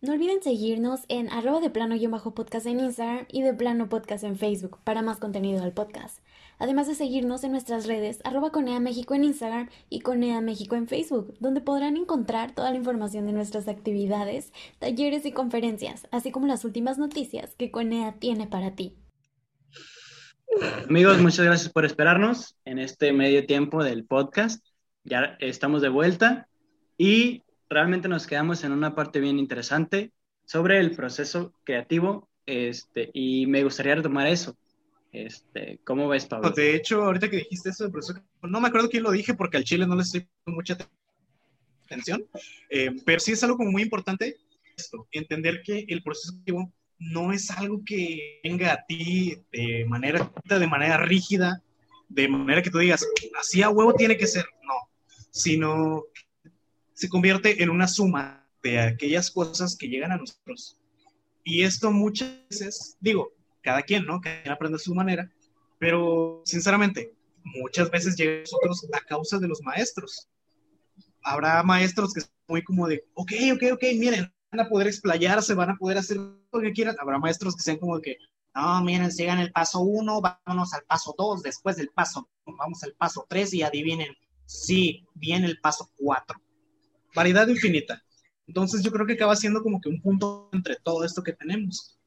No 0.00 0.12
olviden 0.12 0.42
seguirnos 0.42 1.00
en 1.08 1.28
arroba 1.30 1.60
de 1.60 1.70
plano-podcast 1.70 2.66
en 2.66 2.80
Instagram 2.80 3.26
y 3.30 3.42
de 3.42 3.54
plano 3.54 3.88
podcast 3.88 4.24
en 4.24 4.36
Facebook 4.36 4.78
para 4.84 5.02
más 5.02 5.18
contenido 5.18 5.60
del 5.60 5.72
podcast 5.72 6.20
además 6.58 6.86
de 6.86 6.94
seguirnos 6.94 7.44
en 7.44 7.52
nuestras 7.52 7.86
redes 7.86 8.20
arroba 8.24 8.50
Conea 8.50 8.80
México 8.80 9.14
en 9.14 9.24
Instagram 9.24 9.68
y 9.88 10.00
Conea 10.00 10.40
México 10.40 10.76
en 10.76 10.88
Facebook, 10.88 11.34
donde 11.40 11.60
podrán 11.60 11.96
encontrar 11.96 12.54
toda 12.54 12.70
la 12.70 12.76
información 12.76 13.26
de 13.26 13.32
nuestras 13.32 13.68
actividades, 13.68 14.52
talleres 14.78 15.24
y 15.26 15.32
conferencias, 15.32 16.06
así 16.10 16.30
como 16.30 16.46
las 16.46 16.64
últimas 16.64 16.98
noticias 16.98 17.54
que 17.56 17.70
Conea 17.70 18.14
tiene 18.18 18.46
para 18.46 18.74
ti. 18.74 18.96
Amigos, 20.88 21.18
muchas 21.18 21.44
gracias 21.44 21.72
por 21.72 21.84
esperarnos 21.84 22.56
en 22.64 22.78
este 22.78 23.12
medio 23.12 23.46
tiempo 23.46 23.84
del 23.84 24.04
podcast. 24.04 24.64
Ya 25.04 25.36
estamos 25.40 25.82
de 25.82 25.88
vuelta 25.88 26.48
y 26.96 27.44
realmente 27.68 28.08
nos 28.08 28.26
quedamos 28.26 28.64
en 28.64 28.72
una 28.72 28.94
parte 28.94 29.20
bien 29.20 29.38
interesante 29.38 30.12
sobre 30.44 30.78
el 30.78 30.92
proceso 30.92 31.52
creativo 31.64 32.28
este, 32.46 33.10
y 33.12 33.46
me 33.46 33.62
gustaría 33.62 33.94
retomar 33.94 34.26
eso. 34.26 34.56
Este, 35.12 35.78
¿Cómo 35.84 36.08
ves, 36.08 36.26
Pablo? 36.26 36.50
De 36.50 36.74
hecho, 36.74 37.02
ahorita 37.04 37.28
que 37.28 37.38
dijiste 37.38 37.70
eso, 37.70 37.90
no 38.42 38.60
me 38.60 38.68
acuerdo 38.68 38.88
quién 38.88 39.02
lo 39.02 39.10
dije 39.10 39.34
porque 39.34 39.56
al 39.56 39.64
chile 39.64 39.86
no 39.86 39.96
le 39.96 40.02
estoy 40.02 40.26
con 40.44 40.54
mucha 40.54 40.76
atención, 41.84 42.26
eh, 42.70 42.90
pero 43.04 43.20
sí 43.20 43.32
es 43.32 43.42
algo 43.42 43.56
como 43.56 43.70
muy 43.70 43.82
importante 43.82 44.36
esto, 44.76 45.08
entender 45.10 45.62
que 45.62 45.86
el 45.88 46.02
proceso 46.02 46.32
creativo 46.32 46.72
no 46.98 47.32
es 47.32 47.50
algo 47.50 47.82
que 47.84 48.40
venga 48.42 48.72
a 48.72 48.84
ti 48.86 49.42
de 49.52 49.84
manera, 49.86 50.30
de 50.44 50.66
manera 50.66 50.98
rígida, 50.98 51.62
de 52.08 52.28
manera 52.28 52.62
que 52.62 52.70
tú 52.70 52.78
digas, 52.78 53.06
así 53.38 53.62
a 53.62 53.70
huevo 53.70 53.94
tiene 53.94 54.16
que 54.16 54.26
ser, 54.26 54.46
no, 54.62 54.74
sino 55.30 56.04
se 56.98 57.08
convierte 57.08 57.62
en 57.62 57.70
una 57.70 57.86
suma 57.86 58.44
de 58.60 58.80
aquellas 58.80 59.30
cosas 59.30 59.76
que 59.76 59.86
llegan 59.86 60.10
a 60.10 60.16
nosotros. 60.16 60.80
Y 61.44 61.62
esto 61.62 61.92
muchas 61.92 62.28
veces, 62.50 62.96
digo, 62.98 63.30
cada 63.62 63.82
quien, 63.82 64.04
¿no? 64.04 64.20
Cada 64.20 64.42
quien 64.42 64.52
aprende 64.52 64.76
a 64.76 64.80
su 64.80 64.96
manera, 64.96 65.30
pero 65.78 66.42
sinceramente, 66.44 67.14
muchas 67.44 67.88
veces 67.92 68.16
llega 68.16 68.38
a 68.38 68.40
nosotros 68.40 68.84
a 68.92 69.00
causa 69.02 69.38
de 69.38 69.46
los 69.46 69.62
maestros. 69.62 70.26
Habrá 71.22 71.62
maestros 71.62 72.12
que 72.12 72.22
son 72.22 72.30
muy 72.48 72.64
como 72.64 72.88
de, 72.88 73.04
ok, 73.14 73.30
ok, 73.54 73.62
ok, 73.74 73.82
miren, 73.96 74.34
van 74.50 74.66
a 74.66 74.68
poder 74.68 74.88
explayarse, 74.88 75.54
van 75.54 75.70
a 75.70 75.76
poder 75.76 75.98
hacer 75.98 76.16
lo 76.16 76.60
que 76.60 76.72
quieran. 76.72 76.96
Habrá 76.98 77.20
maestros 77.20 77.54
que 77.54 77.62
sean 77.62 77.76
como 77.76 77.94
de 77.98 78.02
que, 78.02 78.16
no, 78.56 78.82
miren, 78.82 79.08
llegan 79.10 79.38
el 79.38 79.52
paso 79.52 79.78
uno, 79.78 80.20
vámonos 80.20 80.74
al 80.74 80.82
paso 80.82 81.14
dos, 81.16 81.44
después 81.44 81.76
del 81.76 81.90
paso, 81.90 82.28
vamos 82.44 82.82
al 82.82 82.94
paso 82.94 83.24
tres 83.28 83.54
y 83.54 83.62
adivinen, 83.62 84.16
sí, 84.46 85.06
viene 85.14 85.46
el 85.46 85.60
paso 85.60 85.88
cuatro. 85.96 86.40
Variedad 87.18 87.48
infinita. 87.48 88.00
Entonces 88.46 88.80
yo 88.80 88.92
creo 88.92 89.04
que 89.04 89.14
acaba 89.14 89.34
siendo 89.34 89.60
como 89.60 89.80
que 89.80 89.88
un 89.88 90.00
punto 90.00 90.48
entre 90.52 90.76
todo 90.76 91.04
esto 91.04 91.20
que 91.20 91.32
tenemos. 91.32 91.98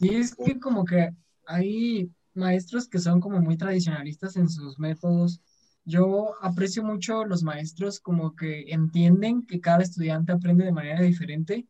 Y 0.00 0.16
es 0.16 0.34
que 0.34 0.58
como 0.58 0.84
que 0.84 1.10
hay 1.46 2.10
maestros 2.34 2.88
que 2.88 2.98
son 2.98 3.20
como 3.20 3.40
muy 3.40 3.56
tradicionalistas 3.56 4.34
en 4.34 4.48
sus 4.48 4.80
métodos. 4.80 5.40
Yo 5.84 6.34
aprecio 6.42 6.82
mucho 6.82 7.24
los 7.24 7.44
maestros 7.44 8.00
como 8.00 8.34
que 8.34 8.64
entienden 8.72 9.46
que 9.46 9.60
cada 9.60 9.84
estudiante 9.84 10.32
aprende 10.32 10.64
de 10.64 10.72
manera 10.72 11.00
diferente 11.00 11.64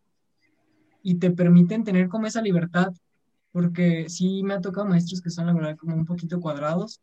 y 1.02 1.16
te 1.16 1.30
permiten 1.30 1.84
tener 1.84 2.08
como 2.08 2.26
esa 2.26 2.40
libertad, 2.40 2.94
porque 3.52 4.08
sí 4.08 4.42
me 4.42 4.54
ha 4.54 4.62
tocado 4.62 4.86
maestros 4.86 5.20
que 5.20 5.28
son 5.28 5.44
la 5.44 5.52
verdad 5.52 5.76
como 5.76 5.94
un 5.94 6.06
poquito 6.06 6.40
cuadrados 6.40 7.02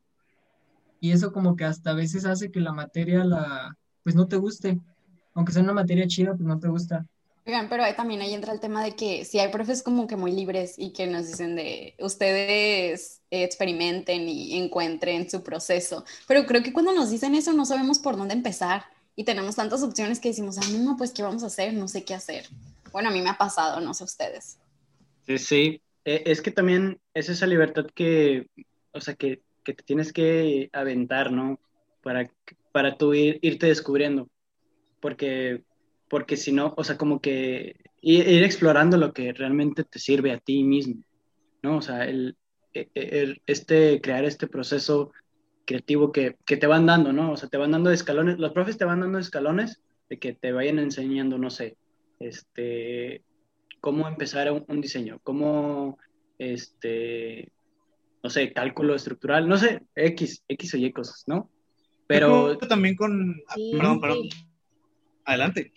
y 1.00 1.12
eso 1.12 1.32
como 1.32 1.56
que 1.56 1.66
hasta 1.66 1.92
a 1.92 1.94
veces 1.94 2.26
hace 2.26 2.50
que 2.50 2.60
la 2.60 2.74
materia 2.74 3.24
la 3.24 3.78
pues 4.04 4.16
no 4.16 4.28
te 4.28 4.38
guste, 4.38 4.80
aunque 5.34 5.54
sea 5.54 5.64
una 5.64 5.74
materia 5.74 6.08
chida 6.08 6.32
pues 6.32 6.42
no 6.42 6.60
te 6.60 6.68
gusta. 6.68 7.06
Oigan, 7.46 7.70
pero 7.70 7.84
también 7.96 8.22
ahí 8.22 8.34
entra 8.36 8.54
el 8.54 8.60
tema 8.60 8.84
de 8.84 8.96
que 8.96 9.26
si 9.26 9.40
hay 9.40 9.52
profes 9.52 9.82
como 9.82 10.06
que 10.06 10.16
muy 10.16 10.32
libres 10.32 10.76
y 10.78 10.94
que 10.94 11.08
nos 11.08 11.28
dicen 11.28 11.56
de 11.56 11.96
ustedes 12.00 13.22
experimenten 13.32 14.30
y 14.30 14.58
encuentren 14.58 15.30
su 15.30 15.42
proceso, 15.42 16.06
pero 16.28 16.46
creo 16.46 16.62
que 16.62 16.74
cuando 16.74 16.94
nos 16.94 17.10
dicen 17.10 17.34
eso 17.34 17.54
no 17.54 17.66
sabemos 17.66 17.98
por 17.98 18.16
dónde 18.16 18.36
empezar 18.36 18.84
y 19.16 19.24
tenemos 19.24 19.56
tantas 19.56 19.84
opciones 19.84 20.20
que 20.20 20.30
decimos, 20.30 20.58
ah, 20.58 20.78
no, 20.80 20.96
pues 20.98 21.12
¿qué 21.12 21.24
vamos 21.24 21.44
a 21.44 21.48
hacer? 21.48 21.74
No 21.74 21.88
sé 21.88 22.04
qué 22.04 22.14
hacer. 22.14 22.46
Bueno, 22.92 23.10
a 23.10 23.12
mí 23.12 23.22
me 23.22 23.30
ha 23.30 23.38
pasado, 23.38 23.80
no 23.80 23.94
sé 23.94 24.04
ustedes. 24.04 24.58
Sí, 25.26 25.38
sí, 25.38 25.82
e, 26.06 26.24
es 26.26 26.42
que 26.42 26.52
también 26.52 27.00
es 27.14 27.30
esa 27.30 27.48
libertad 27.48 27.86
que, 27.94 28.48
o 28.92 29.02
sea, 29.02 29.16
que, 29.16 29.42
que 29.64 29.74
te 29.74 29.84
tienes 29.84 30.14
que 30.14 30.70
aventar, 30.74 31.32
¿no? 31.32 31.60
Para, 32.02 32.32
para 32.72 32.98
tú 32.98 33.14
ir, 33.14 33.40
irte 33.42 33.68
descubriendo, 33.68 34.28
porque 35.02 35.64
porque 36.12 36.36
si 36.36 36.52
no, 36.52 36.74
o 36.76 36.84
sea, 36.84 36.98
como 36.98 37.22
que 37.22 37.78
ir, 38.02 38.28
ir, 38.28 38.44
explorando 38.44 38.98
lo 38.98 39.14
que 39.14 39.32
realmente 39.32 39.86
te 39.86 39.98
sirve 39.98 40.34
a 40.34 40.40
ti 40.40 40.62
mismo, 40.62 41.06
¿no? 41.64 41.78
O 41.78 41.82
sea, 41.82 42.04
el, 42.04 42.36
e, 42.74 42.90
e, 42.94 43.22
el 43.22 43.42
este, 43.46 44.02
crear 44.02 44.26
este 44.26 44.48
proceso 44.48 45.14
creativo 45.64 46.12
que, 46.12 46.36
que, 46.46 46.58
te 46.58 46.68
van 46.68 46.86
dando, 46.86 47.14
¿no? 47.14 47.32
O 47.32 47.38
sea, 47.38 47.48
te 47.48 47.56
van 47.56 47.72
dando 47.72 47.92
escalones, 47.92 48.40
los 48.40 48.52
profes 48.52 48.78
te 48.78 48.84
van 48.84 49.00
dando 49.00 49.20
escalones 49.20 49.82
de 50.10 50.20
que 50.20 50.34
te 50.34 50.52
vayan 50.52 50.80
enseñando, 50.80 51.38
no 51.38 51.50
sé, 51.50 51.78
este, 52.20 53.24
cómo 53.80 54.06
empezar 54.10 54.52
un, 54.52 54.66
un 54.68 54.82
diseño, 54.82 55.22
cómo, 55.24 55.98
este, 56.40 57.54
no 58.22 58.30
sé, 58.30 58.52
cálculo 58.52 58.96
estructural, 58.96 59.48
no 59.48 59.56
sé, 59.56 59.82
X, 59.96 60.44
X 60.46 60.74
o 60.74 60.78
Y 60.78 60.92
cosas, 60.92 61.24
¿no? 61.26 61.50
Pero... 62.06 62.58
También 62.58 62.98
con... 62.98 63.42
Sí, 63.56 63.72
perdón, 63.78 64.02
perdón. 64.02 64.28
Adelante. 65.26 65.72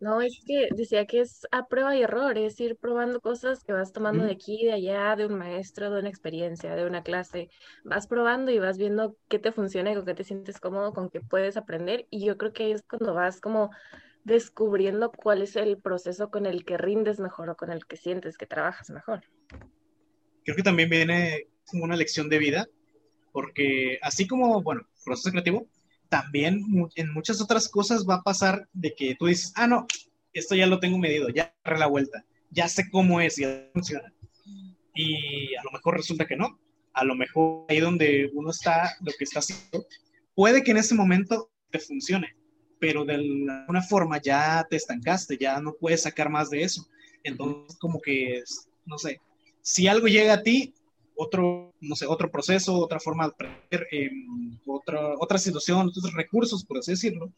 No, 0.00 0.20
es 0.20 0.38
que 0.46 0.68
decía 0.74 1.06
que 1.06 1.20
es 1.20 1.46
a 1.50 1.66
prueba 1.66 1.96
y 1.96 2.02
error, 2.02 2.36
es 2.36 2.60
ir 2.60 2.76
probando 2.76 3.20
cosas 3.20 3.64
que 3.64 3.72
vas 3.72 3.92
tomando 3.92 4.24
de 4.24 4.32
aquí, 4.32 4.62
de 4.64 4.72
allá, 4.72 5.16
de 5.16 5.24
un 5.24 5.38
maestro, 5.38 5.90
de 5.90 6.00
una 6.00 6.10
experiencia, 6.10 6.74
de 6.74 6.84
una 6.84 7.02
clase. 7.02 7.48
Vas 7.84 8.06
probando 8.06 8.50
y 8.50 8.58
vas 8.58 8.76
viendo 8.76 9.16
qué 9.28 9.38
te 9.38 9.50
funciona 9.50 9.92
y 9.92 9.94
con 9.94 10.04
qué 10.04 10.12
te 10.12 10.24
sientes 10.24 10.60
cómodo, 10.60 10.92
con 10.92 11.08
qué 11.08 11.22
puedes 11.22 11.56
aprender. 11.56 12.06
Y 12.10 12.26
yo 12.26 12.36
creo 12.36 12.52
que 12.52 12.64
ahí 12.64 12.72
es 12.72 12.82
cuando 12.82 13.14
vas 13.14 13.40
como 13.40 13.70
descubriendo 14.24 15.10
cuál 15.10 15.40
es 15.40 15.56
el 15.56 15.78
proceso 15.78 16.30
con 16.30 16.44
el 16.44 16.66
que 16.66 16.76
rindes 16.76 17.20
mejor 17.20 17.48
o 17.50 17.56
con 17.56 17.70
el 17.70 17.86
que 17.86 17.96
sientes 17.96 18.36
que 18.36 18.46
trabajas 18.46 18.90
mejor. 18.90 19.22
Creo 20.44 20.56
que 20.56 20.62
también 20.62 20.90
viene 20.90 21.48
como 21.66 21.84
una 21.84 21.96
lección 21.96 22.28
de 22.28 22.38
vida, 22.38 22.68
porque 23.32 23.98
así 24.02 24.26
como, 24.26 24.62
bueno, 24.62 24.82
proceso 25.02 25.30
creativo, 25.30 25.66
también 26.08 26.64
en 26.96 27.12
muchas 27.12 27.40
otras 27.40 27.68
cosas 27.68 28.06
va 28.08 28.16
a 28.16 28.22
pasar 28.22 28.68
de 28.72 28.94
que 28.94 29.16
tú 29.16 29.26
dices, 29.26 29.52
ah, 29.56 29.66
no, 29.66 29.86
esto 30.32 30.54
ya 30.54 30.66
lo 30.66 30.80
tengo 30.80 30.98
medido, 30.98 31.28
ya 31.28 31.54
agarré 31.62 31.80
la 31.80 31.86
vuelta, 31.86 32.24
ya 32.50 32.68
sé 32.68 32.90
cómo 32.90 33.20
es, 33.20 33.36
ya 33.36 33.68
funciona. 33.72 34.12
Y 34.94 35.54
a 35.56 35.62
lo 35.64 35.70
mejor 35.72 35.96
resulta 35.96 36.26
que 36.26 36.36
no. 36.36 36.58
A 36.92 37.04
lo 37.04 37.16
mejor 37.16 37.66
ahí 37.68 37.80
donde 37.80 38.30
uno 38.34 38.50
está, 38.50 38.94
lo 39.00 39.12
que 39.18 39.24
está 39.24 39.40
haciendo, 39.40 39.86
puede 40.34 40.62
que 40.62 40.70
en 40.70 40.76
ese 40.76 40.94
momento 40.94 41.50
te 41.70 41.80
funcione, 41.80 42.36
pero 42.78 43.04
de 43.04 43.14
alguna 43.14 43.82
forma 43.82 44.20
ya 44.20 44.64
te 44.70 44.76
estancaste, 44.76 45.36
ya 45.36 45.60
no 45.60 45.74
puedes 45.74 46.02
sacar 46.02 46.30
más 46.30 46.50
de 46.50 46.62
eso. 46.62 46.86
Entonces, 47.24 47.76
como 47.78 48.00
que, 48.00 48.44
no 48.86 48.98
sé, 48.98 49.20
si 49.60 49.88
algo 49.88 50.06
llega 50.06 50.34
a 50.34 50.42
ti, 50.42 50.74
otro, 51.16 51.72
no 51.80 51.96
sé, 51.96 52.06
otro 52.06 52.30
proceso, 52.30 52.74
otra 52.74 53.00
forma 53.00 53.24
de 53.24 53.30
aprender, 53.30 53.86
eh, 53.92 54.10
otra, 54.66 55.14
otra 55.18 55.38
situación, 55.38 55.88
otros 55.88 56.12
recursos, 56.12 56.64
por 56.64 56.78
así 56.78 56.92
decirlo, 56.92 57.32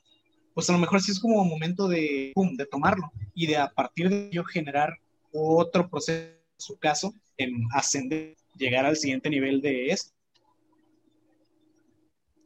pues 0.54 0.70
a 0.70 0.72
lo 0.72 0.78
mejor 0.78 1.02
sí 1.02 1.12
es 1.12 1.20
como 1.20 1.44
momento 1.44 1.86
de, 1.86 2.32
de 2.34 2.66
tomarlo 2.66 3.10
y 3.34 3.46
de 3.46 3.58
a 3.58 3.68
partir 3.68 4.08
de 4.08 4.28
ello 4.28 4.44
generar 4.44 4.98
otro 5.32 5.88
proceso, 5.88 6.32
en 6.32 6.60
su 6.60 6.78
caso, 6.78 7.14
en 7.36 7.66
ascender, 7.74 8.34
llegar 8.56 8.86
al 8.86 8.96
siguiente 8.96 9.28
nivel 9.28 9.60
de 9.60 9.88
esto. 9.88 10.14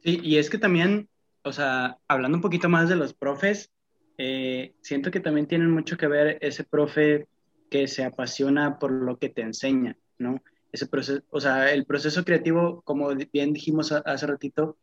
Sí, 0.03 0.19
y 0.21 0.37
es 0.37 0.49
que 0.49 0.57
también, 0.57 1.07
o 1.43 1.53
sea, 1.53 1.97
hablando 2.07 2.37
un 2.37 2.41
poquito 2.41 2.67
más 2.67 2.89
de 2.89 2.97
los 2.97 3.13
profes, 3.13 3.71
eh, 4.17 4.73
siento 4.81 5.09
que 5.11 5.19
también 5.19 5.47
tienen 5.47 5.71
mucho 5.71 5.97
que 5.97 6.07
ver 6.07 6.37
ese 6.41 6.63
profe 6.63 7.27
que 7.69 7.87
se 7.87 8.03
apasiona 8.03 8.77
por 8.77 8.91
lo 8.91 9.17
que 9.17 9.29
te 9.29 9.41
enseña, 9.41 9.97
¿no? 10.17 10.43
Ese 10.71 10.87
proceso, 10.87 11.21
o 11.29 11.39
sea, 11.39 11.71
el 11.71 11.85
proceso 11.85 12.23
creativo, 12.23 12.81
como 12.83 13.13
bien 13.31 13.53
dijimos 13.53 13.91
hace 13.91 14.27
ratito, 14.27 14.77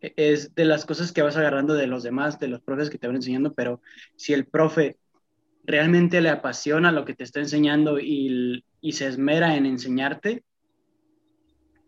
e, 0.00 0.12
es 0.16 0.54
de 0.54 0.64
las 0.64 0.84
cosas 0.84 1.12
que 1.12 1.22
vas 1.22 1.36
agarrando 1.36 1.74
de 1.74 1.86
los 1.86 2.02
demás, 2.02 2.38
de 2.38 2.48
los 2.48 2.60
profes 2.60 2.90
que 2.90 2.98
te 2.98 3.06
van 3.06 3.16
enseñando, 3.16 3.54
pero 3.54 3.80
si 4.16 4.32
el 4.32 4.46
profe 4.46 4.98
realmente 5.64 6.20
le 6.20 6.30
apasiona 6.30 6.92
lo 6.92 7.04
que 7.04 7.14
te 7.14 7.24
está 7.24 7.40
enseñando 7.40 7.98
y, 8.00 8.64
y 8.80 8.92
se 8.92 9.06
esmera 9.06 9.56
en 9.56 9.66
enseñarte, 9.66 10.44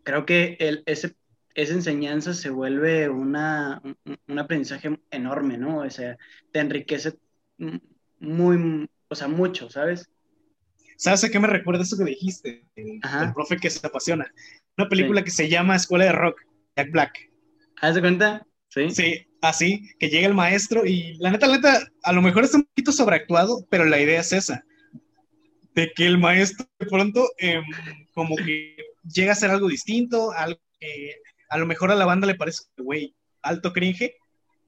creo 0.03 0.25
que 0.25 0.57
el, 0.59 0.83
ese, 0.85 1.15
esa 1.55 1.73
enseñanza 1.73 2.33
se 2.33 2.49
vuelve 2.49 3.09
una, 3.09 3.81
un, 3.83 3.97
un, 4.27 4.39
aprendizaje 4.39 4.99
enorme, 5.11 5.57
¿no? 5.57 5.79
O 5.79 5.89
sea, 5.89 6.17
te 6.51 6.59
enriquece 6.59 7.17
muy, 8.19 8.89
o 9.07 9.15
sea, 9.15 9.27
mucho, 9.27 9.69
¿sabes? 9.69 10.09
¿Sabes 10.97 11.23
a 11.23 11.29
qué 11.29 11.39
me 11.39 11.47
recuerda 11.47 11.83
eso 11.83 11.97
que 11.97 12.05
dijiste? 12.05 12.65
El, 12.75 12.99
el 13.03 13.33
profe 13.33 13.57
que 13.57 13.69
se 13.69 13.85
apasiona. 13.85 14.31
Una 14.77 14.89
película 14.89 15.21
sí. 15.21 15.25
que 15.25 15.31
se 15.31 15.49
llama 15.49 15.75
Escuela 15.75 16.05
de 16.05 16.11
Rock, 16.11 16.41
Jack 16.75 16.91
Black. 16.91 17.31
¿Haz 17.81 17.95
de 17.95 18.01
cuenta? 18.01 18.47
Sí. 18.69 18.89
Sí, 18.89 19.27
así, 19.41 19.89
que 19.99 20.09
llega 20.09 20.27
el 20.27 20.33
maestro 20.33 20.85
y 20.85 21.15
la 21.19 21.31
neta, 21.31 21.47
la 21.47 21.57
neta, 21.57 21.87
a 22.03 22.13
lo 22.13 22.21
mejor 22.21 22.43
está 22.43 22.57
un 22.57 22.63
poquito 22.63 22.91
sobreactuado, 22.91 23.67
pero 23.69 23.85
la 23.85 23.99
idea 23.99 24.21
es 24.21 24.33
esa. 24.33 24.63
De 25.75 25.91
que 25.95 26.05
el 26.05 26.17
maestro 26.17 26.65
de 26.79 26.85
pronto 26.85 27.29
eh, 27.39 27.61
como 28.13 28.35
que 28.35 28.75
llega 29.03 29.31
a 29.31 29.33
hacer 29.33 29.51
algo 29.51 29.67
distinto, 29.67 30.31
algo 30.31 30.59
que 30.79 31.15
a 31.49 31.57
lo 31.57 31.65
mejor 31.65 31.91
a 31.91 31.95
la 31.95 32.05
banda 32.05 32.25
le 32.25 32.35
parece, 32.35 32.63
güey, 32.77 33.15
alto 33.41 33.73
cringe, 33.73 34.15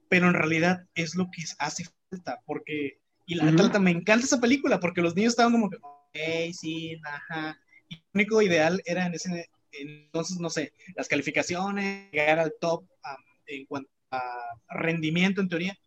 pero 0.08 0.28
en 0.28 0.34
realidad 0.34 0.84
es 0.94 1.16
lo 1.16 1.28
que 1.30 1.42
hace 1.58 1.84
falta, 2.10 2.40
porque, 2.44 3.00
y 3.26 3.34
la 3.34 3.44
neta, 3.44 3.64
uh 3.64 3.66
-huh. 3.66 3.80
me 3.80 3.90
encanta 3.90 4.26
esa 4.26 4.40
película, 4.40 4.78
porque 4.78 5.02
los 5.02 5.16
niños 5.16 5.32
estaban 5.32 5.52
como 5.52 5.68
que, 5.68 5.78
hey, 6.18 6.52
sí, 6.52 7.00
ajá. 7.04 7.58
Y 7.88 7.96
lo 7.96 8.02
único 8.14 8.42
ideal 8.42 8.82
era 8.84 9.06
en 9.06 9.14
ese 9.14 9.48
entonces, 9.80 10.38
no 10.38 10.50
sé, 10.50 10.72
las 10.94 11.08
calificaciones, 11.08 12.10
llegar 12.12 12.38
al 12.38 12.54
top 12.60 12.82
um, 12.82 13.24
en 13.46 13.66
cuanto 13.66 13.90
a 14.10 14.22
rendimiento 14.70 15.40
en 15.40 15.48
teoría, 15.48 15.78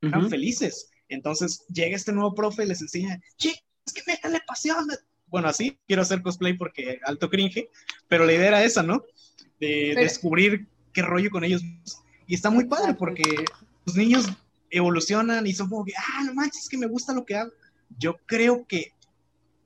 eran 0.00 0.24
uh 0.24 0.26
-huh. 0.26 0.30
felices. 0.30 0.90
Entonces 1.08 1.64
llega 1.72 1.96
este 1.96 2.12
nuevo 2.12 2.34
profe 2.34 2.64
y 2.64 2.68
les 2.68 2.80
enseña, 2.80 3.20
che, 3.36 3.50
es 3.86 3.92
que 3.92 4.02
métale 4.06 4.40
pasión. 4.46 4.86
Bueno, 5.26 5.48
así 5.48 5.78
quiero 5.86 6.02
hacer 6.02 6.22
cosplay 6.22 6.54
porque 6.54 7.00
alto 7.04 7.28
cringe, 7.28 7.68
pero 8.08 8.24
la 8.24 8.32
idea 8.32 8.48
era 8.48 8.64
esa, 8.64 8.82
¿no? 8.82 9.02
De 9.60 9.90
pero... 9.94 10.02
descubrir 10.02 10.66
qué 10.92 11.02
rollo 11.02 11.30
con 11.30 11.44
ellos. 11.44 11.62
Y 12.26 12.34
está 12.34 12.50
muy 12.50 12.66
padre 12.66 12.94
porque 12.94 13.22
los 13.86 13.96
niños 13.96 14.26
evolucionan 14.70 15.46
y 15.46 15.54
son 15.54 15.68
como 15.68 15.84
que, 15.84 15.92
ah, 15.96 16.24
no 16.24 16.34
manches, 16.34 16.64
es 16.64 16.68
que 16.68 16.78
me 16.78 16.86
gusta 16.86 17.14
lo 17.14 17.24
que 17.24 17.36
hago. 17.36 17.52
Yo 17.98 18.18
creo 18.26 18.66
que 18.66 18.92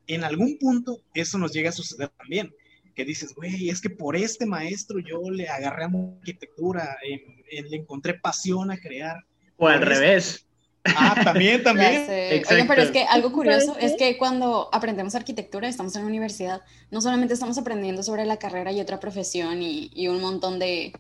en 0.07 0.25
algún 0.25 0.59
punto 0.59 1.01
eso 1.15 1.39
nos 1.39 1.53
llega 1.53 1.71
a 1.71 1.73
suceder 1.73 2.09
también. 2.11 2.55
Que 2.95 3.05
dices, 3.05 3.35
güey, 3.35 3.71
es 3.71 3.81
que 3.81 3.89
por 3.89 4.17
este 4.17 4.45
maestro 4.45 4.99
yo 4.99 5.31
le 5.31 5.49
agarré 5.49 5.85
a 5.85 5.91
arquitectura, 6.19 6.99
eh, 7.03 7.25
eh, 7.51 7.63
le 7.63 7.79
encontré 7.79 8.15
pasión 8.15 8.71
a 8.71 8.77
crear. 8.77 9.17
O 9.57 9.67
al 9.67 9.81
revés. 9.81 10.47
Ah, 10.85 11.21
también, 11.25 11.63
también. 11.65 12.07
Oigan, 12.51 12.69
pero 12.69 12.83
es 12.83 12.91
que 12.91 13.05
algo 13.05 13.33
curioso 13.33 13.77
es 13.79 13.95
que 13.97 14.19
cuando 14.19 14.69
aprendemos 14.73 15.15
arquitectura, 15.15 15.69
estamos 15.69 15.95
en 15.97 16.03
la 16.03 16.09
universidad, 16.09 16.63
no 16.91 17.01
solamente 17.01 17.35
estamos 17.35 17.57
aprendiendo 17.59 18.03
sobre 18.03 18.27
la 18.27 18.39
carrera 18.39 18.73
y 18.73 18.81
otra 18.81 19.01
profesión 19.01 19.63
y, 19.63 19.91
y 19.95 20.09
un 20.09 20.21
montón 20.21 20.59
de, 20.59 20.93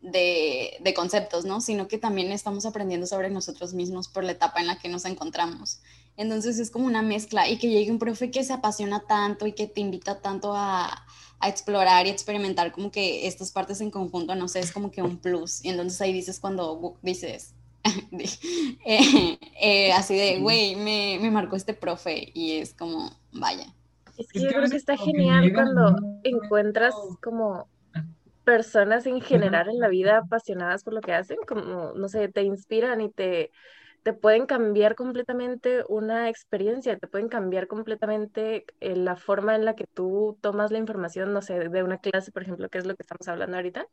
de, 0.00 0.78
de, 0.80 0.94
conceptos, 0.94 1.44
¿no? 1.44 1.60
Sino 1.60 1.88
que 1.88 1.98
también 1.98 2.30
estamos 2.32 2.64
aprendiendo 2.64 3.06
sobre 3.06 3.30
nosotros 3.30 3.74
mismos 3.74 4.08
por 4.08 4.24
la 4.24 4.32
etapa 4.32 4.60
en 4.60 4.68
la 4.68 4.78
que 4.78 4.88
nos 4.88 5.04
encontramos. 5.04 5.80
Entonces 6.18 6.58
es 6.58 6.70
como 6.70 6.86
una 6.86 7.00
mezcla 7.00 7.48
y 7.48 7.58
que 7.58 7.70
llegue 7.70 7.92
un 7.92 8.00
profe 8.00 8.30
que 8.30 8.42
se 8.42 8.52
apasiona 8.52 9.04
tanto 9.06 9.46
y 9.46 9.52
que 9.52 9.68
te 9.68 9.80
invita 9.80 10.20
tanto 10.20 10.52
a, 10.52 11.06
a, 11.38 11.48
explorar 11.48 12.06
y 12.06 12.10
experimentar 12.10 12.72
como 12.72 12.90
que 12.90 13.28
estas 13.28 13.52
partes 13.52 13.80
en 13.80 13.92
conjunto, 13.92 14.34
no 14.34 14.48
sé, 14.48 14.58
es 14.58 14.72
como 14.72 14.90
que 14.90 15.00
un 15.00 15.18
plus. 15.18 15.64
Y 15.64 15.68
entonces 15.68 16.00
ahí 16.00 16.12
dices 16.12 16.40
cuando 16.40 16.98
dices, 17.02 17.54
eh, 18.84 19.38
eh, 19.62 19.92
así 19.92 20.16
de, 20.16 20.40
güey, 20.40 20.74
me, 20.74 21.18
me, 21.20 21.30
marcó 21.30 21.54
este 21.54 21.72
profe 21.72 22.32
y 22.34 22.58
es 22.58 22.74
como, 22.74 23.16
vaya. 23.32 23.72
Es 24.16 24.26
que 24.32 24.40
yo 24.40 24.48
creo 24.48 24.68
que 24.68 24.76
está 24.76 24.96
genial 24.96 25.52
cuando 25.52 25.94
encuentras 26.24 26.96
como 27.22 27.68
personas 28.42 29.06
en 29.06 29.20
general 29.20 29.68
en 29.68 29.78
la 29.78 29.86
vida 29.86 30.18
apasionadas 30.18 30.82
por 30.82 30.94
lo 30.94 31.00
que 31.00 31.12
hacen, 31.12 31.38
como, 31.46 31.92
no 31.94 32.08
sé, 32.08 32.28
te 32.28 32.42
inspiran 32.42 33.00
y 33.00 33.10
te, 33.10 33.52
te 34.08 34.14
pueden 34.14 34.46
cambiar 34.46 34.94
completamente 34.94 35.84
una 35.86 36.30
experiencia, 36.30 36.96
te 36.96 37.08
pueden 37.08 37.28
cambiar 37.28 37.66
completamente 37.66 38.64
eh, 38.80 38.96
la 38.96 39.16
forma 39.16 39.54
en 39.54 39.66
la 39.66 39.76
que 39.76 39.86
tú 39.86 40.38
tomas 40.40 40.70
la 40.70 40.78
información, 40.78 41.34
no 41.34 41.42
sé, 41.42 41.68
de 41.68 41.82
una 41.82 41.98
clase, 41.98 42.32
por 42.32 42.40
ejemplo, 42.42 42.70
que 42.70 42.78
es 42.78 42.86
lo 42.86 42.96
que 42.96 43.02
estamos 43.02 43.28
hablando 43.28 43.58
ahorita. 43.58 43.86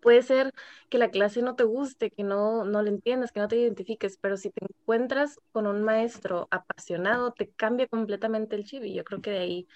Puede 0.00 0.22
ser 0.22 0.54
que 0.88 0.96
la 0.96 1.10
clase 1.10 1.42
no 1.42 1.54
te 1.54 1.64
guste, 1.64 2.10
que 2.10 2.24
no, 2.24 2.64
no 2.64 2.80
la 2.80 2.88
entiendas, 2.88 3.30
que 3.30 3.40
no 3.40 3.48
te 3.48 3.56
identifiques, 3.56 4.16
pero 4.16 4.38
si 4.38 4.48
te 4.48 4.64
encuentras 4.64 5.38
con 5.52 5.66
un 5.66 5.82
maestro 5.82 6.48
apasionado, 6.50 7.34
te 7.34 7.50
cambia 7.50 7.88
completamente 7.88 8.56
el 8.56 8.64
chip 8.64 8.84
y 8.84 8.94
yo 8.94 9.04
creo 9.04 9.20
que 9.20 9.32
de 9.32 9.38
ahí, 9.40 9.68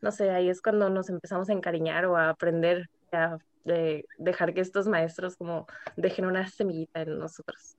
no 0.00 0.10
sé, 0.10 0.30
ahí 0.30 0.48
es 0.48 0.62
cuando 0.62 0.88
nos 0.88 1.10
empezamos 1.10 1.50
a 1.50 1.52
encariñar 1.52 2.06
o 2.06 2.16
a 2.16 2.30
aprender 2.30 2.88
a 3.12 3.36
de 3.64 4.06
dejar 4.16 4.54
que 4.54 4.62
estos 4.62 4.88
maestros 4.88 5.36
como 5.36 5.66
dejen 5.96 6.24
una 6.24 6.48
semillita 6.48 7.02
en 7.02 7.18
nosotros. 7.18 7.76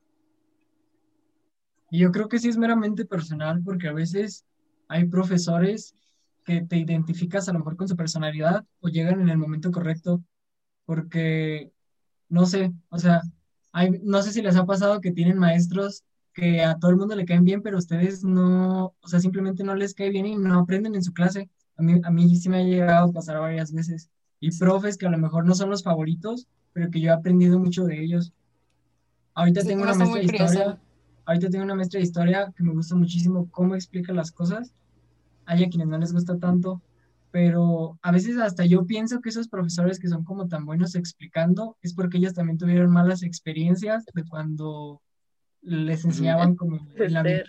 Yo 1.90 2.12
creo 2.12 2.28
que 2.28 2.40
sí 2.40 2.50
es 2.50 2.58
meramente 2.58 3.06
personal 3.06 3.62
porque 3.64 3.88
a 3.88 3.94
veces 3.94 4.46
hay 4.88 5.06
profesores 5.06 5.94
que 6.46 6.62
te 6.62 6.78
identificas 6.78 7.48
a 7.48 7.54
lo 7.54 7.60
mejor 7.60 7.78
con 7.78 7.88
su 7.88 7.96
personalidad 7.96 8.66
o 8.80 8.90
llegan 8.90 9.22
en 9.22 9.30
el 9.30 9.38
momento 9.38 9.72
correcto 9.72 10.24
porque, 10.86 11.72
no 12.30 12.46
sé, 12.46 12.74
o 12.90 12.98
sea, 12.98 13.22
hay, 13.74 13.92
no 14.04 14.22
sé 14.24 14.32
si 14.32 14.42
les 14.42 14.56
ha 14.56 14.66
pasado 14.66 15.02
que 15.02 15.12
tienen 15.12 15.38
maestros 15.38 16.04
que 16.34 16.64
a 16.64 16.78
todo 16.78 16.92
el 16.92 16.98
mundo 16.98 17.16
le 17.16 17.26
caen 17.26 17.44
bien, 17.44 17.62
pero 17.62 17.78
ustedes 17.78 18.24
no, 18.24 18.94
o 19.02 19.08
sea, 19.08 19.20
simplemente 19.20 19.64
no 19.64 19.76
les 19.76 19.94
cae 19.94 20.10
bien 20.10 20.26
y 20.26 20.36
no 20.38 20.60
aprenden 20.60 20.96
en 20.96 21.04
su 21.04 21.14
clase. 21.14 21.50
A 21.78 21.82
mí, 21.82 22.00
a 22.04 22.12
mí 22.12 22.36
sí 22.36 22.48
me 22.48 22.58
ha 22.58 22.64
llegado 22.64 23.10
a 23.10 23.12
pasar 23.12 23.40
varias 23.40 23.74
veces. 23.74 24.10
Y 24.40 24.56
profes 24.58 24.98
que 24.98 25.08
a 25.08 25.10
lo 25.10 25.18
mejor 25.18 25.46
no 25.46 25.56
son 25.56 25.70
los 25.70 25.84
favoritos, 25.84 26.48
pero 26.74 26.92
que 26.92 27.02
yo 27.02 27.10
he 27.10 27.14
aprendido 27.14 27.60
mucho 27.60 27.86
de 27.86 28.02
ellos. 28.04 28.34
Ahorita 29.34 29.62
Sí, 29.62 29.68
tengo 29.68 29.84
una 29.84 29.96
maestra 29.96 30.20
de 30.20 30.26
historia, 30.26 30.80
ahorita 31.28 31.50
tengo 31.50 31.66
una 31.66 31.76
maestra 31.76 32.00
de 32.00 32.06
historia 32.06 32.54
que 32.56 32.64
me 32.64 32.74
gusta 32.74 32.96
muchísimo 32.96 33.52
cómo 33.52 33.76
explica 33.76 34.14
las 34.14 34.32
cosas. 34.32 34.74
Hay 35.46 35.64
a 35.64 35.70
quienes 35.70 35.88
no 35.88 35.98
les 35.98 36.14
gusta 36.14 36.40
tanto, 36.40 36.82
pero 37.32 38.00
a 38.02 38.12
veces 38.12 38.38
hasta 38.38 38.66
yo 38.66 38.86
pienso 38.86 39.20
que 39.20 39.30
esos 39.30 39.50
profesores 39.50 40.00
que 40.00 40.08
son 40.08 40.24
como 40.24 40.48
tan 40.48 40.66
buenos 40.66 40.96
explicando 40.96 41.78
es 41.82 41.94
porque 41.94 42.18
ellos 42.18 42.34
también 42.34 42.58
tuvieron 42.58 42.92
malas 42.92 43.24
experiencias 43.24 44.06
de 44.14 44.24
cuando 44.24 45.02
les 45.62 46.06
enseñaban 46.06 46.56
como 46.56 46.78
en 46.96 47.14
la 47.14 47.24
vida. 47.24 47.44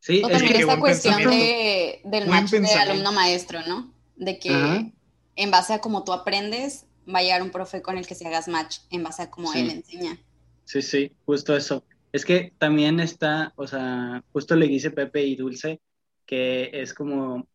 Sí, 0.00 0.22
O 0.24 0.26
es 0.26 0.32
también 0.32 0.52
que 0.54 0.60
esta 0.60 0.80
cuestión 0.80 1.22
de, 1.30 2.00
del 2.04 2.26
Buen 2.26 2.42
match 2.42 2.50
de 2.50 2.72
alumno-maestro, 2.72 3.60
¿no? 3.68 3.92
De 4.16 4.38
que 4.38 4.50
Ajá. 4.50 4.90
en 5.36 5.50
base 5.50 5.74
a 5.74 5.80
cómo 5.80 6.02
tú 6.02 6.12
aprendes, 6.12 6.86
va 7.12 7.20
a 7.20 7.22
llegar 7.22 7.42
un 7.42 7.50
profe 7.50 7.80
con 7.80 7.96
el 7.96 8.06
que 8.06 8.14
se 8.16 8.26
hagas 8.26 8.48
match, 8.48 8.78
en 8.90 9.04
base 9.04 9.22
a 9.22 9.30
cómo 9.30 9.52
Sí. 9.52 9.60
él 9.60 9.70
enseña. 9.70 10.18
Sí, 10.64 10.82
sí, 10.82 11.12
justo 11.24 11.56
eso. 11.56 11.84
Es 12.12 12.24
que 12.24 12.52
también 12.58 13.00
está, 13.00 13.52
o 13.56 13.66
sea, 13.66 14.22
justo 14.32 14.56
le 14.56 14.66
dice 14.66 14.90
Pepe 14.90 15.22
y 15.24 15.36
Dulce, 15.36 15.80
que 16.26 16.70
es 16.72 16.94
como 16.94 17.48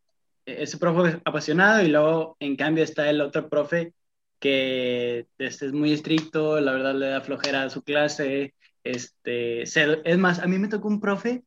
ese 0.46 0.78
profe 0.78 1.20
apasionado 1.24 1.82
y 1.82 1.88
luego 1.88 2.36
en 2.40 2.56
cambio 2.56 2.84
está 2.84 3.10
el 3.10 3.20
otro 3.20 3.48
profe 3.48 3.94
que 4.38 5.26
este, 5.38 5.66
es 5.66 5.72
muy 5.72 5.92
estricto, 5.92 6.60
la 6.60 6.72
verdad 6.72 6.94
le 6.94 7.08
da 7.08 7.20
flojera 7.20 7.64
a 7.64 7.70
su 7.70 7.82
clase. 7.82 8.54
Este, 8.84 9.62
es 9.62 10.18
más, 10.18 10.38
a 10.38 10.46
mí 10.46 10.58
me 10.58 10.68
tocó 10.68 10.88
un 10.88 11.00
profe 11.00 11.44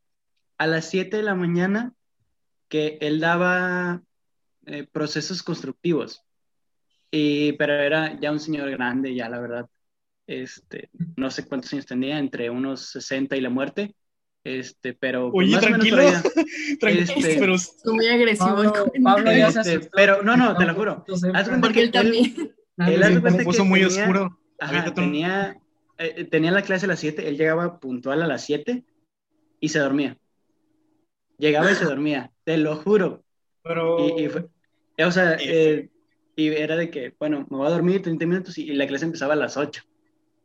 a 0.57 0.67
las 0.67 0.89
7 0.89 1.17
de 1.17 1.23
la 1.23 1.35
mañana 1.35 1.93
que 2.67 2.97
él 3.01 3.19
daba 3.19 4.03
eh, 4.65 4.85
procesos 4.91 5.41
constructivos, 5.41 6.23
y, 7.11 7.53
pero 7.53 7.73
era 7.73 8.19
ya 8.19 8.31
un 8.31 8.39
señor 8.39 8.69
grande, 8.71 9.15
ya 9.15 9.29
la 9.29 9.39
verdad 9.39 9.69
este, 10.29 10.89
no 11.15 11.31
sé 11.31 11.45
cuántos 11.47 11.73
años 11.73 11.85
tenía, 11.87 12.19
entre 12.19 12.49
unos 12.49 12.81
60 12.91 13.35
y 13.35 13.41
la 13.41 13.49
muerte, 13.49 13.95
este, 14.43 14.93
pero 14.93 15.31
pues, 15.31 15.47
Oye, 15.47 15.55
más 15.55 15.65
o 15.65 15.69
menos 15.71 15.87
tranquilo. 15.87 16.31
Tranquilo, 16.79 17.13
Este- 17.17 17.39
pero 17.39 17.55
Estuvo 17.55 17.95
muy 17.95 18.07
agresivo 18.07 18.55
Pablo. 18.55 18.91
Pablo 19.03 19.31
ya 19.31 19.51
se 19.51 19.59
Este, 19.59 19.71
asustó. 19.75 19.89
pero 19.93 20.21
no, 20.23 20.37
no, 20.37 20.55
te 20.55 20.65
lo 20.65 20.75
juro. 20.75 20.95
Entonces, 20.99 21.31
Haz 21.33 21.49
Porque 21.49 21.73
que 21.73 21.81
él 21.81 21.91
también. 21.91 22.33
él 22.77 23.03
hace 23.03 23.13
se 23.15 23.21
cuenta 23.21 23.43
puso 23.43 23.63
que 23.63 23.69
muy 23.69 23.79
tenía- 23.81 24.01
oscuro. 24.03 24.39
Ajá, 24.59 24.93
tenía, 24.93 25.57
eh, 25.97 26.25
tenía 26.25 26.51
la 26.51 26.61
clase 26.61 26.85
a 26.85 26.89
las 26.89 26.99
7, 26.99 27.27
él 27.27 27.37
llegaba 27.37 27.79
puntual 27.79 28.21
a 28.21 28.27
las 28.27 28.43
7 28.45 28.83
y 29.59 29.69
se 29.69 29.79
dormía. 29.79 30.17
Llegaba 31.37 31.71
y 31.71 31.75
se 31.75 31.85
dormía, 31.85 32.31
te 32.43 32.57
lo 32.57 32.75
juro. 32.75 33.23
Pero 33.63 34.07
Y, 34.17 34.23
y 34.25 34.29
fue- 34.29 34.47
eh, 34.97 35.05
o 35.05 35.11
sea, 35.11 35.37
eh, 35.39 35.89
y 36.35 36.47
era 36.47 36.75
de 36.77 36.89
que, 36.89 37.13
bueno, 37.19 37.47
me 37.49 37.57
voy 37.57 37.67
a 37.67 37.71
dormir 37.71 38.01
30 38.01 38.25
minutos 38.25 38.57
y, 38.57 38.63
y 38.69 38.73
la 38.75 38.87
clase 38.87 39.05
empezaba 39.05 39.33
a 39.33 39.37
las 39.37 39.57
8, 39.57 39.83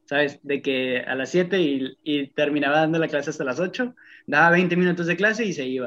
¿sabes? 0.07 0.41
De 0.43 0.63
que 0.63 1.01
a 1.01 1.15
las 1.15 1.31
7 1.31 1.61
y, 1.61 1.99
y 2.03 2.29
terminaba 2.29 2.81
dando 2.81 2.99
la 2.99 3.09
clase 3.09 3.31
hasta 3.31 3.45
las 3.45 3.61
8, 3.61 3.95
daba 4.27 4.51
20 4.51 4.77
minutos 4.77 5.07
de 5.07 5.17
clase 5.17 5.45
y 5.45 5.53
se 5.53 5.67
iba. 5.67 5.87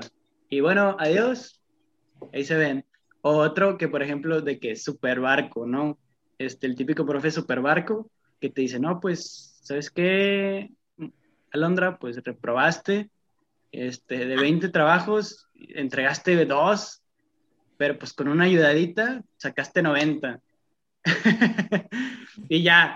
Y 0.50 0.62
bueno, 0.62 0.96
adiós, 1.00 1.62
ahí 2.34 2.44
se 2.44 2.56
ven. 2.56 2.86
Otro 3.22 3.78
que, 3.78 3.88
por 3.88 4.02
ejemplo, 4.04 4.42
de 4.42 4.60
que 4.60 4.76
super 4.76 5.20
barco, 5.20 5.66
¿no? 5.66 6.00
Este, 6.38 6.68
el 6.68 6.76
típico 6.76 7.06
profe 7.06 7.32
super 7.32 7.62
barco 7.62 8.10
que 8.40 8.50
te 8.50 8.62
dice, 8.62 8.80
no, 8.80 9.00
pues, 9.00 9.60
¿sabes 9.64 9.90
qué? 9.90 10.72
Alondra, 11.52 11.98
pues 11.98 12.24
reprobaste, 12.24 13.10
este, 13.72 14.26
de 14.26 14.36
20 14.36 14.70
trabajos, 14.70 15.48
entregaste 15.56 16.46
dos, 16.46 17.02
pero 17.78 17.98
pues 17.98 18.14
con 18.14 18.28
una 18.28 18.46
ayudadita 18.46 19.24
sacaste 19.38 19.82
90. 19.82 20.40
y 22.50 22.64
ya, 22.64 22.96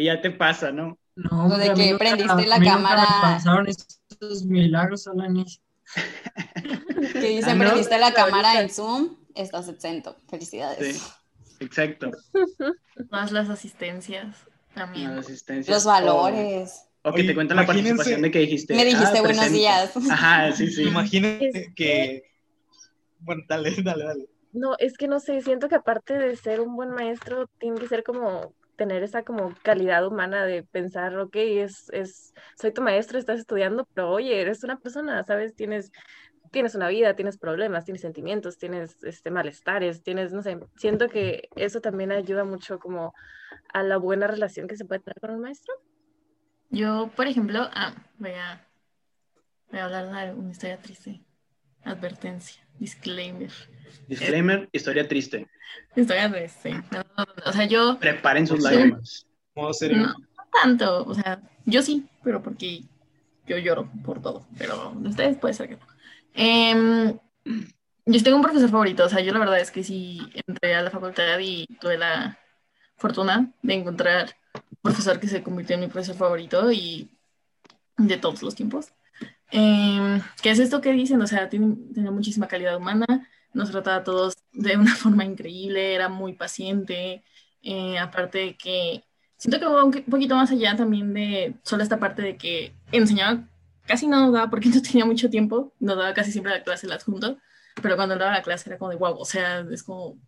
y 0.00 0.04
ya 0.04 0.20
te 0.20 0.30
pasa, 0.30 0.70
¿no? 0.72 0.98
No, 1.14 1.46
O 1.46 1.56
de 1.56 1.72
que 1.72 1.92
nunca- 1.92 1.98
prendiste 2.04 2.46
la 2.46 2.60
cámara. 2.60 3.06
pasaron 3.22 3.66
estos 3.68 4.44
milagros, 4.44 5.06
Alanis. 5.06 5.60
Que 7.12 7.28
dicen, 7.28 7.50
Ah, 7.50 7.54
¿no? 7.54 7.64
prendiste 7.64 7.98
la 7.98 8.06
Ahorita. 8.08 8.24
cámara 8.26 8.60
en 8.60 8.68
Zoom, 8.70 9.16
estás 9.34 9.68
exento. 9.68 10.16
Felicidades. 10.28 10.96
Sí, 10.98 11.54
exacto. 11.60 12.10
Más 13.10 13.32
las 13.32 13.48
asistencias 13.48 14.36
también. 14.74 15.10
Una 15.10 15.20
asistencia. 15.20 15.72
Los 15.72 15.84
valores. 15.84 16.82
O, 17.02 17.10
o 17.10 17.12
que 17.14 17.20
Oye, 17.20 17.28
te 17.28 17.34
cuentan 17.34 17.56
la 17.56 17.62
imagínense- 17.64 17.96
participación 17.96 18.22
de 18.22 18.30
que 18.30 18.38
dijiste. 18.40 18.74
Me 18.74 18.84
dijiste 18.84 19.18
"Ah, 19.18 19.20
buenos 19.22 19.36
presente". 19.38 19.58
días. 19.58 19.92
Ajá, 20.10 20.52
sí, 20.52 20.70
sí. 20.70 20.82
Imagínate 20.82 21.50
Es 21.54 21.74
que. 21.74 22.30
Bueno, 23.20 23.42
dale, 23.48 23.74
dale, 23.82 24.04
dale. 24.04 24.28
No, 24.52 24.74
es 24.78 24.96
que 24.98 25.06
no 25.08 25.20
sé, 25.20 25.40
siento 25.42 25.68
que 25.68 25.74
aparte 25.76 26.14
de 26.18 26.36
ser 26.36 26.60
un 26.60 26.76
buen 26.76 26.90
maestro, 26.90 27.48
tiene 27.58 27.78
que 27.80 27.88
ser 27.88 28.02
como 28.04 28.52
tener 28.76 29.02
esa 29.02 29.22
como 29.22 29.54
calidad 29.62 30.06
humana 30.06 30.44
de 30.44 30.62
pensar, 30.62 31.16
ok, 31.18 31.36
es, 31.36 31.88
es, 31.90 32.34
soy 32.58 32.72
tu 32.72 32.82
maestro, 32.82 33.18
estás 33.18 33.40
estudiando, 33.40 33.86
pero 33.94 34.10
oye, 34.10 34.40
eres 34.40 34.62
una 34.64 34.78
persona, 34.78 35.24
¿sabes? 35.24 35.54
Tienes, 35.54 35.90
tienes 36.52 36.74
una 36.74 36.88
vida, 36.88 37.14
tienes 37.14 37.38
problemas, 37.38 37.84
tienes 37.84 38.02
sentimientos, 38.02 38.58
tienes 38.58 39.02
este, 39.02 39.30
malestares, 39.30 40.02
tienes, 40.02 40.32
no 40.32 40.42
sé, 40.42 40.58
siento 40.76 41.08
que 41.08 41.48
eso 41.56 41.80
también 41.80 42.12
ayuda 42.12 42.44
mucho 42.44 42.78
como 42.78 43.14
a 43.72 43.82
la 43.82 43.96
buena 43.96 44.26
relación 44.26 44.68
que 44.68 44.76
se 44.76 44.84
puede 44.84 45.00
tener 45.00 45.20
con 45.20 45.30
un 45.30 45.40
maestro. 45.40 45.74
Yo, 46.70 47.10
por 47.14 47.26
ejemplo, 47.26 47.68
ah, 47.72 47.94
voy 48.18 48.32
a, 48.32 48.66
voy 49.70 49.80
a 49.80 49.84
hablar 49.84 50.08
de 50.10 50.34
una 50.34 50.50
historia 50.50 50.78
triste. 50.78 51.22
Advertencia, 51.84 52.65
disclaimer. 52.78 53.50
Disclaimer, 54.08 54.68
historia 54.72 55.08
triste. 55.08 55.46
Historia 55.94 56.30
triste. 56.30 56.72
No, 56.72 57.04
no, 57.16 57.24
no, 57.24 57.26
o 57.44 57.52
sea, 57.52 57.64
yo 57.66 57.98
Preparen 57.98 58.46
sus 58.46 58.62
lágrimas. 58.62 59.26
Modo 59.54 59.72
serio. 59.72 59.98
no, 59.98 60.06
no 60.06 60.26
tanto, 60.62 61.04
o 61.04 61.14
sea, 61.14 61.40
yo 61.64 61.82
sí, 61.82 62.06
pero 62.22 62.42
porque 62.42 62.82
yo 63.46 63.58
lloro 63.58 63.90
por 64.04 64.20
todo, 64.20 64.46
pero 64.58 64.92
ustedes 65.04 65.36
puede 65.36 65.54
ser 65.54 65.68
que 65.68 65.76
no. 65.76 65.86
Em, 66.34 67.18
yo 68.06 68.22
tengo 68.22 68.36
un 68.36 68.42
profesor 68.42 68.70
favorito, 68.70 69.04
o 69.04 69.08
sea, 69.08 69.20
yo 69.20 69.32
la 69.32 69.38
verdad 69.38 69.60
es 69.60 69.70
que 69.70 69.84
sí 69.84 70.20
entré 70.46 70.74
a 70.74 70.82
la 70.82 70.90
facultad 70.90 71.38
y 71.40 71.66
tuve 71.80 71.98
la 71.98 72.38
fortuna 72.96 73.52
de 73.62 73.74
encontrar 73.74 74.36
un 74.54 74.78
profesor 74.82 75.20
que 75.20 75.28
se 75.28 75.42
convirtió 75.42 75.74
en 75.74 75.80
mi 75.80 75.88
profesor 75.88 76.16
favorito 76.16 76.70
y 76.72 77.10
de 77.96 78.16
todos 78.16 78.42
los 78.42 78.54
tiempos. 78.54 78.92
Em, 79.50 80.20
¿qué 80.42 80.50
es 80.50 80.58
esto 80.58 80.80
que 80.80 80.92
dicen? 80.92 81.20
O 81.22 81.26
sea, 81.26 81.48
tiene, 81.48 81.76
tenía 81.94 82.10
muchísima 82.10 82.48
calidad 82.48 82.76
humana, 82.76 83.06
nos 83.52 83.70
trataba 83.70 83.98
a 83.98 84.04
todos 84.04 84.34
de 84.52 84.76
una 84.76 84.94
forma 84.96 85.24
increíble, 85.24 85.94
era 85.94 86.08
muy 86.08 86.34
paciente, 86.34 87.24
eh, 87.62 87.98
aparte 87.98 88.38
de 88.38 88.56
que 88.56 89.04
siento 89.36 89.58
que 89.58 89.66
va 89.66 89.84
un 89.84 89.92
poquito 89.92 90.34
más 90.36 90.50
allá 90.50 90.76
también 90.76 91.12
de 91.14 91.54
solo 91.62 91.82
esta 91.82 91.98
parte 91.98 92.22
de 92.22 92.36
que 92.36 92.74
enseñaba, 92.92 93.48
casi 93.86 94.06
no 94.06 94.20
nos 94.20 94.32
daba 94.32 94.50
porque 94.50 94.68
no 94.74 94.82
tenía 94.82 95.04
mucho 95.04 95.30
tiempo, 95.30 95.72
nos 95.80 95.96
daba 95.96 96.14
casi 96.14 96.32
siempre 96.32 96.52
la 96.52 96.62
clase 96.62 96.86
el 96.86 96.92
adjunto, 96.92 97.38
pero 97.82 97.96
cuando 97.96 98.16
daba 98.16 98.32
la 98.32 98.42
clase 98.42 98.70
era 98.70 98.78
como 98.78 98.90
de 98.90 98.96
wow, 98.96 99.16
o 99.18 99.24
sea, 99.24 99.60
es 99.70 99.82
como, 99.82 100.18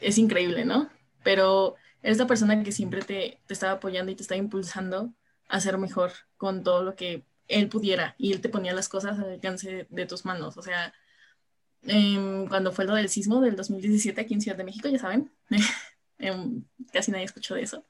es 0.00 0.18
increíble, 0.18 0.64
¿no? 0.64 0.88
Pero 1.22 1.76
era 2.02 2.12
esta 2.12 2.26
persona 2.26 2.62
que 2.62 2.72
siempre 2.72 3.02
te, 3.02 3.40
te 3.46 3.54
estaba 3.54 3.72
apoyando 3.72 4.12
y 4.12 4.14
te 4.14 4.22
estaba 4.22 4.38
impulsando 4.38 5.12
a 5.48 5.60
ser 5.60 5.78
mejor 5.78 6.12
con 6.36 6.62
todo 6.62 6.82
lo 6.82 6.96
que 6.96 7.24
él 7.50 7.68
pudiera 7.68 8.14
y 8.18 8.32
él 8.32 8.40
te 8.40 8.48
ponía 8.48 8.72
las 8.72 8.88
cosas 8.88 9.18
al 9.18 9.30
alcance 9.30 9.86
de 9.90 10.06
tus 10.06 10.24
manos, 10.24 10.56
o 10.56 10.62
sea, 10.62 10.94
em, 11.82 12.46
cuando 12.48 12.72
fue 12.72 12.84
lo 12.84 12.94
del 12.94 13.08
sismo 13.08 13.40
del 13.40 13.56
2017 13.56 14.20
aquí 14.20 14.34
en 14.34 14.40
Ciudad 14.40 14.56
de 14.56 14.64
México, 14.64 14.88
ya 14.88 14.98
saben, 14.98 15.30
em, 16.18 16.64
casi 16.92 17.10
nadie 17.10 17.24
escuchó 17.24 17.54
de 17.54 17.62
eso. 17.62 17.84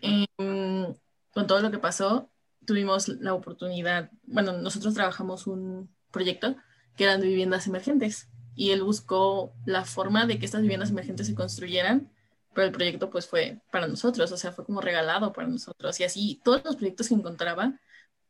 Em, 0.00 0.94
con 1.32 1.46
todo 1.46 1.60
lo 1.60 1.70
que 1.70 1.78
pasó, 1.78 2.30
tuvimos 2.66 3.08
la 3.08 3.34
oportunidad, 3.34 4.10
bueno, 4.24 4.52
nosotros 4.52 4.94
trabajamos 4.94 5.46
un 5.46 5.90
proyecto 6.10 6.56
que 6.96 7.04
eran 7.04 7.20
de 7.20 7.28
viviendas 7.28 7.66
emergentes 7.66 8.28
y 8.54 8.70
él 8.70 8.82
buscó 8.82 9.52
la 9.64 9.84
forma 9.84 10.26
de 10.26 10.38
que 10.38 10.44
estas 10.44 10.62
viviendas 10.62 10.90
emergentes 10.90 11.26
se 11.26 11.34
construyeran, 11.34 12.10
pero 12.54 12.66
el 12.66 12.72
proyecto 12.72 13.10
pues 13.10 13.26
fue 13.26 13.60
para 13.70 13.86
nosotros, 13.86 14.30
o 14.30 14.36
sea, 14.36 14.52
fue 14.52 14.64
como 14.64 14.80
regalado 14.80 15.32
para 15.32 15.48
nosotros 15.48 15.98
y 16.00 16.04
así 16.04 16.40
todos 16.44 16.62
los 16.64 16.76
proyectos 16.76 17.08
que 17.08 17.14
encontraba, 17.14 17.80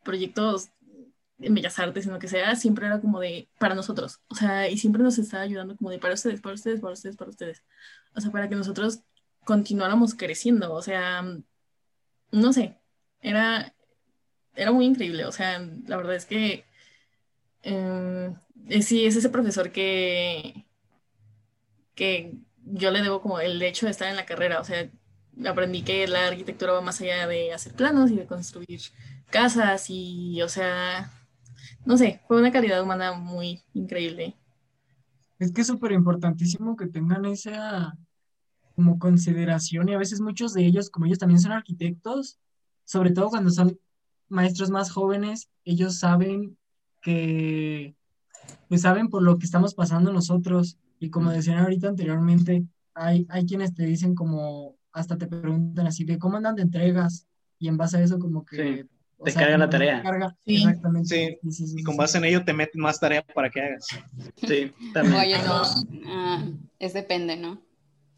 proyectos 0.03 0.71
en 1.43 1.55
Bellas 1.55 1.79
Artes, 1.79 2.07
en 2.07 2.13
lo 2.13 2.19
que 2.19 2.29
sea, 2.29 2.55
siempre 2.57 2.87
era 2.87 3.01
como 3.01 3.21
de 3.21 3.49
para 3.59 3.75
nosotros, 3.75 4.21
o 4.29 4.35
sea, 4.35 4.69
y 4.69 4.79
siempre 4.79 5.03
nos 5.03 5.19
estaba 5.19 5.43
ayudando 5.43 5.77
como 5.77 5.91
de 5.91 5.99
para 5.99 6.15
ustedes, 6.15 6.41
para 6.41 6.55
ustedes, 6.55 6.81
para 6.81 6.93
ustedes, 6.93 7.17
para 7.17 7.31
ustedes, 7.31 7.65
o 8.15 8.21
sea, 8.21 8.31
para 8.31 8.49
que 8.49 8.55
nosotros 8.55 9.01
continuáramos 9.45 10.15
creciendo, 10.15 10.73
o 10.73 10.83
sea, 10.83 11.25
no 12.31 12.53
sé, 12.53 12.79
era, 13.21 13.75
era 14.55 14.73
muy 14.73 14.87
increíble, 14.87 15.25
o 15.25 15.33
sea, 15.33 15.59
la 15.87 15.97
verdad 15.97 16.15
es 16.15 16.27
que 16.27 16.65
eh, 17.63 18.35
sí, 18.83 19.07
es 19.07 19.17
ese 19.17 19.29
profesor 19.31 19.73
que, 19.73 20.67
que 21.95 22.35
yo 22.65 22.91
le 22.91 23.03
debo 23.03 23.21
como 23.21 23.41
el 23.41 23.61
hecho 23.63 23.87
de 23.87 23.93
estar 23.93 24.09
en 24.09 24.17
la 24.17 24.27
carrera, 24.27 24.61
o 24.61 24.65
sea, 24.65 24.89
aprendí 25.47 25.83
que 25.83 26.07
la 26.07 26.29
arquitectura 26.29 26.73
va 26.73 26.81
más 26.81 27.01
allá 27.01 27.27
de 27.27 27.53
hacer 27.53 27.73
planos 27.75 28.11
y 28.11 28.17
de 28.17 28.27
construir 28.27 28.81
casas 29.33 29.87
y, 29.89 30.41
o 30.43 30.49
sea, 30.49 31.11
no 31.85 31.97
sé, 31.97 32.21
fue 32.29 32.39
una 32.39 32.53
calidad 32.53 32.81
humana 32.81 33.15
muy 33.15 33.63
increíble. 33.75 34.37
Es 35.41 35.51
que 35.51 35.63
es 35.63 35.67
súper 35.67 35.91
importantísimo 35.91 36.77
que 36.77 36.87
tengan 36.87 37.25
esa 37.25 37.99
como 38.77 38.99
consideración 38.99 39.89
y 39.89 39.95
a 39.95 39.99
veces 39.99 40.21
muchos 40.21 40.55
de 40.55 40.65
ellos, 40.65 40.89
como 40.89 41.07
ellos 41.07 41.19
también 41.19 41.41
son 41.41 41.53
arquitectos, 41.53 42.39
sobre 42.85 43.11
todo 43.11 43.29
cuando 43.31 43.51
son 43.51 43.79
maestros 44.29 44.71
más 44.71 44.91
jóvenes, 44.91 45.51
ellos 45.65 45.99
saben 45.99 46.57
que, 47.01 47.97
pues 48.69 48.83
saben 48.83 49.09
por 49.09 49.23
lo 49.23 49.39
que 49.39 49.45
estamos 49.45 49.75
pasando 49.75 50.13
nosotros. 50.13 50.79
Y 50.99 51.11
como 51.11 51.31
decían 51.31 51.59
ahorita 51.59 51.89
anteriormente, 51.89 52.65
hay, 52.95 53.27
hay 53.29 53.45
quienes 53.45 53.75
te 53.75 53.85
dicen 53.85 54.15
como, 54.15 54.77
hasta 54.93 55.19
te 55.19 55.27
preguntan 55.27 55.87
así 55.87 56.05
de 56.05 56.19
cómo 56.19 56.37
andan 56.37 56.55
de 56.55 56.63
entregas 56.63 57.27
y 57.59 57.69
en 57.69 57.77
base 57.77 57.97
a 57.97 58.03
eso 58.03 58.19
como 58.19 58.45
que... 58.45 58.87
Te 59.25 59.33
carga 59.33 59.59
la 59.59 59.71
tarea. 59.71 60.03
sí. 60.45 60.57
Exactamente. 60.57 61.39
Sí. 61.51 61.75
y 61.77 61.83
con 61.83 61.97
base 61.97 62.19
en 62.19 62.25
ello 62.25 62.45
te 62.45 62.53
meten 62.53 62.81
más 62.81 62.99
tarea 63.01 63.23
para 63.23 63.51
que 63.51 63.61
hagas. 63.61 63.87
Sí, 64.37 64.73
también. 64.93 65.21
Oye, 65.21 65.39
no, 65.43 65.63
ah, 66.09 66.45
es 66.79 66.93
depende, 66.93 67.37
¿no? 67.37 67.59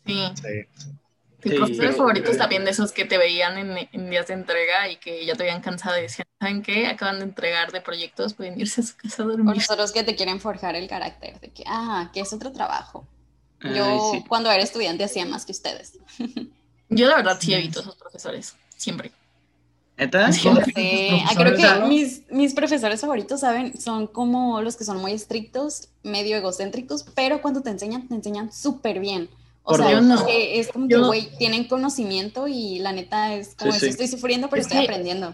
Sí. 0.06 0.22
Sí. 0.34 1.50
Profesores 1.56 1.76
pero- 1.78 1.96
favoritos 1.96 2.38
también 2.38 2.64
de 2.64 2.70
esos 2.70 2.90
que 2.92 3.04
te 3.04 3.18
veían 3.18 3.58
en, 3.58 3.88
en 3.92 4.10
días 4.10 4.26
de 4.28 4.34
entrega 4.34 4.88
y 4.88 4.96
que 4.96 5.26
ya 5.26 5.34
te 5.34 5.42
habían 5.42 5.60
cansado 5.60 5.98
y 5.98 6.02
decían, 6.02 6.26
¿saben 6.40 6.62
qué? 6.62 6.86
Acaban 6.86 7.18
de 7.18 7.24
entregar 7.24 7.70
de 7.70 7.82
proyectos, 7.82 8.32
pueden 8.32 8.58
irse 8.58 8.80
a 8.80 8.84
su 8.84 8.96
casa 8.96 9.22
a 9.22 9.26
dormir. 9.26 9.44
Profesores 9.46 9.92
que 9.92 10.04
te 10.04 10.14
quieren 10.16 10.40
forjar 10.40 10.74
el 10.74 10.88
carácter, 10.88 11.38
de 11.40 11.50
que, 11.50 11.64
ah, 11.66 12.10
que 12.14 12.20
es 12.20 12.32
otro 12.32 12.50
trabajo. 12.50 13.06
Yo 13.60 13.84
Ay, 13.84 13.98
sí. 14.20 14.24
cuando 14.26 14.50
era 14.50 14.62
estudiante 14.62 15.04
hacía 15.04 15.26
más 15.26 15.44
que 15.44 15.52
ustedes. 15.52 15.98
Yo 16.88 17.08
la 17.08 17.16
verdad 17.16 17.38
sí 17.40 17.52
evito 17.52 17.80
esos 17.80 17.96
profesores, 17.96 18.54
siempre. 18.76 19.10
¿Neta? 19.96 20.32
Sí. 20.32 20.42
¿Cómo 20.48 20.60
que 20.60 20.72
Sí, 20.74 21.22
ah, 21.24 21.32
creo 21.36 21.54
que 21.56 21.62
no? 21.80 21.86
mis, 21.86 22.22
mis 22.30 22.52
profesores 22.54 23.00
favoritos, 23.00 23.40
¿saben? 23.40 23.80
Son 23.80 24.06
como 24.08 24.60
los 24.60 24.76
que 24.76 24.84
son 24.84 24.98
muy 24.98 25.12
estrictos, 25.12 25.88
medio 26.02 26.36
egocéntricos, 26.36 27.04
pero 27.14 27.40
cuando 27.40 27.62
te 27.62 27.70
enseñan, 27.70 28.08
te 28.08 28.14
enseñan 28.16 28.52
súper 28.52 28.98
bien. 28.98 29.28
O 29.62 29.70
Por 29.70 29.80
sea. 29.80 29.92
Yo 29.92 30.00
no. 30.00 30.26
que 30.26 30.58
es 30.58 30.68
como 30.72 30.88
Yo 30.88 30.96
que, 30.96 31.00
no. 31.02 31.06
güey, 31.06 31.30
tienen 31.38 31.64
conocimiento 31.68 32.48
y 32.48 32.80
la 32.80 32.92
neta 32.92 33.34
es 33.34 33.54
como, 33.54 33.70
Sí, 33.70 33.76
eso, 33.78 33.86
sí. 33.86 33.90
estoy 33.92 34.08
sufriendo, 34.08 34.48
pero 34.50 34.60
Es 34.60 34.66
estoy 34.66 34.80
que- 34.80 34.90
aprendiendo. 34.90 35.32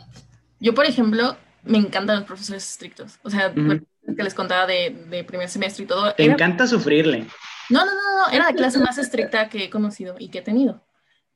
Yo, 0.61 0.75
por 0.75 0.85
ejemplo, 0.85 1.37
me 1.65 1.79
encantan 1.79 2.17
los 2.17 2.25
profesores 2.27 2.69
estrictos. 2.71 3.19
O 3.23 3.31
sea, 3.31 3.53
Ujú. 3.57 3.81
que 4.15 4.23
les 4.23 4.35
contaba 4.35 4.67
de, 4.67 4.91
de 5.09 5.25
primer 5.25 5.49
semestre 5.49 5.85
y 5.85 5.87
todo. 5.87 6.13
Te 6.15 6.25
era- 6.25 6.35
encanta 6.35 6.67
sufrirle. 6.67 7.27
No, 7.71 7.85
no, 7.85 7.93
no, 7.93 8.27
no, 8.27 8.33
era 8.33 8.45
la 8.45 8.53
clase 8.53 8.79
más 8.79 8.99
estricta 8.99 9.49
que 9.49 9.65
he 9.65 9.71
conocido 9.71 10.17
y 10.19 10.29
que 10.29 10.39
he 10.39 10.43
tenido. 10.43 10.83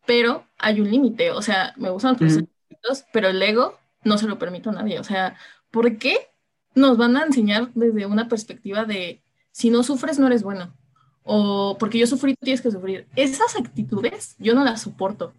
Pero 0.07 0.45
hay 0.59 0.81
un 0.81 0.91
límite, 0.91 1.31
o 1.31 1.41
sea, 1.41 1.73
me 1.77 1.89
gustan 1.89 2.11
los 2.13 2.19
profesores 2.19 2.49
estrictos, 2.85 3.09
pero 3.13 3.29
el 3.29 3.43
ego 3.43 3.79
no 4.05 4.19
se 4.19 4.27
lo 4.27 4.39
permito 4.39 4.71
a 4.71 4.75
nadie. 4.75 4.99
O 4.99 5.05
sea, 5.05 5.37
¿por 5.71 5.99
qué 5.99 6.29
nos 6.75 6.97
van 6.97 7.17
a 7.17 7.25
enseñar 7.25 7.71
desde 7.75 8.07
una 8.07 8.29
perspectiva 8.29 8.85
de 8.85 9.23
si 9.53 9.71
no 9.71 9.83
sufres 9.83 10.19
no 10.19 10.27
eres 10.27 10.43
bueno? 10.43 10.75
O 11.23 11.77
porque 11.79 11.99
yo 11.99 12.07
sufrí, 12.07 12.35
tú 12.35 12.45
tienes 12.45 12.61
que 12.61 12.71
sufrir. 12.71 13.07
Esas 13.17 13.57
actitudes 13.57 14.37
yo 14.39 14.55
no 14.55 14.65
las 14.65 14.83
soporto. 14.83 15.33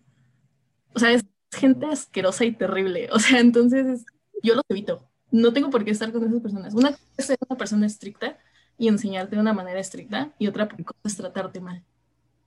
O 0.93 0.99
sea, 0.99 1.11
es 1.11 1.23
gente 1.51 1.85
asquerosa 1.85 2.45
y 2.45 2.51
terrible. 2.51 3.09
O 3.11 3.19
sea, 3.19 3.39
entonces 3.39 3.85
es- 3.85 4.05
yo 4.41 4.55
los 4.55 4.63
evito. 4.69 5.07
No 5.31 5.53
tengo 5.53 5.69
por 5.69 5.83
qué 5.83 5.91
estar 5.91 6.11
con 6.11 6.23
esas 6.25 6.41
personas. 6.41 6.73
Una 6.73 6.91
cosa 6.91 7.03
es 7.17 7.25
ser 7.25 7.37
una 7.47 7.57
persona 7.57 7.85
estricta 7.85 8.37
y 8.77 8.87
enseñarte 8.87 9.35
de 9.35 9.41
una 9.41 9.53
manera 9.53 9.79
estricta 9.79 10.31
y 10.39 10.47
otra 10.47 10.67
cosa 10.67 10.99
es 11.03 11.17
tratarte 11.17 11.59
mal. 11.59 11.83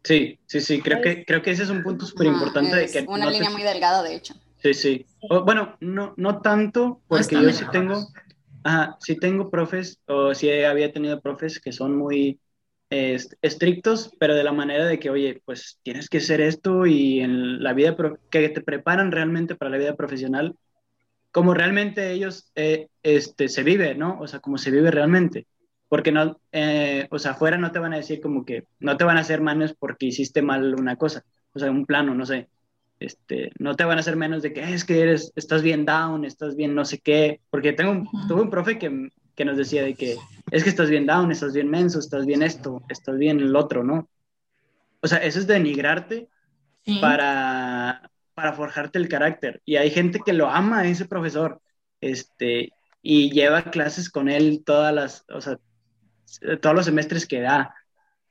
Sí, 0.05 0.39
sí, 0.47 0.61
sí, 0.61 0.81
creo 0.81 1.03
que, 1.03 1.25
creo 1.25 1.43
que 1.43 1.51
ese 1.51 1.65
es 1.65 1.71
un 1.71 1.83
punto 1.83 2.07
súper 2.07 2.29
importante 2.29 2.75
de 2.77 2.85
es 2.85 2.93
que 2.93 3.05
una 3.09 3.25
no 3.25 3.31
te- 3.31 3.35
línea 3.35 3.51
muy 3.51 3.63
delgada, 3.63 4.03
de 4.03 4.15
hecho. 4.15 4.35
Sí, 4.59 4.75
sí. 4.75 5.07
O, 5.31 5.45
bueno, 5.45 5.77
no, 5.81 6.15
no 6.17 6.41
tanto, 6.41 7.01
porque 7.07 7.37
está 7.37 7.43
yo 7.43 7.51
sí 7.53 7.65
tengo, 7.71 8.09
ajá, 8.65 8.97
sí 9.01 9.17
tengo 9.17 9.51
profes, 9.51 10.01
o 10.07 10.35
sí 10.35 10.51
había 10.51 10.93
tenido 10.93 11.21
profes 11.21 11.61
que 11.61 11.73
son 11.73 11.97
muy 11.97 12.41
eh, 12.91 13.19
estrictos, 13.41 14.11
pero 14.19 14.35
de 14.35 14.43
la 14.43 14.53
manera 14.53 14.87
de 14.87 14.99
que, 14.99 15.11
oye, 15.11 15.43
pues 15.45 15.79
tienes 15.83 16.09
que 16.09 16.19
hacer 16.19 16.41
esto 16.41 16.87
y 16.87 17.21
en 17.21 17.63
la 17.63 17.73
vida, 17.73 17.97
que 18.31 18.49
te 18.49 18.61
preparan 18.61 19.13
realmente 19.13 19.55
para 19.55 19.71
la 19.71 19.79
vida 19.79 19.95
profesional, 19.95 20.57
como 21.31 21.55
realmente 21.55 22.11
ellos, 22.11 22.51
eh, 22.57 22.89
este, 23.03 23.49
se 23.49 23.63
vive, 23.63 23.95
¿no? 23.95 24.19
O 24.19 24.27
sea, 24.27 24.41
como 24.41 24.59
se 24.59 24.71
vive 24.71 24.91
realmente. 24.91 25.47
Porque 25.89 26.13
no, 26.13 26.39
eh, 26.53 27.07
o 27.11 27.19
sea, 27.19 27.33
afuera 27.33 27.57
no 27.57 27.71
te 27.71 27.79
van 27.79 27.95
a 27.95 27.99
decir 27.99 28.21
como 28.21 28.45
que, 28.45 28.65
no 28.81 28.97
te 28.97 29.05
van 29.05 29.17
a 29.17 29.21
hacer 29.21 29.41
manos 29.41 29.75
porque 29.79 30.07
hiciste 30.07 30.43
mal 30.43 30.75
una 30.75 30.97
cosa, 30.97 31.25
o 31.53 31.59
sea, 31.59 31.71
un 31.71 31.87
plano, 31.87 32.15
no 32.15 32.27
sé 32.27 32.49
este, 33.01 33.53
no 33.59 33.75
te 33.77 33.85
van 33.85 33.99
a 33.99 34.01
hacer 34.01 34.17
menos 34.17 34.43
de 34.43 34.53
que 34.53 34.63
es 34.75 34.85
que 34.85 35.01
eres, 35.01 35.33
estás 35.37 35.63
bien 35.63 35.85
down, 35.85 36.25
estás 36.25 36.57
bien 36.57 36.75
no 36.75 36.85
sé 36.85 36.99
qué, 36.99 37.41
porque 37.51 37.73
tengo, 37.73 37.93
un- 37.93 38.09
tuve 38.29 38.43
un 38.43 38.51
profe 38.51 38.79
que, 38.79 39.09
que 39.35 39.45
nos 39.45 39.57
decía 39.57 39.83
de 39.85 39.95
que 39.95 40.17
es 40.51 40.65
que 40.65 40.71
estás 40.71 40.91
bien 40.91 41.07
down, 41.07 41.31
estás 41.31 41.53
bien 41.55 41.69
menso, 41.71 41.99
estás 41.99 42.27
bien 42.27 42.43
esto, 42.43 42.83
estás 42.89 43.17
bien 43.19 43.41
el 43.41 43.55
otro, 43.57 43.85
¿no? 43.85 44.09
O 45.01 45.07
sea, 45.07 45.19
eso 45.19 45.39
es 45.39 45.47
denigrarte 45.47 46.29
Sí. 46.85 46.99
para, 47.03 48.11
para 48.35 48.53
forjarte 48.55 48.99
el 48.99 49.09
carácter. 49.09 49.61
Y 49.67 49.77
hay 49.77 49.91
gente 49.91 50.21
que 50.25 50.33
lo 50.33 50.49
ama 50.49 50.79
a 50.81 50.87
ese 50.89 51.05
profesor, 51.07 51.61
este, 52.01 52.71
y 53.03 53.31
lleva 53.31 53.65
clases 53.65 54.09
con 54.09 54.29
él 54.31 54.63
todas 54.65 54.95
las, 54.95 55.25
o 55.29 55.41
sea, 55.41 55.59
todos 56.63 56.75
los 56.75 56.87
semestres 56.87 57.27
que 57.27 57.41
da. 57.41 57.75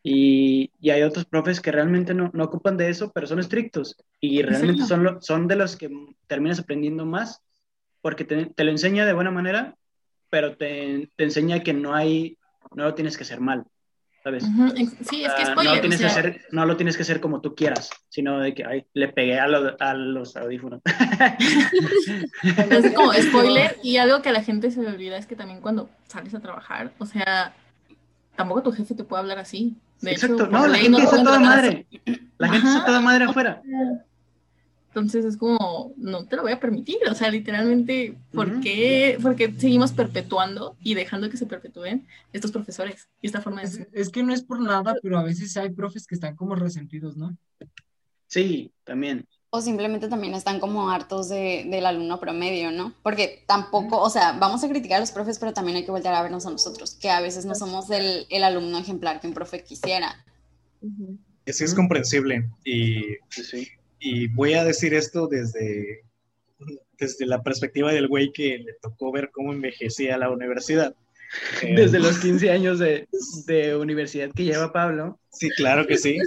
Y, 0.09 0.71
y 0.79 0.89
hay 0.91 1.01
otros 1.03 1.25
profes 1.25 1.59
que 1.59 1.71
realmente 1.71 2.13
no, 2.13 2.29
no 2.33 2.43
ocupan 2.45 2.77
de 2.77 2.89
eso, 2.89 3.11
pero 3.13 3.27
son 3.27 3.39
estrictos. 3.39 3.95
Y 4.21 4.41
realmente 4.41 4.83
son, 4.83 5.03
lo- 5.03 5.21
son 5.21 5.47
de 5.47 5.55
los 5.57 5.75
que 5.75 5.89
terminas 6.27 6.59
aprendiendo 6.59 7.05
más, 7.05 7.41
porque 8.01 8.23
te, 8.23 8.45
te 8.45 8.63
lo 8.63 8.71
enseña 8.71 9.05
de 9.05 9.13
buena 9.13 9.31
manera, 9.31 9.75
pero 10.29 10.55
te, 10.55 11.09
te 11.15 11.23
enseña 11.25 11.61
que 11.61 11.73
no 11.73 11.93
hay, 11.93 12.37
no 12.73 12.85
lo 12.85 12.93
tienes 12.95 13.17
que 13.17 13.23
hacer 13.23 13.41
mal, 13.41 13.65
¿sabes? 14.23 14.43
Ujú, 14.45 14.67
ex- 14.77 14.95
Sí, 15.01 15.23
es 15.25 15.33
que 15.33 15.41
Ah, 15.43 15.45
no, 15.45 15.51
spoiler. 15.53 15.75
lo 15.75 15.81
tienes 15.81 15.97
o 15.97 15.99
sea, 15.99 16.07
que 16.07 16.19
hacer, 16.29 16.45
no 16.51 16.65
lo 16.65 16.77
tienes 16.77 16.95
que 16.95 17.03
hacer 17.03 17.19
como 17.19 17.41
tú 17.41 17.53
quieras, 17.53 17.89
sino 18.07 18.39
de 18.39 18.53
que 18.53 18.63
ay, 18.65 18.85
le 18.93 19.09
pegué 19.09 19.39
a, 19.39 19.47
lo- 19.47 19.75
a 19.77 19.93
los 19.93 20.37
audífonos. 20.37 20.81
Es 22.69 22.93
como 22.95 23.11
spoiler 23.21 23.77
y 23.83 23.97
algo 23.97 24.21
que 24.21 24.29
a 24.29 24.33
la 24.33 24.43
gente 24.43 24.71
se 24.71 24.81
le 24.81 24.87
olvida 24.89 25.17
es 25.17 25.25
que 25.27 25.35
también 25.35 25.61
cuando 25.61 25.89
sales 26.07 26.33
a 26.33 26.39
trabajar, 26.39 26.91
o 26.97 27.05
sea, 27.05 27.53
tampoco 28.37 28.63
tu 28.63 28.71
jefe 28.71 28.95
te 28.95 29.03
puede 29.03 29.21
hablar 29.21 29.39
así. 29.39 29.75
De 29.99 30.11
Exacto, 30.11 30.37
por 30.37 30.51
no, 30.51 30.67
la 30.67 30.77
gente 30.77 30.97
te 30.97 31.03
está 31.03 31.23
toda 31.23 31.39
madre. 31.39 31.87
La 32.37 32.49
gente 32.49 32.67
Ajá. 32.67 32.77
está 32.77 32.85
toda 32.85 33.01
madre 33.01 33.25
afuera. 33.25 33.61
Entonces 34.89 35.25
es 35.25 35.37
como, 35.37 35.93
no 35.97 36.25
te 36.25 36.37
lo 36.37 36.43
voy 36.43 36.53
a 36.53 36.59
permitir, 36.59 36.97
o 37.09 37.13
sea, 37.13 37.29
literalmente, 37.29 38.17
¿por 38.33 38.47
Ujú. 38.47 38.61
qué? 38.61 39.19
Porque 39.21 39.51
seguimos 39.51 39.91
perpetuando 39.91 40.75
y 40.81 40.95
dejando 40.95 41.29
que 41.29 41.37
se 41.37 41.45
perpetúen 41.45 42.07
estos 42.33 42.51
profesores 42.51 43.07
y 43.21 43.27
esta 43.27 43.41
forma 43.41 43.61
de 43.61 43.67
Es, 43.67 43.87
es 43.91 44.09
que 44.09 44.23
no 44.23 44.33
es 44.33 44.41
por 44.41 44.59
nada, 44.59 44.95
pero 45.03 45.19
a 45.19 45.23
veces 45.23 45.55
hay 45.57 45.69
profes 45.69 46.07
que 46.07 46.15
están 46.15 46.35
como 46.35 46.55
resentidos, 46.55 47.17
¿no? 47.17 47.35
Sí, 48.27 48.71
también. 48.83 49.27
O 49.57 49.61
simplemente 49.61 50.07
también 50.07 50.35
están 50.35 50.59
como 50.59 50.91
hartos 50.91 51.29
de, 51.29 51.65
del 51.67 51.87
alumno 51.87 52.19
promedio, 52.19 52.69
¿no? 52.69 52.93
Porque 53.01 53.43
tampoco, 53.47 53.99
o 53.99 54.09
sea, 54.11 54.33
vamos 54.33 54.63
a 54.63 54.69
criticar 54.69 54.97
a 54.97 54.99
los 54.99 55.09
profes, 55.11 55.39
pero 55.39 55.51
también 55.51 55.77
hay 55.77 55.83
que 55.83 55.89
voltear 55.89 56.13
a 56.13 56.21
vernos 56.21 56.45
a 56.45 56.51
nosotros, 56.51 56.93
que 56.93 57.09
a 57.09 57.21
veces 57.21 57.43
no 57.45 57.55
somos 57.55 57.89
el, 57.89 58.27
el 58.29 58.43
alumno 58.43 58.77
ejemplar 58.77 59.19
que 59.19 59.25
un 59.25 59.33
profe 59.33 59.63
quisiera. 59.63 60.23
Ujú. 60.81 61.17
Sí, 61.47 61.63
es 61.63 61.73
comprensible. 61.73 62.47
Y, 62.63 63.01
Sí, 63.31 63.67
y 63.99 64.27
voy 64.27 64.53
a 64.53 64.63
decir 64.63 64.93
esto 64.93 65.25
desde, 65.25 66.03
desde 66.99 67.25
la 67.25 67.41
perspectiva 67.41 67.91
del 67.91 68.07
güey 68.07 68.31
que 68.31 68.59
le 68.59 68.73
tocó 68.79 69.11
ver 69.11 69.31
cómo 69.31 69.53
envejecía 69.53 70.19
la 70.19 70.29
universidad. 70.29 70.95
Eh, 71.61 71.75
Desde 71.75 71.99
los 71.99 72.19
15 72.19 72.51
años 72.51 72.79
de, 72.79 73.05
de 73.47 73.75
universidad 73.75 74.29
que 74.33 74.45
lleva 74.45 74.71
Pablo. 74.71 75.19
Sí, 75.29 75.49
claro 75.57 75.85
que 75.85 75.97
sí. 75.97 76.19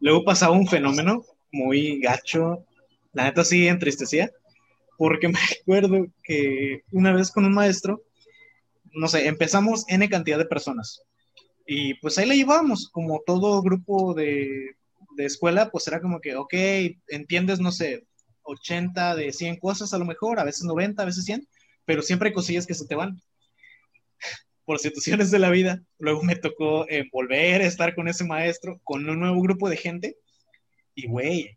Luego 0.00 0.24
pasaba 0.24 0.56
un 0.56 0.66
fenómeno 0.66 1.24
muy 1.56 2.00
gacho, 2.00 2.64
la 3.12 3.24
neta 3.24 3.44
sí 3.44 3.66
entristecía, 3.68 4.30
porque 4.98 5.28
me 5.28 5.38
acuerdo 5.60 6.06
que 6.22 6.82
una 6.92 7.12
vez 7.12 7.30
con 7.30 7.44
un 7.44 7.54
maestro, 7.54 8.02
no 8.92 9.08
sé, 9.08 9.26
empezamos 9.26 9.84
N 9.88 10.08
cantidad 10.08 10.38
de 10.38 10.46
personas 10.46 11.02
y 11.66 11.94
pues 11.94 12.16
ahí 12.16 12.26
le 12.26 12.36
llevábamos, 12.36 12.88
como 12.90 13.20
todo 13.26 13.60
grupo 13.60 14.14
de, 14.14 14.76
de 15.16 15.24
escuela, 15.24 15.70
pues 15.70 15.86
era 15.88 16.00
como 16.00 16.20
que, 16.20 16.36
ok, 16.36 16.54
entiendes, 17.08 17.58
no 17.58 17.72
sé, 17.72 18.06
80 18.42 19.16
de 19.16 19.32
100 19.32 19.56
cosas 19.56 19.92
a 19.92 19.98
lo 19.98 20.04
mejor, 20.04 20.38
a 20.38 20.44
veces 20.44 20.62
90, 20.62 21.02
a 21.02 21.06
veces 21.06 21.24
100, 21.24 21.46
pero 21.84 22.02
siempre 22.02 22.28
hay 22.28 22.34
cosillas 22.34 22.66
que 22.66 22.74
se 22.74 22.86
te 22.86 22.94
van 22.94 23.20
por 24.64 24.78
situaciones 24.78 25.32
de 25.32 25.40
la 25.40 25.50
vida, 25.50 25.82
luego 25.98 26.22
me 26.22 26.36
tocó 26.36 26.88
eh, 26.88 27.08
volver 27.12 27.62
a 27.62 27.66
estar 27.66 27.94
con 27.96 28.06
ese 28.06 28.24
maestro, 28.24 28.80
con 28.84 29.08
un 29.08 29.18
nuevo 29.18 29.40
grupo 29.42 29.68
de 29.68 29.76
gente, 29.76 30.16
y 30.96 31.06
güey, 31.06 31.56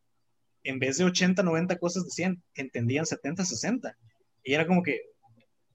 en 0.63 0.77
vez 0.77 0.97
de 0.97 1.05
80, 1.05 1.41
90 1.41 1.79
cosas 1.79 2.03
decían, 2.05 2.43
entendían 2.53 3.05
70, 3.05 3.45
60. 3.45 3.97
Y 4.43 4.53
era 4.53 4.67
como 4.67 4.83
que, 4.83 5.01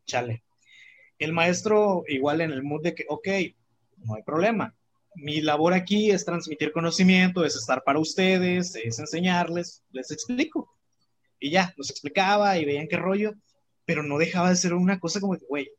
chale. 0.07 0.45
El 1.19 1.33
maestro 1.33 2.05
igual 2.07 2.43
en 2.43 2.53
el 2.53 2.63
mood 2.63 2.83
de 2.83 2.95
que, 2.95 3.07
ok, 3.09 3.29
no 4.05 4.15
hay 4.15 4.23
problema, 4.23 4.77
mi 5.15 5.41
labor 5.41 5.73
aquí 5.73 6.11
es 6.11 6.25
transmitir 6.25 6.73
conocimiento, 6.73 7.45
es 7.45 7.57
estar 7.57 7.83
para 7.85 7.99
ustedes, 7.99 8.75
es 8.77 8.99
enseñarles, 8.99 9.83
les 9.93 10.11
explico. 10.11 10.77
Y 11.41 11.51
ya, 11.51 11.73
los 11.77 11.91
explicaba 11.91 12.59
y 12.59 12.65
veían 12.65 12.89
qué 12.89 12.97
rollo, 12.97 13.33
pero 13.87 14.03
no 14.03 14.19
dejaba 14.19 14.51
de 14.51 14.57
ser 14.57 14.75
una 14.75 14.99
cosa 14.99 15.21
como 15.21 15.37
que, 15.39 15.47
güey, 15.49 15.71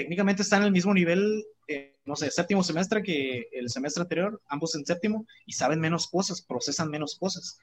técnicamente 0.00 0.40
están 0.40 0.62
el 0.62 0.72
mismo 0.72 0.94
nivel, 0.94 1.44
eh, 1.68 1.98
no 2.06 2.16
sé, 2.16 2.30
séptimo 2.30 2.64
semestre 2.64 3.02
que 3.02 3.48
el 3.52 3.68
semestre 3.68 4.00
anterior, 4.00 4.40
ambos 4.48 4.74
en 4.74 4.86
séptimo, 4.86 5.26
y 5.44 5.52
saben 5.52 5.78
menos 5.78 6.08
cosas, 6.08 6.40
procesan 6.40 6.88
menos 6.88 7.18
cosas. 7.18 7.58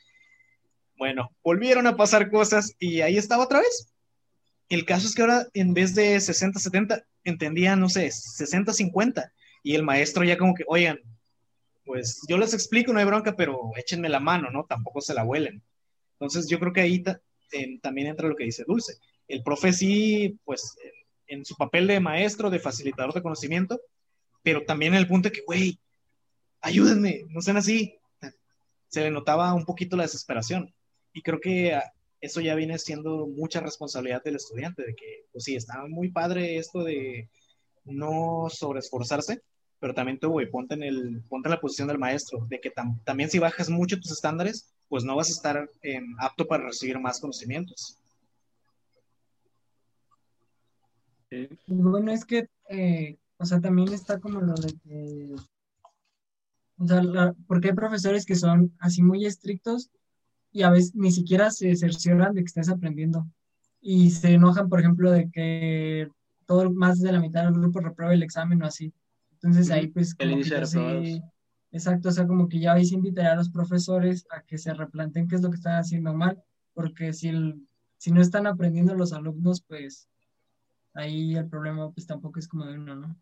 Bueno, 1.00 1.32
volvieron 1.44 1.88
a 1.88 1.98
pasar 1.98 2.30
cosas 2.30 2.76
y 2.78 3.02
ahí 3.02 3.18
estaba 3.18 3.44
otra 3.44 3.60
vez. 3.60 3.92
El 4.70 4.86
caso 4.86 5.08
es 5.08 5.16
que 5.16 5.24
ahora 5.24 5.48
en 5.56 5.74
vez 5.74 5.96
de 5.96 6.16
60-70, 6.18 7.04
entendía, 7.24 7.76
no 7.76 7.90
sé, 7.90 8.08
60-50. 8.10 9.32
Y 9.64 9.74
el 9.74 9.82
maestro 9.82 10.24
ya 10.24 10.38
como 10.38 10.54
que, 10.54 10.64
oigan, 10.68 11.00
pues 11.86 12.22
yo 12.30 12.38
les 12.38 12.54
explico, 12.54 12.94
no 12.94 13.00
hay 13.00 13.06
bronca, 13.06 13.36
pero 13.36 13.72
échenme 13.78 14.10
la 14.10 14.20
mano, 14.20 14.52
¿no? 14.52 14.66
Tampoco 14.66 15.02
se 15.02 15.16
la 15.16 15.24
huelen. 15.24 15.64
Entonces 16.20 16.48
yo 16.48 16.60
creo 16.60 16.72
que 16.72 16.82
ahí 16.82 17.04
también 17.82 18.10
entra 18.10 18.28
lo 18.28 18.36
que 18.36 18.44
dice 18.44 18.64
Dulce. 18.68 18.94
El 19.28 19.42
profe 19.42 19.74
sí, 19.74 20.40
pues 20.46 20.78
en 21.28 21.46
su 21.46 21.56
papel 21.56 21.88
de 21.88 22.00
maestro, 22.00 22.50
de 22.50 22.60
facilitador 22.60 23.14
de 23.14 23.22
conocimiento, 23.22 23.80
pero 24.44 24.64
también 24.64 24.94
en 24.94 25.00
el 25.00 25.08
punto 25.08 25.30
de 25.30 25.34
que, 25.34 25.42
güey, 25.46 25.80
ayúdenme, 26.62 27.26
no 27.30 27.42
sean 27.42 27.58
así. 27.58 27.98
Se 28.88 29.02
le 29.02 29.12
notaba 29.12 29.54
un 29.54 29.66
poquito 29.66 29.98
la 29.98 30.04
desesperación. 30.04 30.74
Y 31.14 31.22
creo 31.22 31.40
que 31.40 31.74
ah, 31.74 31.92
eso 32.22 32.42
ya 32.42 32.56
viene 32.56 32.80
siendo 32.80 33.28
mucha 33.28 33.60
responsabilidad 33.60 34.24
del 34.24 34.38
estudiante, 34.38 34.84
de 34.84 34.96
que, 34.96 35.26
pues 35.32 35.44
sí, 35.44 35.56
está 35.56 35.86
muy 35.88 36.10
padre 36.10 36.58
esto 36.58 36.84
de 36.84 37.30
no 37.86 38.48
sobreesforzarse, 38.50 39.42
pero 39.80 39.94
también 39.94 40.20
tú, 40.20 40.30
güey, 40.30 40.50
ponte 40.50 40.74
en, 40.74 40.84
el, 40.84 41.22
ponte 41.30 41.48
en 41.48 41.52
la 41.52 41.62
posición 41.62 41.88
del 41.88 42.00
maestro, 42.00 42.46
de 42.50 42.60
que 42.60 42.72
también 43.04 43.30
si 43.30 43.40
bajas 43.40 43.70
mucho 43.70 44.00
tus 44.00 44.12
estándares, 44.12 44.74
pues 44.90 45.04
no 45.04 45.16
vas 45.16 45.30
a 45.30 45.34
estar 45.34 45.70
em, 45.82 46.16
apto 46.20 46.48
para 46.48 46.66
recibir 46.66 47.00
más 47.00 47.20
conocimientos. 47.20 47.98
Bueno, 51.68 52.12
es 52.12 52.26
que, 52.26 52.50
eh, 52.70 53.18
o 53.38 53.46
sea, 53.46 53.60
también 53.60 53.92
está 53.94 54.20
como 54.20 54.42
lo 54.42 54.54
de 54.54 54.74
que, 54.84 55.36
o 56.78 56.88
sea, 56.88 57.34
porque 57.48 57.70
hay 57.70 57.74
profesores 57.74 58.26
que 58.26 58.36
son 58.36 58.74
así 58.80 59.02
muy 59.02 59.26
estrictos 59.26 59.90
y 60.52 60.64
a 60.64 60.70
veces 60.70 60.96
ni 60.96 61.12
siquiera 61.12 61.52
se 61.52 61.76
cercioran 61.76 62.34
de 62.34 62.42
que 62.42 62.48
estés 62.48 62.70
aprendiendo. 62.70 63.28
Y 63.82 64.12
se 64.12 64.34
enojan, 64.34 64.70
por 64.70 64.80
ejemplo, 64.80 65.12
de 65.12 65.30
que 65.30 66.10
todo 66.46 66.72
más 66.72 67.00
de 67.00 67.12
la 67.12 67.20
mitad 67.20 67.44
del 67.44 67.54
grupo 67.54 67.80
repruebe 67.80 68.16
el 68.16 68.24
examen 68.24 68.64
o 68.64 68.66
así. 68.66 68.94
Entonces 69.34 69.70
ahí 69.70 69.88
pues 69.88 70.16
como 70.16 70.38
que 70.38 71.22
exacto, 71.72 72.10
o 72.10 72.12
sea, 72.12 72.26
como 72.26 72.48
que 72.48 72.60
ya 72.60 72.74
vais 72.74 72.92
a 72.92 72.96
invitar 72.96 73.28
a 73.28 73.36
los 73.36 73.50
profesores 73.50 74.26
a 74.32 74.42
que 74.42 74.58
se 74.58 74.74
replanteen 74.74 75.28
qué 75.28 75.36
es 75.36 75.42
lo 75.42 75.50
que 75.50 75.58
están 75.58 75.76
haciendo 75.76 76.14
mal, 76.14 76.42
porque 76.74 77.14
si, 77.14 77.32
si 77.98 78.12
no 78.12 78.22
están 78.22 78.48
aprendiendo 78.48 78.96
los 78.96 79.14
alumnos, 79.14 79.62
pues 79.62 80.10
ahí 80.98 81.36
el 81.36 81.48
problema 81.48 81.92
pues 81.92 82.06
tampoco 82.08 82.40
es 82.40 82.48
como 82.48 82.66
de 82.66 82.74
uno, 82.74 82.96
¿no? 82.96 83.16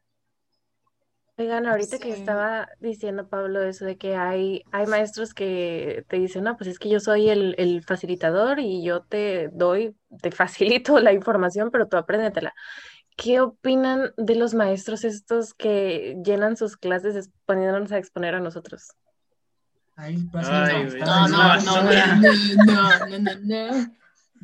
Oigan, 1.38 1.68
ahorita 1.68 2.00
que 2.00 2.12
estaba 2.12 2.70
diciendo 2.80 3.28
Pablo 3.28 3.62
eso 3.62 3.84
de 3.84 3.98
que 3.98 4.16
hay, 4.16 4.64
hay 4.72 4.88
maestros 4.88 5.34
que 5.34 6.06
te 6.08 6.18
dicen, 6.18 6.46
no, 6.46 6.56
pues 6.56 6.70
es 6.70 6.80
que 6.80 6.88
yo 6.88 7.02
soy 7.02 7.30
el, 7.30 7.56
el 7.58 7.84
facilitador 7.84 8.60
y 8.60 8.82
yo 8.84 9.02
te 9.02 9.50
doy, 9.52 9.98
te 10.22 10.32
facilito 10.32 10.98
la 11.02 11.12
información, 11.12 11.72
pero 11.72 11.88
tú 11.88 11.98
apréndetela. 11.98 12.54
¿Qué 13.18 13.42
opinan 13.42 14.14
de 14.16 14.36
los 14.36 14.54
maestros 14.54 15.04
estos 15.04 15.54
que 15.54 16.18
llenan 16.24 16.56
sus 16.56 16.78
clases 16.78 17.30
poniéndonos 17.46 17.92
a 17.92 17.98
exponer 17.98 18.36
a 18.36 18.40
nosotros? 18.40 18.94
Ay, 19.98 20.18
pues, 20.32 20.48
no, 20.48 20.68
no, 20.68 21.28
no, 21.28 21.58
no, 21.60 21.84
no, 22.66 23.20
no, 23.20 23.36
no, 23.44 23.92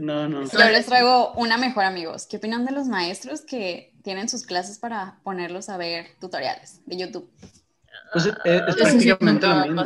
no, 0.02 0.28
no. 0.28 0.44
Yo 0.44 0.70
les 0.70 0.86
traigo 0.86 1.32
una 1.34 1.58
mejor, 1.58 1.84
amigos. 1.84 2.26
¿Qué 2.26 2.38
opinan 2.38 2.66
de 2.66 2.72
los 2.72 2.88
maestros 2.88 3.42
que 3.42 3.94
tienen 4.04 4.30
sus 4.30 4.46
clases 4.46 4.80
para 4.80 5.20
ponerlos 5.24 5.70
a 5.70 5.78
ver 5.78 6.08
tutoriales 6.20 6.82
de 6.86 6.98
YouTube? 6.98 7.30
Pues 8.12 8.26
es, 8.26 8.34
es 8.44 8.76
prácticamente 8.76 9.48
lo 9.48 9.66
mismo. 9.66 9.84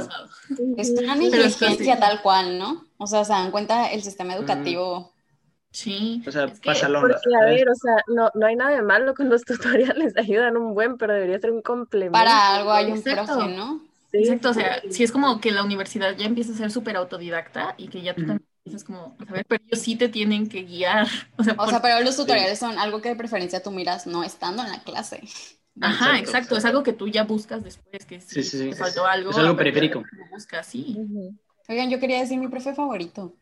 Es 0.78 0.90
una 0.92 1.16
negligencia 1.16 2.00
tal 2.00 2.22
cual, 2.22 2.58
¿no? 2.58 2.86
O 2.98 3.08
sea, 3.08 3.26
se 3.26 3.34
dan 3.34 3.52
cuenta 3.52 3.92
el 3.92 4.02
sistema 4.04 4.36
educativo. 4.36 5.14
Sí. 5.72 6.24
O 6.26 6.32
sea, 6.32 6.46
es 6.46 6.60
que, 6.62 6.72
porque, 6.72 7.36
a 7.42 7.46
ver, 7.46 7.70
o 7.70 7.76
sea, 7.76 7.96
no, 8.08 8.32
no 8.34 8.46
hay 8.46 8.56
nada 8.56 8.72
de 8.72 8.82
malo 8.82 9.14
con 9.14 9.30
los 9.30 9.42
tutoriales, 9.46 10.16
ayudan 10.16 10.56
un 10.56 10.74
buen, 10.74 10.98
pero 10.98 11.14
debería 11.14 11.40
ser 11.40 11.52
un 11.52 11.62
complemento. 11.62 12.14
Para 12.14 12.56
algo 12.56 12.72
hay 12.72 12.92
un 12.92 13.04
profe, 13.04 13.50
¿no? 13.50 13.82
Sí. 14.12 14.20
Exacto, 14.20 14.52
o 14.52 14.54
sea, 14.54 14.82
si 14.90 15.04
es 15.04 15.12
como 15.12 15.42
que 15.42 15.52
la 15.52 15.64
universidad 15.64 16.16
ya 16.16 16.26
empieza 16.26 16.54
a 16.54 16.56
ser 16.56 16.72
súper 16.72 16.96
autodidacta 16.96 17.76
y 17.78 17.90
que 17.90 18.02
ya 18.02 18.16
tú 18.16 18.22
también 18.22 18.55
es 18.74 18.84
como, 18.84 19.16
a 19.28 19.32
ver, 19.32 19.46
pero 19.48 19.64
ellos 19.68 19.84
sí 19.84 19.96
te 19.96 20.10
tienen 20.10 20.50
que 20.50 20.64
guiar. 20.64 21.08
O 21.38 21.44
sea, 21.44 21.56
o 21.58 21.68
sea 21.68 21.82
pero 21.82 22.00
los 22.02 22.16
tutoriales 22.16 22.58
son 22.58 22.80
algo 22.80 23.02
que 23.02 23.10
de 23.10 23.16
preferencia 23.16 23.62
tú 23.62 23.72
miras 23.72 24.08
no 24.08 24.24
estando 24.24 24.64
en 24.64 24.72
la 24.72 24.84
clase. 24.84 25.22
Ajá, 25.82 26.18
exacto, 26.18 26.56
es 26.56 26.66
algo 26.66 26.84
que 26.84 26.94
tú 26.94 27.08
ya 27.08 27.26
buscas 27.26 27.64
después, 27.64 28.06
que 28.06 28.22
si 28.22 28.44
sí, 28.44 28.70
te 28.70 28.76
faltó 28.76 29.06
algo. 29.06 29.32
Es 29.32 29.38
algo 29.38 29.58
periférico. 29.58 30.00
Lo 30.00 30.30
buscas, 30.32 30.66
sí. 30.66 30.98
Oigan, 31.68 31.90
yo 31.90 32.00
quería 32.00 32.20
decir 32.20 32.40
mi 32.40 32.48
profe 32.48 32.74
favorito. 32.74 33.36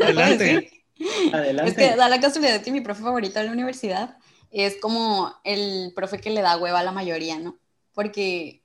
Adelante. 0.00 0.84
Adelante. 1.32 1.70
Es 1.70 1.76
que 1.76 1.96
da 1.96 2.08
la 2.08 2.20
casualidad 2.20 2.62
que 2.62 2.70
mi 2.70 2.82
profe 2.82 3.02
favorito 3.02 3.40
en 3.40 3.46
la 3.46 3.52
universidad 3.52 4.18
es 4.50 4.76
como 4.80 5.34
el 5.44 5.92
profe 5.96 6.18
que 6.18 6.30
le 6.30 6.42
da 6.42 6.58
hueva 6.58 6.80
a 6.80 6.84
la 6.84 6.92
mayoría, 6.92 7.38
¿no? 7.38 7.58
Porque, 7.94 8.62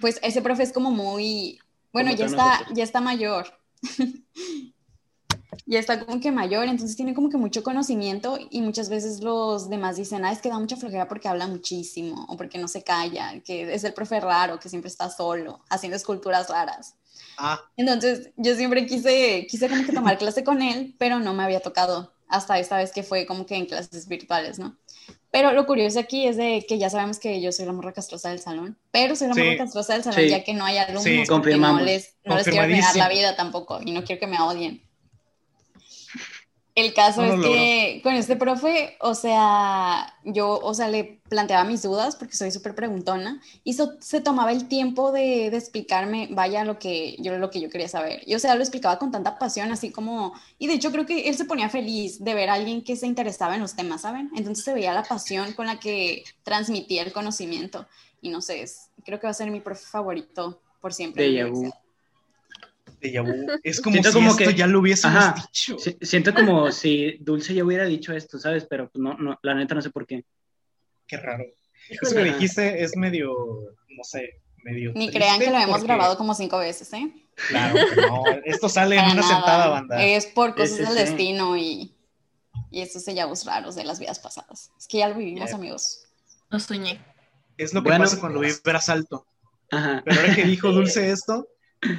pues, 0.00 0.18
ese 0.22 0.42
profe 0.42 0.62
es 0.62 0.72
como 0.72 0.90
muy, 0.90 1.60
bueno, 1.92 2.12
ya 2.12 2.26
está, 2.26 2.66
ya 2.72 2.82
está 2.82 3.00
mayor. 3.00 3.46
ya 5.66 5.78
está 5.78 6.04
como 6.04 6.20
que 6.20 6.32
mayor, 6.32 6.64
entonces 6.64 6.96
tiene 6.96 7.14
como 7.14 7.30
que 7.30 7.36
mucho 7.36 7.62
conocimiento 7.62 8.38
y 8.50 8.62
muchas 8.62 8.88
veces 8.88 9.20
los 9.20 9.68
demás 9.70 9.96
dicen, 9.96 10.24
ah, 10.24 10.32
es 10.32 10.40
que 10.40 10.48
da 10.48 10.58
mucha 10.58 10.76
flojera 10.76 11.08
porque 11.08 11.28
habla 11.28 11.46
muchísimo 11.46 12.26
o 12.28 12.36
porque 12.36 12.58
no 12.58 12.68
se 12.68 12.82
calla, 12.82 13.40
que 13.44 13.72
es 13.72 13.84
el 13.84 13.94
profe 13.94 14.20
raro, 14.20 14.58
que 14.58 14.68
siempre 14.68 14.88
está 14.88 15.10
solo, 15.10 15.60
haciendo 15.68 15.96
esculturas 15.96 16.48
raras. 16.48 16.94
Ah. 17.38 17.60
Entonces 17.76 18.30
yo 18.36 18.54
siempre 18.56 18.86
quise, 18.86 19.46
quise 19.48 19.68
como 19.68 19.84
que 19.84 19.92
tomar 19.92 20.18
clase 20.18 20.44
con 20.44 20.62
él, 20.62 20.94
pero 20.98 21.20
no 21.20 21.32
me 21.32 21.44
había 21.44 21.60
tocado 21.60 22.12
hasta 22.28 22.58
esta 22.58 22.78
vez 22.78 22.92
que 22.92 23.02
fue 23.02 23.26
como 23.26 23.46
que 23.46 23.56
en 23.56 23.66
clases 23.66 24.08
virtuales, 24.08 24.58
¿no? 24.58 24.76
Pero 25.30 25.52
lo 25.52 25.64
curioso 25.66 25.98
aquí 25.98 26.26
es 26.26 26.36
de 26.36 26.64
que 26.68 26.78
ya 26.78 26.90
sabemos 26.90 27.18
que 27.18 27.40
yo 27.40 27.52
soy 27.52 27.64
la 27.64 27.72
morra 27.72 27.92
castrosa 27.92 28.28
del 28.28 28.38
salón, 28.38 28.76
pero 28.90 29.16
soy 29.16 29.28
la 29.28 29.34
morra 29.34 29.56
castrosa 29.56 29.94
del 29.94 30.02
salón 30.02 30.26
ya 30.26 30.44
que 30.44 30.52
no 30.52 30.64
hay 30.64 30.76
alumnos 30.76 31.04
sí, 31.04 31.22
que 31.26 31.56
no 31.56 31.80
les, 31.80 32.16
no 32.24 32.36
les 32.36 32.44
quiero 32.44 32.62
arruinar 32.62 32.96
la 32.96 33.08
vida 33.08 33.34
tampoco 33.34 33.80
y 33.82 33.92
no 33.92 34.04
quiero 34.04 34.20
que 34.20 34.26
me 34.26 34.38
odien. 34.40 34.82
El 36.74 36.94
caso 36.94 37.22
es 37.22 37.38
que 37.42 38.00
con 38.02 38.14
este 38.14 38.34
profe, 38.34 38.96
o 39.00 39.14
sea, 39.14 40.14
yo, 40.24 40.58
o 40.58 40.72
sea, 40.72 40.88
le 40.88 41.20
planteaba 41.28 41.64
mis 41.64 41.82
dudas 41.82 42.16
porque 42.16 42.34
soy 42.34 42.50
súper 42.50 42.74
preguntona 42.74 43.42
y 43.62 43.74
se 43.74 44.20
tomaba 44.22 44.52
el 44.52 44.68
tiempo 44.68 45.12
de, 45.12 45.50
de, 45.50 45.56
explicarme, 45.58 46.28
vaya, 46.30 46.64
lo 46.64 46.78
que, 46.78 47.16
yo, 47.18 47.36
lo 47.36 47.50
que 47.50 47.60
yo 47.60 47.68
quería 47.68 47.88
saber. 47.88 48.22
Y, 48.24 48.36
o 48.36 48.38
sea, 48.38 48.54
lo 48.54 48.62
explicaba 48.62 48.98
con 48.98 49.10
tanta 49.10 49.38
pasión, 49.38 49.70
así 49.70 49.90
como, 49.90 50.32
y 50.58 50.66
de 50.66 50.74
hecho 50.74 50.90
creo 50.92 51.04
que 51.04 51.28
él 51.28 51.34
se 51.36 51.44
ponía 51.44 51.68
feliz 51.68 52.24
de 52.24 52.32
ver 52.32 52.48
a 52.48 52.54
alguien 52.54 52.82
que 52.82 52.96
se 52.96 53.06
interesaba 53.06 53.54
en 53.54 53.60
los 53.60 53.76
temas, 53.76 54.00
¿saben? 54.00 54.30
Entonces 54.34 54.64
se 54.64 54.72
veía 54.72 54.94
la 54.94 55.02
pasión 55.02 55.52
con 55.52 55.66
la 55.66 55.78
que 55.78 56.24
transmitía 56.42 57.02
el 57.02 57.12
conocimiento. 57.12 57.86
Y 58.22 58.30
no 58.30 58.40
sé, 58.40 58.64
creo 59.04 59.20
que 59.20 59.26
va 59.26 59.32
a 59.32 59.34
ser 59.34 59.50
mi 59.50 59.60
profe 59.60 59.84
favorito 59.84 60.62
por 60.80 60.94
siempre. 60.94 61.24
De 61.24 61.72
es 63.62 63.80
como 63.80 64.02
si 64.02 64.08
esto 64.08 64.50
ya 64.50 64.66
lo 64.66 64.80
hubiésemos 64.80 65.34
dicho. 65.34 65.76
Siento 66.00 66.34
como 66.34 66.70
si 66.70 67.18
Dulce 67.20 67.54
ya 67.54 67.64
hubiera 67.64 67.84
dicho 67.84 68.12
esto, 68.12 68.38
¿sabes? 68.38 68.66
Pero 68.68 68.88
pues, 68.90 69.02
no, 69.02 69.14
no, 69.14 69.38
la 69.42 69.54
neta 69.54 69.74
no 69.74 69.82
sé 69.82 69.90
por 69.90 70.06
qué. 70.06 70.24
Qué 71.06 71.16
raro. 71.16 71.44
Eso 71.88 72.14
que 72.14 72.24
dijiste 72.24 72.82
es 72.82 72.96
medio, 72.96 73.32
no 73.88 74.04
sé, 74.04 74.40
medio. 74.62 74.92
Ni 74.94 75.10
crean 75.10 75.40
que 75.40 75.50
lo 75.50 75.58
hemos 75.58 75.82
grabado 75.82 76.16
como 76.16 76.34
cinco 76.34 76.58
veces, 76.58 76.92
¿eh? 76.92 77.12
Claro, 77.48 77.74
no. 77.96 78.24
Esto 78.44 78.68
sale 78.68 78.96
en 78.96 79.10
una 79.10 79.22
sentada 79.22 79.68
banda. 79.68 80.02
Es 80.02 80.26
por 80.26 80.54
cosas 80.54 80.78
del 80.78 80.94
destino 80.94 81.56
y, 81.56 81.94
y 82.70 82.80
estos 82.80 83.04
sellos 83.04 83.44
raros 83.44 83.74
de 83.74 83.84
las 83.84 83.98
vidas 83.98 84.18
pasadas. 84.20 84.70
Es 84.78 84.86
que 84.86 84.98
ya 84.98 85.08
lo 85.08 85.16
vivimos, 85.16 85.52
amigos. 85.52 86.04
No 86.50 86.60
soñé. 86.60 87.00
Es 87.56 87.74
lo 87.74 87.82
que 87.82 87.90
pasa 87.90 88.20
cuando 88.20 88.40
vibras 88.40 88.88
alto. 88.88 89.26
Ajá. 89.70 90.02
Pero 90.04 90.20
ahora 90.20 90.34
que 90.34 90.44
dijo 90.44 90.68
Dulce 90.72 91.10
esto, 91.10 91.48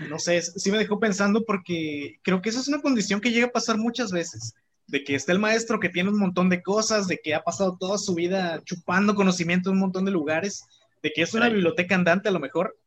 no 0.09 0.19
sé, 0.19 0.41
sí 0.41 0.71
me 0.71 0.77
dejó 0.77 0.99
pensando 0.99 1.43
porque 1.45 2.19
creo 2.21 2.41
que 2.41 2.49
esa 2.49 2.59
es 2.59 2.67
una 2.67 2.81
condición 2.81 3.19
que 3.21 3.31
llega 3.31 3.47
a 3.47 3.51
pasar 3.51 3.77
muchas 3.77 4.11
veces, 4.11 4.53
de 4.87 5.03
que 5.03 5.15
está 5.15 5.31
el 5.31 5.39
maestro 5.39 5.79
que 5.79 5.89
tiene 5.89 6.09
un 6.09 6.19
montón 6.19 6.49
de 6.49 6.61
cosas, 6.61 7.07
de 7.07 7.19
que 7.23 7.33
ha 7.35 7.43
pasado 7.43 7.77
toda 7.79 7.97
su 7.97 8.15
vida 8.15 8.61
chupando 8.65 9.15
conocimiento 9.15 9.69
en 9.69 9.75
un 9.75 9.81
montón 9.81 10.05
de 10.05 10.11
lugares, 10.11 10.63
de 11.01 11.11
que 11.11 11.21
es 11.21 11.33
una 11.33 11.49
biblioteca 11.49 11.95
andante 11.95 12.29
a 12.29 12.31
lo 12.31 12.39
mejor, 12.39 12.77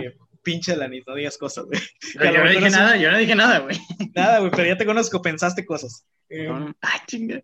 eh, 0.00 0.16
pinche 0.42 0.76
Lanit, 0.76 1.06
no 1.08 1.14
digas 1.14 1.38
cosas, 1.38 1.64
güey. 1.64 1.80
Yo 2.14 2.44
no 2.44 2.50
dije 2.50 2.64
un- 2.66 2.70
nada, 2.72 2.96
yo 2.96 3.10
no 3.10 3.18
dije 3.18 3.34
nada, 3.34 3.58
güey. 3.60 3.80
Nada, 4.14 4.38
güey, 4.40 4.50
pero 4.52 4.66
ya 4.68 4.76
te 4.76 4.84
conozco, 4.86 5.22
pensaste 5.22 5.64
cosas. 5.64 6.04
Eh, 6.28 6.48
Ay, 6.80 7.00
chinga. 7.06 7.42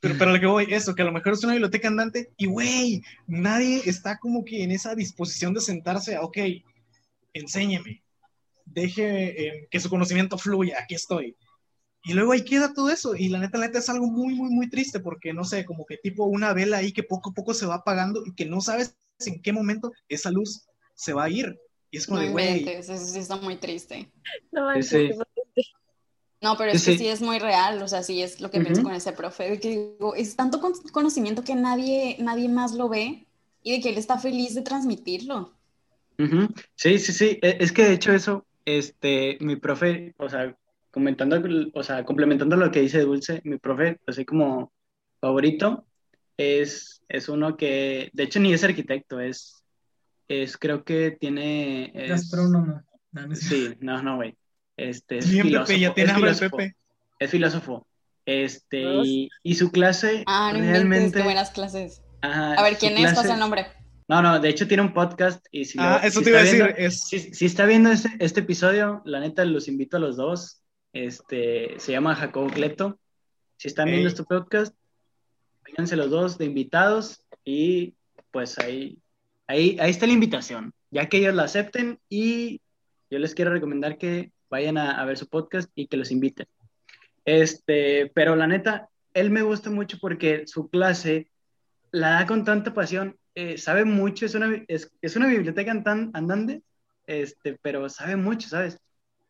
Pero, 0.00 0.14
pero 0.18 0.32
lo 0.32 0.40
que 0.40 0.46
voy, 0.46 0.66
eso, 0.70 0.94
que 0.94 1.02
a 1.02 1.04
lo 1.04 1.12
mejor 1.12 1.32
es 1.34 1.42
una 1.44 1.52
biblioteca 1.54 1.88
andante 1.88 2.30
y, 2.36 2.46
güey, 2.46 3.02
nadie 3.26 3.82
está 3.84 4.18
como 4.18 4.44
que 4.44 4.62
en 4.62 4.70
esa 4.70 4.94
disposición 4.94 5.52
de 5.52 5.60
sentarse 5.60 6.16
ok, 6.18 6.38
enséñeme, 7.34 8.02
deje 8.72 9.46
eh, 9.48 9.68
que 9.70 9.80
su 9.80 9.88
conocimiento 9.90 10.38
fluya, 10.38 10.76
aquí 10.80 10.94
estoy. 10.94 11.36
Y 12.04 12.14
luego 12.14 12.32
ahí 12.32 12.44
queda 12.44 12.72
todo 12.72 12.90
eso. 12.90 13.16
Y 13.16 13.28
la 13.28 13.38
neta, 13.38 13.58
la 13.58 13.66
neta 13.66 13.78
es 13.80 13.88
algo 13.88 14.06
muy, 14.06 14.34
muy, 14.34 14.50
muy 14.50 14.70
triste 14.70 15.00
porque, 15.00 15.32
no 15.34 15.44
sé, 15.44 15.64
como 15.64 15.84
que 15.84 15.96
tipo 15.98 16.24
una 16.24 16.52
vela 16.52 16.78
ahí 16.78 16.92
que 16.92 17.02
poco 17.02 17.30
a 17.30 17.34
poco 17.34 17.54
se 17.54 17.66
va 17.66 17.76
apagando 17.76 18.22
y 18.24 18.34
que 18.34 18.46
no 18.46 18.60
sabes 18.60 18.96
en 19.26 19.42
qué 19.42 19.52
momento 19.52 19.92
esa 20.08 20.30
luz 20.30 20.66
se 20.94 21.12
va 21.12 21.24
a 21.24 21.30
ir. 21.30 21.58
Y 21.90 21.96
es 21.98 22.06
como 22.06 22.20
No 22.20 22.26
de, 22.26 22.30
güey, 22.32 22.68
eso 22.68 22.96
sí 22.96 23.18
está 23.18 23.36
muy 23.36 23.56
triste. 23.56 24.10
No 24.52 24.80
Sí. 24.82 25.10
No, 26.40 26.56
pero 26.56 26.70
es 26.70 26.82
Sí, 26.82 26.92
que 26.92 26.98
sí. 26.98 27.08
es 27.08 27.20
muy 27.20 27.40
real, 27.40 27.82
o 27.82 27.88
sea, 27.88 28.04
sí 28.04 28.22
es 28.22 28.40
lo 28.40 28.48
que 28.50 28.60
pienso 28.60 28.84
con 28.84 28.92
ese 28.94 29.12
profe, 29.12 29.50
de 29.50 29.58
que 29.58 29.70
digo, 29.70 30.14
es 30.14 30.36
tanto 30.36 30.60
con- 30.60 30.72
conocimiento 30.92 31.42
que 31.42 31.56
nadie, 31.56 32.16
nadie 32.20 32.48
más 32.48 32.74
lo 32.74 32.88
ve 32.88 33.26
y 33.64 33.72
de 33.72 33.80
que 33.80 33.88
él 33.88 33.98
está 33.98 34.18
feliz 34.18 34.54
de 34.54 34.62
transmitirlo. 34.62 35.52
Sí, 36.76 36.98
sí, 36.98 37.12
sí. 37.12 37.38
E- 37.42 37.56
Es 37.60 37.72
que 37.72 37.84
de 37.84 37.94
hecho 37.94 38.12
eso, 38.12 38.46
este, 38.76 39.38
mi 39.40 39.56
profe, 39.56 40.14
o 40.18 40.28
sea, 40.28 40.54
comentando, 40.90 41.40
o 41.74 41.82
sea, 41.82 42.04
complementando 42.04 42.56
lo 42.56 42.70
que 42.70 42.80
dice 42.80 43.00
Dulce, 43.00 43.40
mi 43.44 43.56
profe, 43.58 43.98
así 44.06 44.24
como 44.24 44.72
favorito, 45.20 45.86
es, 46.36 47.02
es 47.08 47.28
uno 47.28 47.56
que, 47.56 48.10
de 48.12 48.22
hecho, 48.24 48.40
ni 48.40 48.52
es 48.52 48.62
arquitecto, 48.64 49.20
es, 49.20 49.62
es 50.28 50.56
creo 50.58 50.84
que 50.84 51.12
tiene, 51.12 51.90
es- 51.94 52.10
Gastrónomo. 52.10 52.82
No, 53.12 53.34
sí, 53.34 53.70
no, 53.80 54.02
no, 54.02 54.16
güey. 54.16 54.36
Este, 54.76 55.18
es 55.18 55.30
bien, 55.30 55.44
Pepe, 55.44 55.48
filósofo, 55.48 55.78
ya 55.78 55.94
tiene 55.94 56.10
es 56.10 56.14
hambre 56.14 56.30
el 56.30 56.36
filósofo, 56.36 56.56
Pepe. 56.58 56.76
es 57.18 57.30
filósofo. 57.30 57.86
Este, 58.26 58.82
y, 59.02 59.30
y 59.42 59.54
su 59.54 59.70
clase 59.72 60.24
Ah, 60.26 60.50
no 60.52 60.58
inventes, 60.58 60.80
realmente, 60.82 61.18
qué 61.18 61.24
buenas 61.24 61.50
clases. 61.50 62.02
ajá, 62.20 62.52
A 62.54 62.62
ver, 62.62 62.76
¿quién 62.76 62.98
es? 62.98 63.04
Pasa 63.10 63.22
clase- 63.22 63.32
el 63.32 63.40
nombre. 63.40 63.66
No, 64.08 64.22
no, 64.22 64.40
de 64.40 64.48
hecho 64.48 64.66
tiene 64.66 64.82
un 64.82 64.94
podcast 64.94 65.44
y 65.50 65.66
si 65.66 65.76
lo- 65.76 65.84
Ah, 65.84 66.00
eso 66.02 66.20
si 66.20 66.24
te 66.24 66.30
iba 66.30 66.38
a 66.38 66.42
decir, 66.42 66.62
viendo- 66.64 66.76
es... 66.78 67.00
si, 67.02 67.18
si 67.34 67.44
está 67.46 67.66
viendo 67.66 67.90
este, 67.90 68.10
este 68.20 68.40
episodio, 68.40 69.02
la 69.04 69.20
neta 69.20 69.44
los 69.44 69.68
invito 69.68 69.98
a 69.98 70.00
los 70.00 70.16
dos. 70.16 70.62
Este, 70.94 71.78
se 71.78 71.92
llama 71.92 72.14
Jacobo 72.14 72.48
Cleto. 72.48 72.98
Si 73.58 73.68
están 73.68 73.86
viendo 73.86 74.08
Ey. 74.08 74.12
este 74.14 74.24
podcast, 74.24 74.74
vénganse 75.64 75.96
los 75.96 76.08
dos 76.10 76.38
de 76.38 76.46
invitados 76.46 77.24
y 77.44 77.94
pues 78.30 78.58
ahí, 78.58 78.98
ahí, 79.46 79.76
ahí 79.80 79.90
está 79.90 80.06
la 80.06 80.12
invitación, 80.14 80.72
ya 80.90 81.08
que 81.08 81.18
ellos 81.18 81.34
la 81.34 81.44
acepten 81.44 81.98
y 82.08 82.60
yo 83.10 83.18
les 83.18 83.34
quiero 83.34 83.50
recomendar 83.52 83.98
que 83.98 84.32
vayan 84.48 84.78
a, 84.78 84.92
a 85.00 85.04
ver 85.04 85.18
su 85.18 85.28
podcast 85.28 85.70
y 85.74 85.86
que 85.88 85.96
los 85.98 86.10
inviten. 86.10 86.46
Este, 87.24 88.10
pero 88.14 88.36
la 88.36 88.46
neta, 88.46 88.88
él 89.12 89.30
me 89.30 89.42
gusta 89.42 89.70
mucho 89.70 89.98
porque 90.00 90.46
su 90.46 90.68
clase 90.70 91.30
la 91.90 92.10
da 92.10 92.26
con 92.26 92.44
tanta 92.44 92.72
pasión, 92.72 93.16
eh, 93.38 93.56
sabe 93.58 93.84
mucho, 93.84 94.26
es 94.26 94.34
una, 94.34 94.64
es, 94.68 94.90
es 95.00 95.16
una 95.16 95.28
biblioteca 95.28 95.70
andan- 95.72 96.10
andante, 96.14 96.62
este, 97.06 97.56
pero 97.62 97.88
sabe 97.88 98.16
mucho, 98.16 98.48
¿sabes? 98.48 98.80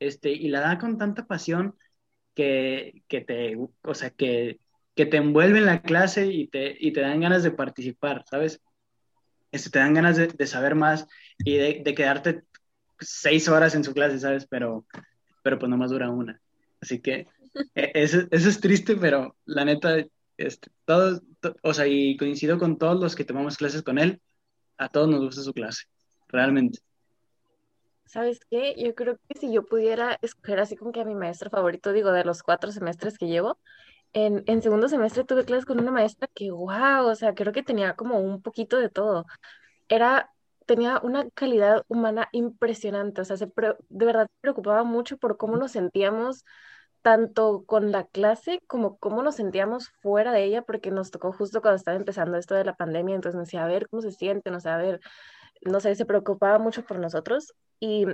Este, 0.01 0.31
y 0.33 0.49
la 0.49 0.61
da 0.61 0.79
con 0.79 0.97
tanta 0.99 1.27
pasión 1.27 1.77
que, 2.35 3.03
que 3.09 3.21
te, 3.23 3.57
o 3.83 3.95
sea, 3.95 4.11
que, 4.11 4.61
que 4.97 5.07
te 5.07 5.19
envuelve 5.19 5.59
en 5.59 5.67
la 5.67 5.83
clase 5.83 6.27
y 6.27 6.49
te, 6.49 6.77
y 6.81 6.93
te 6.93 7.03
dan 7.03 7.21
ganas 7.21 7.43
de 7.43 7.51
participar, 7.53 8.25
¿sabes? 8.31 8.61
Este, 9.53 9.71
te 9.71 9.79
dan 9.79 9.95
ganas 9.95 10.17
de, 10.17 10.29
de 10.29 10.47
saber 10.47 10.75
más 10.75 11.07
y 11.39 11.57
de, 11.57 11.95
quedarte 11.95 12.43
seis 13.01 13.49
horas 13.49 13.75
en 13.75 13.85
su 13.85 13.95
clase, 13.95 14.19
¿sabes? 14.19 14.47
Pero, 14.49 14.87
pero 15.43 15.59
pues 15.59 15.71
nomás 15.71 15.91
dura 15.91 16.11
una. 16.11 16.41
Así 16.81 17.01
que 17.01 17.27
eh, 17.75 17.93
eso, 17.95 18.23
eso 18.31 18.49
es 18.49 18.61
triste, 18.61 18.97
pero 18.97 19.37
la 19.47 19.65
neta, 19.65 19.97
este, 20.39 20.71
to- 20.87 21.23
o 21.63 21.75
sea, 21.75 21.87
y 21.89 22.17
coincido 22.19 22.59
con 22.59 22.79
todos 22.79 23.01
los 23.01 23.17
que 23.17 23.25
tomamos 23.25 23.59
clases 23.59 23.83
con 23.85 23.99
él, 23.99 24.23
a 24.79 24.89
todos 24.91 25.09
nos 25.09 25.21
gusta 25.23 25.43
su 25.43 25.55
clase, 25.55 25.85
realmente. 26.29 26.81
¿Sabes 28.07 28.41
qué? 28.51 28.75
Yo 28.79 28.95
creo 28.95 29.19
que 29.29 29.39
si 29.39 29.53
yo 29.53 29.65
pudiera 29.67 30.19
escoger 30.23 30.61
así 30.61 30.77
como 30.77 30.93
que 30.93 31.01
a 31.03 31.05
mi 31.05 31.15
maestro 31.15 31.51
favorito, 31.51 31.93
digo, 31.93 32.11
de 32.13 32.25
los 32.25 32.43
cuatro 32.43 32.73
semestres 32.73 33.19
que 33.19 33.27
llevo, 33.27 33.59
en, 34.15 34.45
en 34.47 34.63
segundo 34.63 34.89
semestre 34.89 35.25
tuve 35.25 35.45
clases 35.47 35.67
con 35.67 35.81
una 35.81 35.93
maestra 35.93 36.29
que, 36.35 36.51
wow, 36.53 37.07
o 37.09 37.17
sea, 37.17 37.35
creo 37.35 37.53
que 37.55 37.63
tenía 37.65 37.97
como 37.97 38.21
un 38.21 38.43
poquito 38.43 38.79
de 38.79 38.91
todo. 38.91 39.27
Era, 39.89 40.33
tenía 40.67 41.01
una 41.05 41.31
calidad 41.33 41.85
humana 41.89 42.29
impresionante, 42.33 43.23
o 43.23 43.25
sea, 43.27 43.37
se 43.39 43.49
pre- 43.49 43.77
de 43.91 44.07
verdad 44.07 44.29
se 44.29 44.41
preocupaba 44.43 44.85
mucho 44.85 45.19
por 45.19 45.37
cómo 45.39 45.57
nos 45.59 45.73
sentíamos 45.73 46.45
tanto 47.03 47.65
con 47.67 47.93
la 47.93 48.05
clase 48.07 48.61
como 48.67 48.99
cómo 48.99 49.23
nos 49.23 49.37
sentíamos 49.37 49.91
fuera 50.03 50.33
de 50.33 50.45
ella, 50.45 50.63
porque 50.63 50.91
nos 50.91 51.11
tocó 51.11 51.33
justo 51.33 51.61
cuando 51.63 51.77
estaba 51.77 51.97
empezando 51.97 52.37
esto 52.39 52.55
de 52.55 52.65
la 52.65 52.77
pandemia, 52.77 53.15
entonces 53.15 53.37
me 53.37 53.43
decía, 53.45 53.65
a 53.65 53.69
ver, 53.69 53.89
¿cómo 53.89 54.03
se 54.03 54.13
sienten? 54.13 54.55
O 54.55 54.61
sea, 54.61 54.77
a 54.77 54.79
ver, 54.79 55.01
no 55.63 55.81
sé, 55.81 55.95
se 55.95 56.07
preocupaba 56.07 56.59
mucho 56.59 56.85
por 56.85 56.99
nosotros 56.99 57.55
y, 57.81 58.07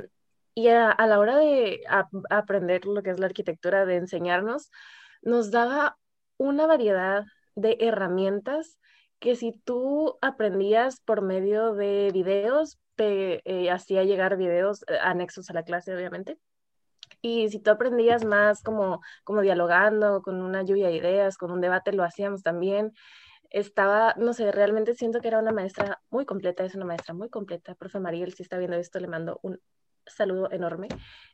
y 0.55 0.69
a, 0.69 0.95
la 1.07 1.19
hora 1.19 1.37
de 1.37 1.83
ap- 1.89 2.13
aprender 2.31 2.87
lo 2.87 3.03
que 3.03 3.11
es 3.11 3.21
la 3.21 3.27
arquitectura, 3.27 3.87
de 3.87 3.97
enseñarnos, 3.97 4.71
nos 5.23 5.51
daba 5.51 5.99
una 6.37 6.67
variedad 6.67 7.25
de 7.55 7.77
herramientas 7.81 8.79
que 9.19 9.37
si 9.37 9.53
tú 9.65 10.19
aprendías 10.21 11.01
por 11.01 11.23
medio 11.23 11.75
de 11.75 12.11
videos, 12.13 12.79
te 12.97 13.43
eh, 13.45 13.71
hacía 13.71 14.05
llegar 14.05 14.37
videos 14.37 14.83
eh, 14.89 14.99
anexos 15.01 15.51
a 15.51 15.55
la 15.55 15.63
clase, 15.65 15.95
obviamente. 15.95 16.39
Y 17.25 17.49
si 17.49 17.59
tú 17.59 17.71
aprendías 17.71 18.23
más 18.23 18.63
como, 18.63 19.01
como 19.25 19.41
dialogando, 19.41 20.21
con 20.21 20.43
una 20.43 20.63
lluvia 20.63 20.89
de 20.89 20.97
ideas, 20.97 21.39
con 21.39 21.51
un 21.51 21.63
debate, 21.63 21.91
lo 21.95 22.05
hacíamos 22.05 22.43
también. 22.43 22.93
Estaba, 23.49 24.13
no 24.19 24.35
sé, 24.35 24.53
realmente 24.53 24.95
siento 24.95 25.23
que 25.23 25.29
era 25.29 25.39
una 25.39 25.51
maestra 25.51 26.03
muy 26.11 26.27
completa, 26.27 26.67
es 26.67 26.75
una 26.75 26.85
maestra 26.85 27.15
muy 27.15 27.31
completa. 27.31 27.77
Profe 27.77 27.99
Mariel, 27.99 28.35
si 28.35 28.43
está 28.43 28.59
viendo 28.59 28.77
esto, 28.77 29.01
le 29.01 29.09
mando 29.09 29.41
un 29.43 29.59
saludo 30.05 30.51
enorme. 30.53 30.89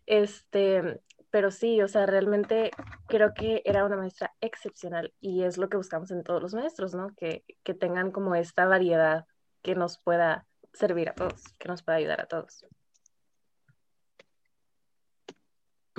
Este, 0.07 1.01
pero 1.29 1.51
sí, 1.51 1.83
o 1.83 1.89
sea, 1.89 2.07
realmente 2.07 2.71
creo 3.09 3.35
que 3.35 3.61
era 3.65 3.85
una 3.85 3.97
maestra 3.97 4.33
excepcional 4.41 5.13
y 5.19 5.43
es 5.43 5.59
lo 5.59 5.69
que 5.69 5.77
buscamos 5.77 6.13
en 6.13 6.23
todos 6.23 6.41
los 6.41 6.55
maestros, 6.55 6.95
¿no? 6.95 7.09
Que, 7.17 7.45
que 7.65 7.75
tengan 7.75 8.13
como 8.13 8.37
esta 8.37 8.65
variedad 8.67 9.27
que 9.63 9.75
nos 9.75 9.99
pueda 9.99 10.47
servir 10.73 11.09
a 11.09 11.15
todos, 11.15 11.43
que 11.59 11.67
nos 11.67 11.83
pueda 11.83 11.99
ayudar 11.99 12.21
a 12.21 12.27
todos. 12.27 12.65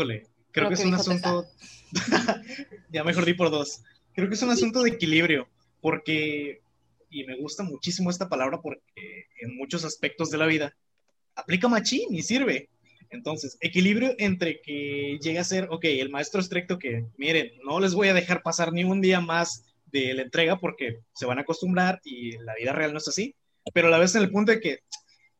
Híjole, 0.01 0.23
creo 0.51 0.67
Creo 0.67 0.67
que 0.69 0.73
es 0.73 0.79
que 0.79 0.87
un 0.87 0.91
dijo 0.91 1.01
asunto. 1.01 1.45
ya 2.91 3.03
mejor 3.03 3.25
di 3.25 3.35
por 3.35 3.51
dos. 3.51 3.83
Creo 4.13 4.27
que 4.27 4.33
es 4.33 4.41
un 4.41 4.49
asunto 4.49 4.81
de 4.81 4.89
equilibrio, 4.89 5.47
porque. 5.79 6.61
Y 7.11 7.25
me 7.25 7.37
gusta 7.37 7.61
muchísimo 7.63 8.09
esta 8.09 8.29
palabra 8.29 8.61
porque 8.61 8.81
en 9.41 9.55
muchos 9.57 9.83
aspectos 9.83 10.31
de 10.31 10.37
la 10.37 10.45
vida 10.45 10.73
aplica 11.35 11.67
machín 11.67 12.15
y 12.15 12.23
sirve. 12.23 12.69
Entonces, 13.09 13.57
equilibrio 13.59 14.15
entre 14.17 14.61
que 14.61 15.19
llega 15.21 15.41
a 15.41 15.43
ser, 15.43 15.67
ok, 15.69 15.83
el 15.83 16.09
maestro 16.09 16.39
estricto 16.39 16.79
que, 16.79 17.05
miren, 17.17 17.51
no 17.65 17.79
les 17.79 17.93
voy 17.93 18.07
a 18.07 18.13
dejar 18.13 18.41
pasar 18.41 18.71
ni 18.71 18.85
un 18.85 19.01
día 19.01 19.19
más 19.19 19.65
de 19.91 20.13
la 20.13 20.21
entrega 20.21 20.57
porque 20.57 20.99
se 21.13 21.25
van 21.25 21.37
a 21.37 21.41
acostumbrar 21.41 21.99
y 22.05 22.37
la 22.37 22.55
vida 22.55 22.71
real 22.71 22.93
no 22.93 22.99
es 22.99 23.07
así, 23.09 23.35
pero 23.73 23.89
a 23.89 23.91
la 23.91 23.99
vez 23.99 24.15
en 24.15 24.23
el 24.23 24.31
punto 24.31 24.53
de 24.53 24.61
que, 24.61 24.79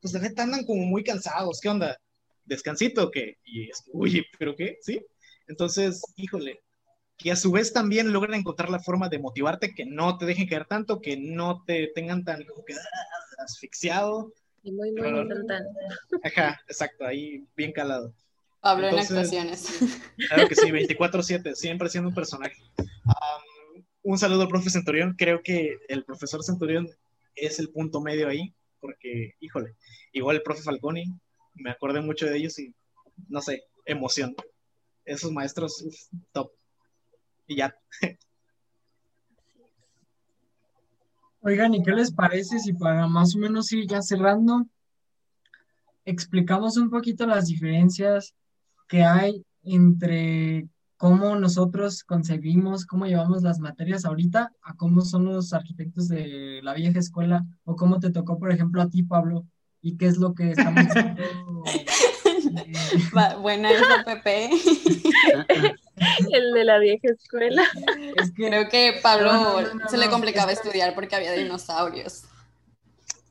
pues 0.01 0.11
de 0.11 0.19
neta 0.19 0.43
andan 0.43 0.65
como 0.65 0.83
muy 0.83 1.03
cansados, 1.05 1.61
¿qué 1.61 1.69
onda? 1.69 1.97
¿Descansito 2.51 3.05
o 3.05 3.11
qué? 3.11 3.37
Y 3.45 3.69
es, 3.69 3.81
uy, 3.93 4.25
¿pero 4.37 4.57
qué? 4.57 4.77
¿Sí? 4.81 5.01
Entonces, 5.47 6.01
híjole, 6.17 6.59
que 7.15 7.31
a 7.31 7.37
su 7.37 7.49
vez 7.49 7.71
también 7.71 8.11
logran 8.11 8.33
encontrar 8.37 8.69
la 8.69 8.81
forma 8.81 9.07
de 9.07 9.19
motivarte, 9.19 9.73
que 9.73 9.85
no 9.85 10.17
te 10.17 10.25
dejen 10.25 10.49
caer 10.49 10.65
tanto, 10.65 10.99
que 10.99 11.15
no 11.15 11.63
te 11.65 11.93
tengan 11.95 12.25
tan 12.25 12.43
como 12.43 12.65
que 12.65 12.73
ah, 12.73 13.43
asfixiado. 13.45 14.33
Y 14.63 14.73
muy, 14.73 14.91
muy, 14.91 15.01
tan. 15.47 15.63
Ajá, 16.23 16.59
exacto, 16.67 17.05
ahí 17.05 17.45
bien 17.55 17.71
calado. 17.71 18.13
Pablo 18.59 18.89
en 18.89 18.99
actuaciones. 18.99 19.79
Claro 20.27 20.49
que 20.49 20.55
sí, 20.55 20.67
24-7, 20.67 21.55
siempre 21.55 21.87
siendo 21.87 22.09
un 22.09 22.15
personaje. 22.15 22.61
Un 24.03 24.17
saludo 24.17 24.41
al 24.41 24.49
profe 24.49 24.69
Centurión. 24.69 25.15
Creo 25.17 25.41
que 25.41 25.77
el 25.87 26.03
profesor 26.03 26.43
Centurión 26.43 26.89
es 27.33 27.59
el 27.59 27.69
punto 27.69 28.01
medio 28.01 28.27
ahí, 28.27 28.53
porque, 28.81 29.35
híjole, 29.39 29.77
igual 30.11 30.35
el 30.35 30.43
profe 30.43 30.63
Falconi, 30.63 31.05
me 31.53 31.71
acordé 31.71 32.01
mucho 32.01 32.25
de 32.25 32.37
ellos 32.37 32.57
y, 32.59 32.73
no 33.27 33.41
sé, 33.41 33.63
emoción. 33.85 34.35
Esos 35.05 35.31
maestros, 35.31 36.09
top. 36.31 36.51
Y 37.47 37.57
ya, 37.57 37.75
Oigan, 41.43 41.73
¿y 41.73 41.81
qué 41.81 41.91
les 41.91 42.13
parece 42.13 42.59
si 42.59 42.71
para 42.73 43.07
más 43.07 43.35
o 43.35 43.39
menos 43.39 43.71
ir 43.71 43.87
ya 43.87 44.03
cerrando, 44.03 44.67
explicamos 46.05 46.77
un 46.77 46.91
poquito 46.91 47.25
las 47.25 47.47
diferencias 47.47 48.35
que 48.87 49.01
hay 49.03 49.43
entre 49.63 50.69
cómo 50.97 51.35
nosotros 51.35 52.03
concebimos, 52.03 52.85
cómo 52.85 53.07
llevamos 53.07 53.41
las 53.41 53.59
materias 53.59 54.05
ahorita, 54.05 54.53
a 54.61 54.75
cómo 54.75 55.01
son 55.01 55.25
los 55.25 55.51
arquitectos 55.51 56.07
de 56.07 56.59
la 56.61 56.75
vieja 56.75 56.99
escuela, 56.99 57.43
o 57.63 57.75
cómo 57.75 57.99
te 57.99 58.11
tocó, 58.11 58.37
por 58.37 58.51
ejemplo, 58.51 58.79
a 58.79 58.89
ti, 58.89 59.01
Pablo, 59.01 59.47
y 59.81 59.97
qué 59.97 60.05
es 60.07 60.17
lo 60.17 60.33
que 60.33 60.51
estamos 60.51 60.85
haciendo 60.87 61.23
Va- 63.15 63.35
Buena 63.37 63.71
esa, 63.71 64.03
Pepe. 64.05 64.49
El 66.31 66.53
de 66.53 66.63
la 66.63 66.79
vieja 66.79 67.07
escuela. 67.09 67.63
Es 68.17 68.31
que 68.31 68.47
Creo 68.47 68.69
que 68.69 68.99
Pablo 69.01 69.31
No, 69.33 69.61
no, 69.61 69.73
no, 69.75 69.87
se 69.89 69.97
le 69.97 70.09
complicaba 70.09 70.51
es 70.51 70.59
que- 70.59 70.67
estudiar 70.67 70.93
porque 70.95 71.15
había 71.15 71.31
dinosaurios. 71.33 72.23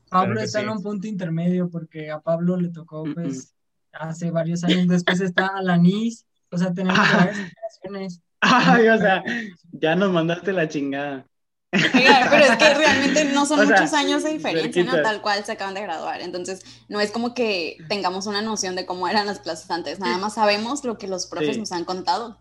Pablo 0.09 0.33
Claro 0.33 0.45
está 0.45 0.59
en 0.61 0.69
un 0.69 0.81
punto 0.83 1.07
intermedio 1.07 1.69
porque 1.69 2.11
a 2.11 2.19
Pablo 2.19 2.57
le 2.57 2.69
tocó, 2.69 3.05
Mm, 3.05 3.13
pues, 3.13 3.53
hace 3.93 4.29
varios 4.31 4.63
años. 4.63 4.87
Después 4.87 5.21
está 5.21 5.47
Alanis. 5.47 6.25
O 6.49 6.57
sea, 6.57 6.73
tenemos 6.73 6.97
varias 7.13 7.37
generaciones. 7.37 8.21
Ay, 8.41 8.87
o 8.89 8.97
sea, 8.97 9.23
ya 9.71 9.95
nos 9.95 10.11
mandaste 10.11 10.51
la 10.51 10.67
chingada. 10.67 11.25
Pero 12.31 12.43
es 12.45 12.57
que 12.57 12.73
realmente 12.73 13.25
no 13.25 13.45
son 13.45 13.61
O 13.61 13.65
sea, 13.65 13.77
muchos 13.77 13.93
años 13.93 14.23
de 14.23 14.33
diferencia, 14.33 14.83
¿no? 14.83 15.01
Tal 15.01 15.21
cual 15.21 15.45
se 15.45 15.53
acaban 15.53 15.73
de 15.73 15.81
graduar. 15.81 16.21
Entonces, 16.21 16.61
no 16.89 16.99
es 16.99 17.11
como 17.11 17.33
que 17.33 17.77
tengamos 17.87 18.27
una 18.27 18.41
noción 18.41 18.75
de 18.75 18.85
cómo 18.85 19.07
eran 19.07 19.25
las 19.25 19.39
clases 19.39 19.71
antes. 19.71 19.99
Nada 19.99 20.17
más 20.17 20.33
sabemos 20.35 20.83
lo 20.83 20.97
que 20.97 21.07
los 21.07 21.27
profes 21.27 21.53
Sí. 21.55 21.59
nos 21.59 21.71
han 21.71 21.85
contado. 21.85 22.39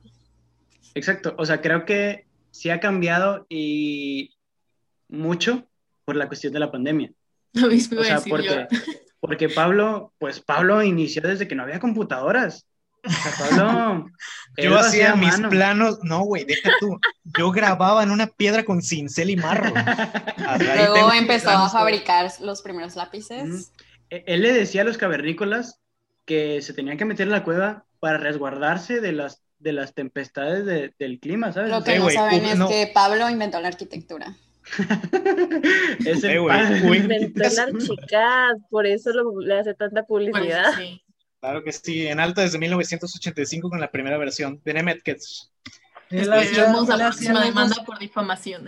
Exacto, 0.94 1.34
o 1.38 1.46
sea, 1.46 1.60
creo 1.60 1.84
que 1.84 2.26
sí 2.50 2.70
ha 2.70 2.80
cambiado 2.80 3.46
y 3.48 4.34
mucho 5.08 5.64
por 6.04 6.16
la 6.16 6.26
cuestión 6.26 6.52
de 6.52 6.58
la 6.60 6.72
pandemia. 6.72 7.12
Lo 7.52 7.68
mismo 7.68 8.00
O 8.00 8.04
sea, 8.04 8.18
yo. 8.18 8.24
porque, 8.28 8.66
porque 9.20 9.48
Pablo, 9.48 10.12
pues 10.18 10.40
Pablo 10.40 10.82
inició 10.82 11.22
desde 11.22 11.46
que 11.46 11.54
no 11.54 11.62
había 11.62 11.78
computadoras. 11.78 12.66
Pablo... 13.38 14.06
Yo 14.56 14.78
hacía 14.78 15.14
mis 15.14 15.32
mano. 15.32 15.48
planos, 15.48 15.98
no, 16.02 16.20
güey, 16.24 16.44
deja 16.44 16.70
tú. 16.80 16.98
Yo 17.38 17.50
grababa 17.50 18.02
en 18.02 18.10
una 18.10 18.26
piedra 18.26 18.64
con 18.64 18.82
cincel 18.82 19.30
y 19.30 19.36
marro. 19.36 19.72
Luego 20.58 21.12
empezó 21.12 21.50
a 21.50 21.68
fabricar 21.70 22.30
los 22.40 22.60
primeros 22.62 22.96
lápices. 22.96 23.72
E- 24.10 24.24
Él 24.26 24.42
le 24.42 24.52
decía 24.52 24.82
a 24.82 24.84
los 24.84 24.98
cavernícolas 24.98 25.78
que 26.26 26.60
se 26.62 26.72
tenían 26.74 26.98
que 26.98 27.04
meter 27.04 27.26
en 27.26 27.32
la 27.32 27.44
cueva 27.44 27.84
para 28.00 28.18
resguardarse 28.18 29.00
de 29.00 29.12
las, 29.12 29.42
de 29.60 29.72
las 29.72 29.94
tempestades 29.94 30.66
de- 30.66 30.92
del 30.98 31.20
clima, 31.20 31.52
¿sabes? 31.52 31.70
Lo 31.70 31.82
que 31.84 31.98
no 31.98 32.10
saben 32.10 32.44
uh, 32.44 32.48
es 32.48 32.58
no. 32.58 32.68
que 32.68 32.90
Pablo 32.92 33.30
inventó 33.30 33.60
la 33.60 33.68
arquitectura. 33.68 34.34
Ese 36.04 36.34
Eh, 36.34 36.38
güey, 36.38 36.56
padre- 36.58 36.90
uy. 36.90 36.96
Inventó 36.98 37.42
el 37.44 37.58
Archicad, 37.58 38.56
por 38.70 38.86
eso 38.86 39.10
lo- 39.10 39.40
le 39.40 39.58
hace 39.60 39.74
tanta 39.74 40.04
Pues, 40.04 40.28
publicidad. 40.30 40.72
sí. 40.76 41.02
Claro 41.40 41.64
que 41.64 41.72
sí, 41.72 42.06
en 42.06 42.20
alta 42.20 42.42
desde 42.42 42.58
1985 42.58 43.70
con 43.70 43.80
la 43.80 43.90
primera 43.90 44.18
versión 44.18 44.60
de 44.64 44.74
Nemetkets. 44.74 45.50
Él, 46.10 46.28
la 46.28 46.42
próxima 46.96 47.44
demanda 47.44 47.76
por 47.86 47.98
difamación. 47.98 48.66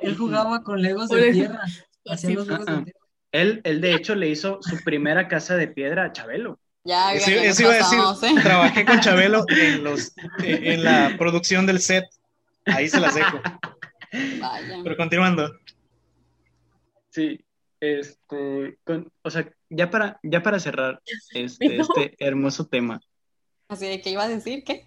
él 0.00 0.16
jugaba 0.16 0.62
con 0.62 0.80
legos 0.82 1.08
de 1.08 1.32
tierra. 1.32 1.62
Hacía 2.06 2.30
Sí. 2.30 2.34
los 2.34 2.48
legos 2.48 2.66
de 2.66 2.82
tierra. 2.82 2.98
Él, 3.30 3.60
él, 3.64 3.80
de 3.80 3.94
hecho, 3.94 4.14
le 4.14 4.28
hizo 4.28 4.58
su 4.62 4.82
primera 4.82 5.28
casa 5.28 5.54
de 5.56 5.68
piedra 5.68 6.04
a 6.06 6.12
Chabelo. 6.12 6.58
Ya, 6.84 7.12
Eso, 7.12 7.30
eso 7.30 7.62
iba 7.62 7.72
a 7.72 7.76
decir, 7.76 7.98
¿eh? 8.38 8.40
trabajé 8.42 8.84
con 8.86 9.00
Chabelo 9.00 9.44
en, 9.48 9.84
los, 9.84 10.08
eh, 10.42 10.60
en 10.72 10.82
la 10.84 11.14
producción 11.18 11.66
del 11.66 11.80
set. 11.80 12.04
Ahí 12.64 12.88
se 12.88 12.98
las 12.98 13.14
dejo. 13.14 13.38
Vaya. 14.40 14.78
Pero 14.82 14.96
continuando. 14.96 15.52
Sí, 17.10 17.44
este, 17.80 18.78
con- 18.84 19.12
o 19.22 19.30
sea, 19.30 19.46
ya 19.70 19.90
para, 19.90 20.18
ya 20.22 20.42
para 20.42 20.58
cerrar 20.60 21.00
este, 21.34 21.76
No. 21.76 21.82
este 21.96 22.14
hermoso 22.18 22.66
tema. 22.66 23.00
Así 23.68 23.86
de 23.86 24.00
que 24.00 24.10
iba 24.10 24.24
a 24.24 24.28
decir 24.28 24.64
que. 24.64 24.86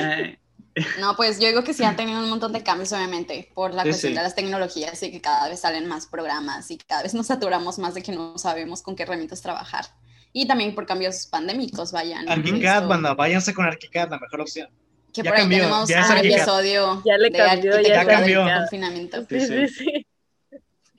eh, 0.00 0.38
No, 1.00 1.16
pues 1.16 1.40
yo 1.40 1.48
digo 1.48 1.64
que 1.64 1.74
sí 1.74 1.82
han 1.82 1.96
tenido 1.96 2.20
un 2.20 2.28
montón 2.30 2.52
de 2.52 2.62
cambios, 2.62 2.92
obviamente, 2.92 3.50
por 3.54 3.74
la 3.74 3.82
Sí, 3.82 3.88
cuestión 3.88 4.12
sí. 4.12 4.16
de 4.16 4.22
las 4.22 4.36
tecnologías 4.36 5.02
y 5.02 5.10
que 5.10 5.20
cada 5.20 5.48
vez 5.48 5.58
salen 5.60 5.88
más 5.88 6.06
programas 6.06 6.70
y 6.70 6.76
cada 6.78 7.02
vez 7.02 7.14
nos 7.14 7.26
saturamos 7.26 7.80
más 7.80 7.94
de 7.94 8.02
que 8.02 8.12
no 8.12 8.38
sabemos 8.38 8.82
con 8.82 8.94
qué 8.94 9.02
herramientas 9.02 9.42
trabajar. 9.42 9.86
Y 10.32 10.46
también 10.46 10.76
por 10.76 10.86
cambios 10.86 11.26
pandémicos, 11.26 11.90
vayan. 11.90 12.28
Arquicad, 12.28 12.86
banda, 12.86 13.14
váyanse 13.14 13.54
con 13.54 13.64
Arquicad, 13.66 14.08
la 14.10 14.18
mejor 14.20 14.42
opción. 14.42 14.68
Que 15.12 15.22
ya 15.22 15.30
por 15.30 15.36
ahí 15.36 15.40
cambió, 15.42 15.58
tenemos 15.58 15.88
ya 15.88 16.06
un 16.10 16.18
episodio 16.18 17.02
Ya 17.04 17.16
le 17.18 17.30
de 17.30 17.38
cambió, 17.38 17.72
ya 17.72 17.80
es 17.80 18.06
del 18.06 18.14
Arquicad. 18.16 18.58
confinamiento. 18.60 19.26
Sí, 19.28 19.40
sí. 19.40 19.68
sí. 19.68 20.06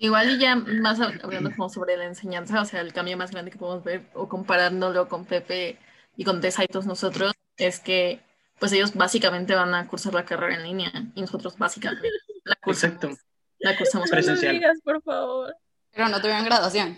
Igual 0.01 0.29
y 0.31 0.39
ya 0.39 0.55
más 0.55 0.97
hab- 0.99 1.19
hablando 1.23 1.51
como 1.51 1.69
sobre 1.69 1.97
la 1.97 2.05
enseñanza, 2.05 2.61
o 2.61 2.65
sea, 2.65 2.79
el 2.81 2.93
cambio 2.93 3.17
más 3.17 3.31
grande 3.31 3.51
que 3.51 3.57
podemos 3.57 3.83
ver 3.83 4.05
o 4.13 4.27
comparándolo 4.29 5.07
con 5.09 5.25
Pepe 5.25 5.77
y 6.15 6.23
con 6.23 6.39
Tesaitos 6.41 6.85
nosotros 6.85 7.33
es 7.57 7.79
que 7.81 8.21
pues 8.59 8.71
ellos 8.73 8.93
básicamente 8.93 9.55
van 9.55 9.73
a 9.75 9.87
cursar 9.87 10.13
la 10.13 10.25
carrera 10.25 10.55
en 10.55 10.63
línea 10.63 10.91
y 11.15 11.21
nosotros 11.21 11.57
básicamente 11.57 12.07
la 12.45 12.55
cursamos, 12.55 12.95
exacto. 12.95 13.23
la 13.59 13.77
cursamos 13.77 14.07
No 14.09 14.11
Presencial. 14.15 14.53
digas, 14.53 14.77
por 14.83 15.01
favor. 15.01 15.55
Pero 15.91 16.07
no 16.09 16.19
tuvieron 16.21 16.45
graduación. 16.45 16.97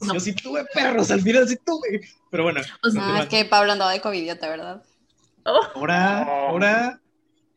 No. 0.00 0.14
Yo 0.14 0.20
sí 0.20 0.34
tuve 0.34 0.64
perros, 0.72 1.10
al 1.10 1.20
final 1.20 1.46
sí 1.46 1.56
tuve. 1.64 2.00
Pero 2.30 2.42
bueno, 2.44 2.60
O 2.82 2.90
sea, 2.90 3.00
No, 3.02 3.16
es 3.22 3.28
que 3.28 3.44
Pablo 3.44 3.72
andaba 3.72 3.92
de 3.92 4.00
covidiota, 4.00 4.48
¿verdad? 4.48 4.82
ahora, 5.74 6.22
ahora, 6.22 7.00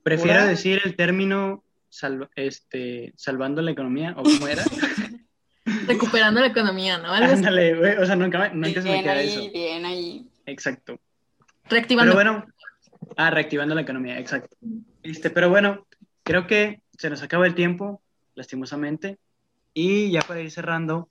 Prefiero 0.04 0.34
Ahora- 0.40 0.48
decir 0.50 0.82
el 0.84 0.98
término 0.98 1.64
sal- 1.94 2.30
este, 2.36 3.14
salvando 3.16 3.62
la 3.62 3.72
economía, 3.72 4.14
o 4.18 4.24
cómo 4.24 4.48
era. 4.48 4.64
recuperando 5.88 6.42
la 6.42 6.48
economía, 6.48 6.98
¿no? 6.98 7.12
Ándale, 7.12 7.76
güey, 7.76 7.98
o 7.98 8.06
sea, 8.06 8.16
nunca, 8.16 8.40
me- 8.40 8.54
nunca 8.54 8.82
se 8.82 8.90
me 8.90 9.02
queda 9.02 9.14
ahí, 9.14 9.30
eso. 9.30 9.52
bien 9.52 9.86
ahí. 9.86 10.28
Exacto. 10.46 11.00
reactivando. 11.70 12.16
Pero 12.16 12.32
bueno, 12.34 12.46
ah, 13.16 13.30
reactivando 13.30 13.76
la 13.76 13.82
economía, 13.82 14.20
exacto. 14.20 14.56
Este, 15.04 15.30
pero 15.30 15.50
bueno, 15.50 15.86
creo 16.24 16.48
que 16.48 16.82
se 16.98 17.10
nos 17.10 17.22
acaba 17.22 17.46
el 17.46 17.56
tiempo, 17.56 18.02
lastimosamente. 18.36 19.18
Y 19.74 20.12
ya 20.12 20.22
para 20.22 20.42
ir 20.42 20.52
cerrando, 20.52 21.10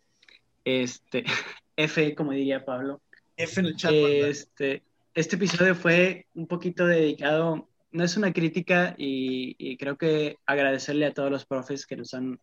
este, 0.65 1.25
F, 1.77 2.15
como 2.15 2.33
diría 2.33 2.65
Pablo, 2.65 3.01
F 3.37 3.61
en 3.61 3.67
el 3.67 3.77
chat. 3.77 3.93
este, 3.93 4.83
este 5.15 5.37
episodio 5.37 5.75
fue 5.75 6.27
un 6.35 6.47
poquito 6.47 6.87
dedicado, 6.87 7.69
no 7.93 8.05
es 8.05 8.17
una 8.17 8.33
crítica 8.33 8.95
y, 8.99 9.77
creo 9.77 9.97
que 9.97 10.39
agradecerle 10.47 11.07
a 11.07 11.15
todos 11.15 11.31
los 11.31 11.45
profes 11.45 11.87
que 11.87 11.97
nos 11.97 12.15
han, 12.15 12.41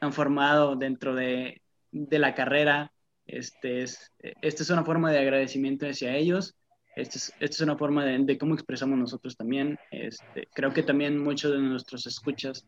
han 0.00 0.12
formado 0.12 0.76
dentro 0.76 1.14
de, 1.14 1.62
de 1.92 2.18
la 2.18 2.34
carrera. 2.34 2.92
Este 3.26 3.82
es, 3.82 4.12
esta 4.18 4.62
es 4.62 4.70
una 4.70 4.84
forma 4.84 5.10
de 5.10 5.18
agradecimiento 5.18 5.86
hacia 5.86 6.16
ellos. 6.16 6.56
Esta 6.96 7.18
es, 7.18 7.32
esta 7.40 7.54
es 7.56 7.60
una 7.60 7.76
forma 7.76 8.04
de, 8.04 8.18
de 8.18 8.38
cómo 8.38 8.54
expresamos 8.54 8.98
nosotros 8.98 9.36
también. 9.36 9.78
Este, 9.90 10.48
creo 10.54 10.72
que 10.72 10.82
también 10.82 11.18
muchos 11.18 11.52
de 11.52 11.58
nuestros 11.58 12.06
escuchas 12.06 12.66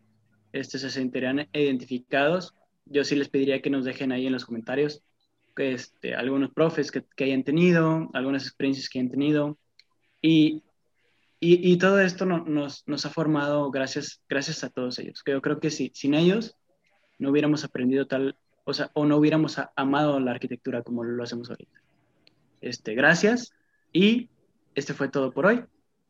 este, 0.52 0.78
se 0.78 0.90
sentirían 0.90 1.48
identificados. 1.52 2.54
Yo 2.84 3.04
sí 3.04 3.16
les 3.16 3.28
pediría 3.28 3.62
que 3.62 3.70
nos 3.70 3.84
dejen 3.84 4.12
ahí 4.12 4.26
en 4.26 4.32
los 4.32 4.44
comentarios 4.44 5.02
este, 5.56 6.14
algunos 6.14 6.50
profes 6.50 6.90
que, 6.90 7.04
que 7.16 7.24
hayan 7.24 7.44
tenido, 7.44 8.08
algunas 8.14 8.46
experiencias 8.46 8.88
que 8.88 8.98
hayan 8.98 9.10
tenido. 9.10 9.58
Y, 10.20 10.62
y, 11.42 11.72
y 11.72 11.76
todo 11.76 12.00
esto 12.00 12.24
no- 12.24 12.44
nos, 12.44 12.84
nos 12.86 13.04
ha 13.04 13.10
formado 13.10 13.70
gracias, 13.70 14.22
gracias 14.28 14.62
a 14.64 14.70
todos 14.70 14.98
ellos. 14.98 15.22
Que 15.22 15.32
yo 15.32 15.42
creo 15.42 15.58
que 15.60 15.70
si, 15.70 15.90
sin 15.94 16.14
ellos 16.14 16.56
no 17.18 17.30
hubiéramos 17.30 17.64
aprendido 17.64 18.06
tal, 18.06 18.36
o 18.64 18.72
sea, 18.72 18.90
o 18.94 19.04
no 19.06 19.16
hubiéramos 19.16 19.58
a- 19.58 19.72
amado 19.76 20.18
la 20.20 20.30
arquitectura 20.30 20.82
como 20.82 21.02
lo 21.04 21.22
hacemos 21.22 21.50
ahorita. 21.50 21.80
Este, 22.60 22.94
gracias 22.94 23.52
y 23.92 24.28
este 24.76 24.94
fue 24.94 25.08
todo 25.08 25.32
por 25.32 25.46
hoy. 25.46 25.64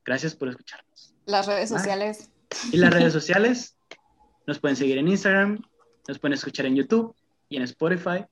Gracias 0.05 0.35
por 0.37 0.49
escucharnos. 0.49 1.15
Las 1.27 1.47
redes 1.47 1.73
Ah. 1.73 1.79
sociales. 1.79 2.31
Y 2.71 2.77
las 2.77 2.93
redes 2.93 3.13
sociales 3.21 3.77
nos 4.47 4.59
pueden 4.59 4.77
seguir 4.77 4.99
en 4.99 5.09
Instagram, 5.09 5.63
nos 6.09 6.19
pueden 6.19 6.35
escuchar 6.35 6.67
en 6.67 6.77
YouTube 6.77 7.15
y 7.49 7.57
en 7.57 7.63
Spotify. 7.63 8.27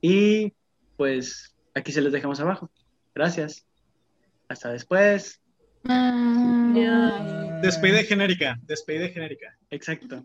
Y 0.00 0.54
pues 0.96 1.54
aquí 1.74 1.92
se 1.92 2.00
los 2.00 2.12
dejamos 2.12 2.40
abajo. 2.40 2.70
Gracias. 3.14 3.66
Hasta 4.48 4.70
después. 4.72 5.41
Ya. 5.84 7.60
Despedida 7.62 8.02
genérica, 8.04 8.58
despedida 8.66 9.08
genérica. 9.08 9.56
Exacto. 9.70 10.24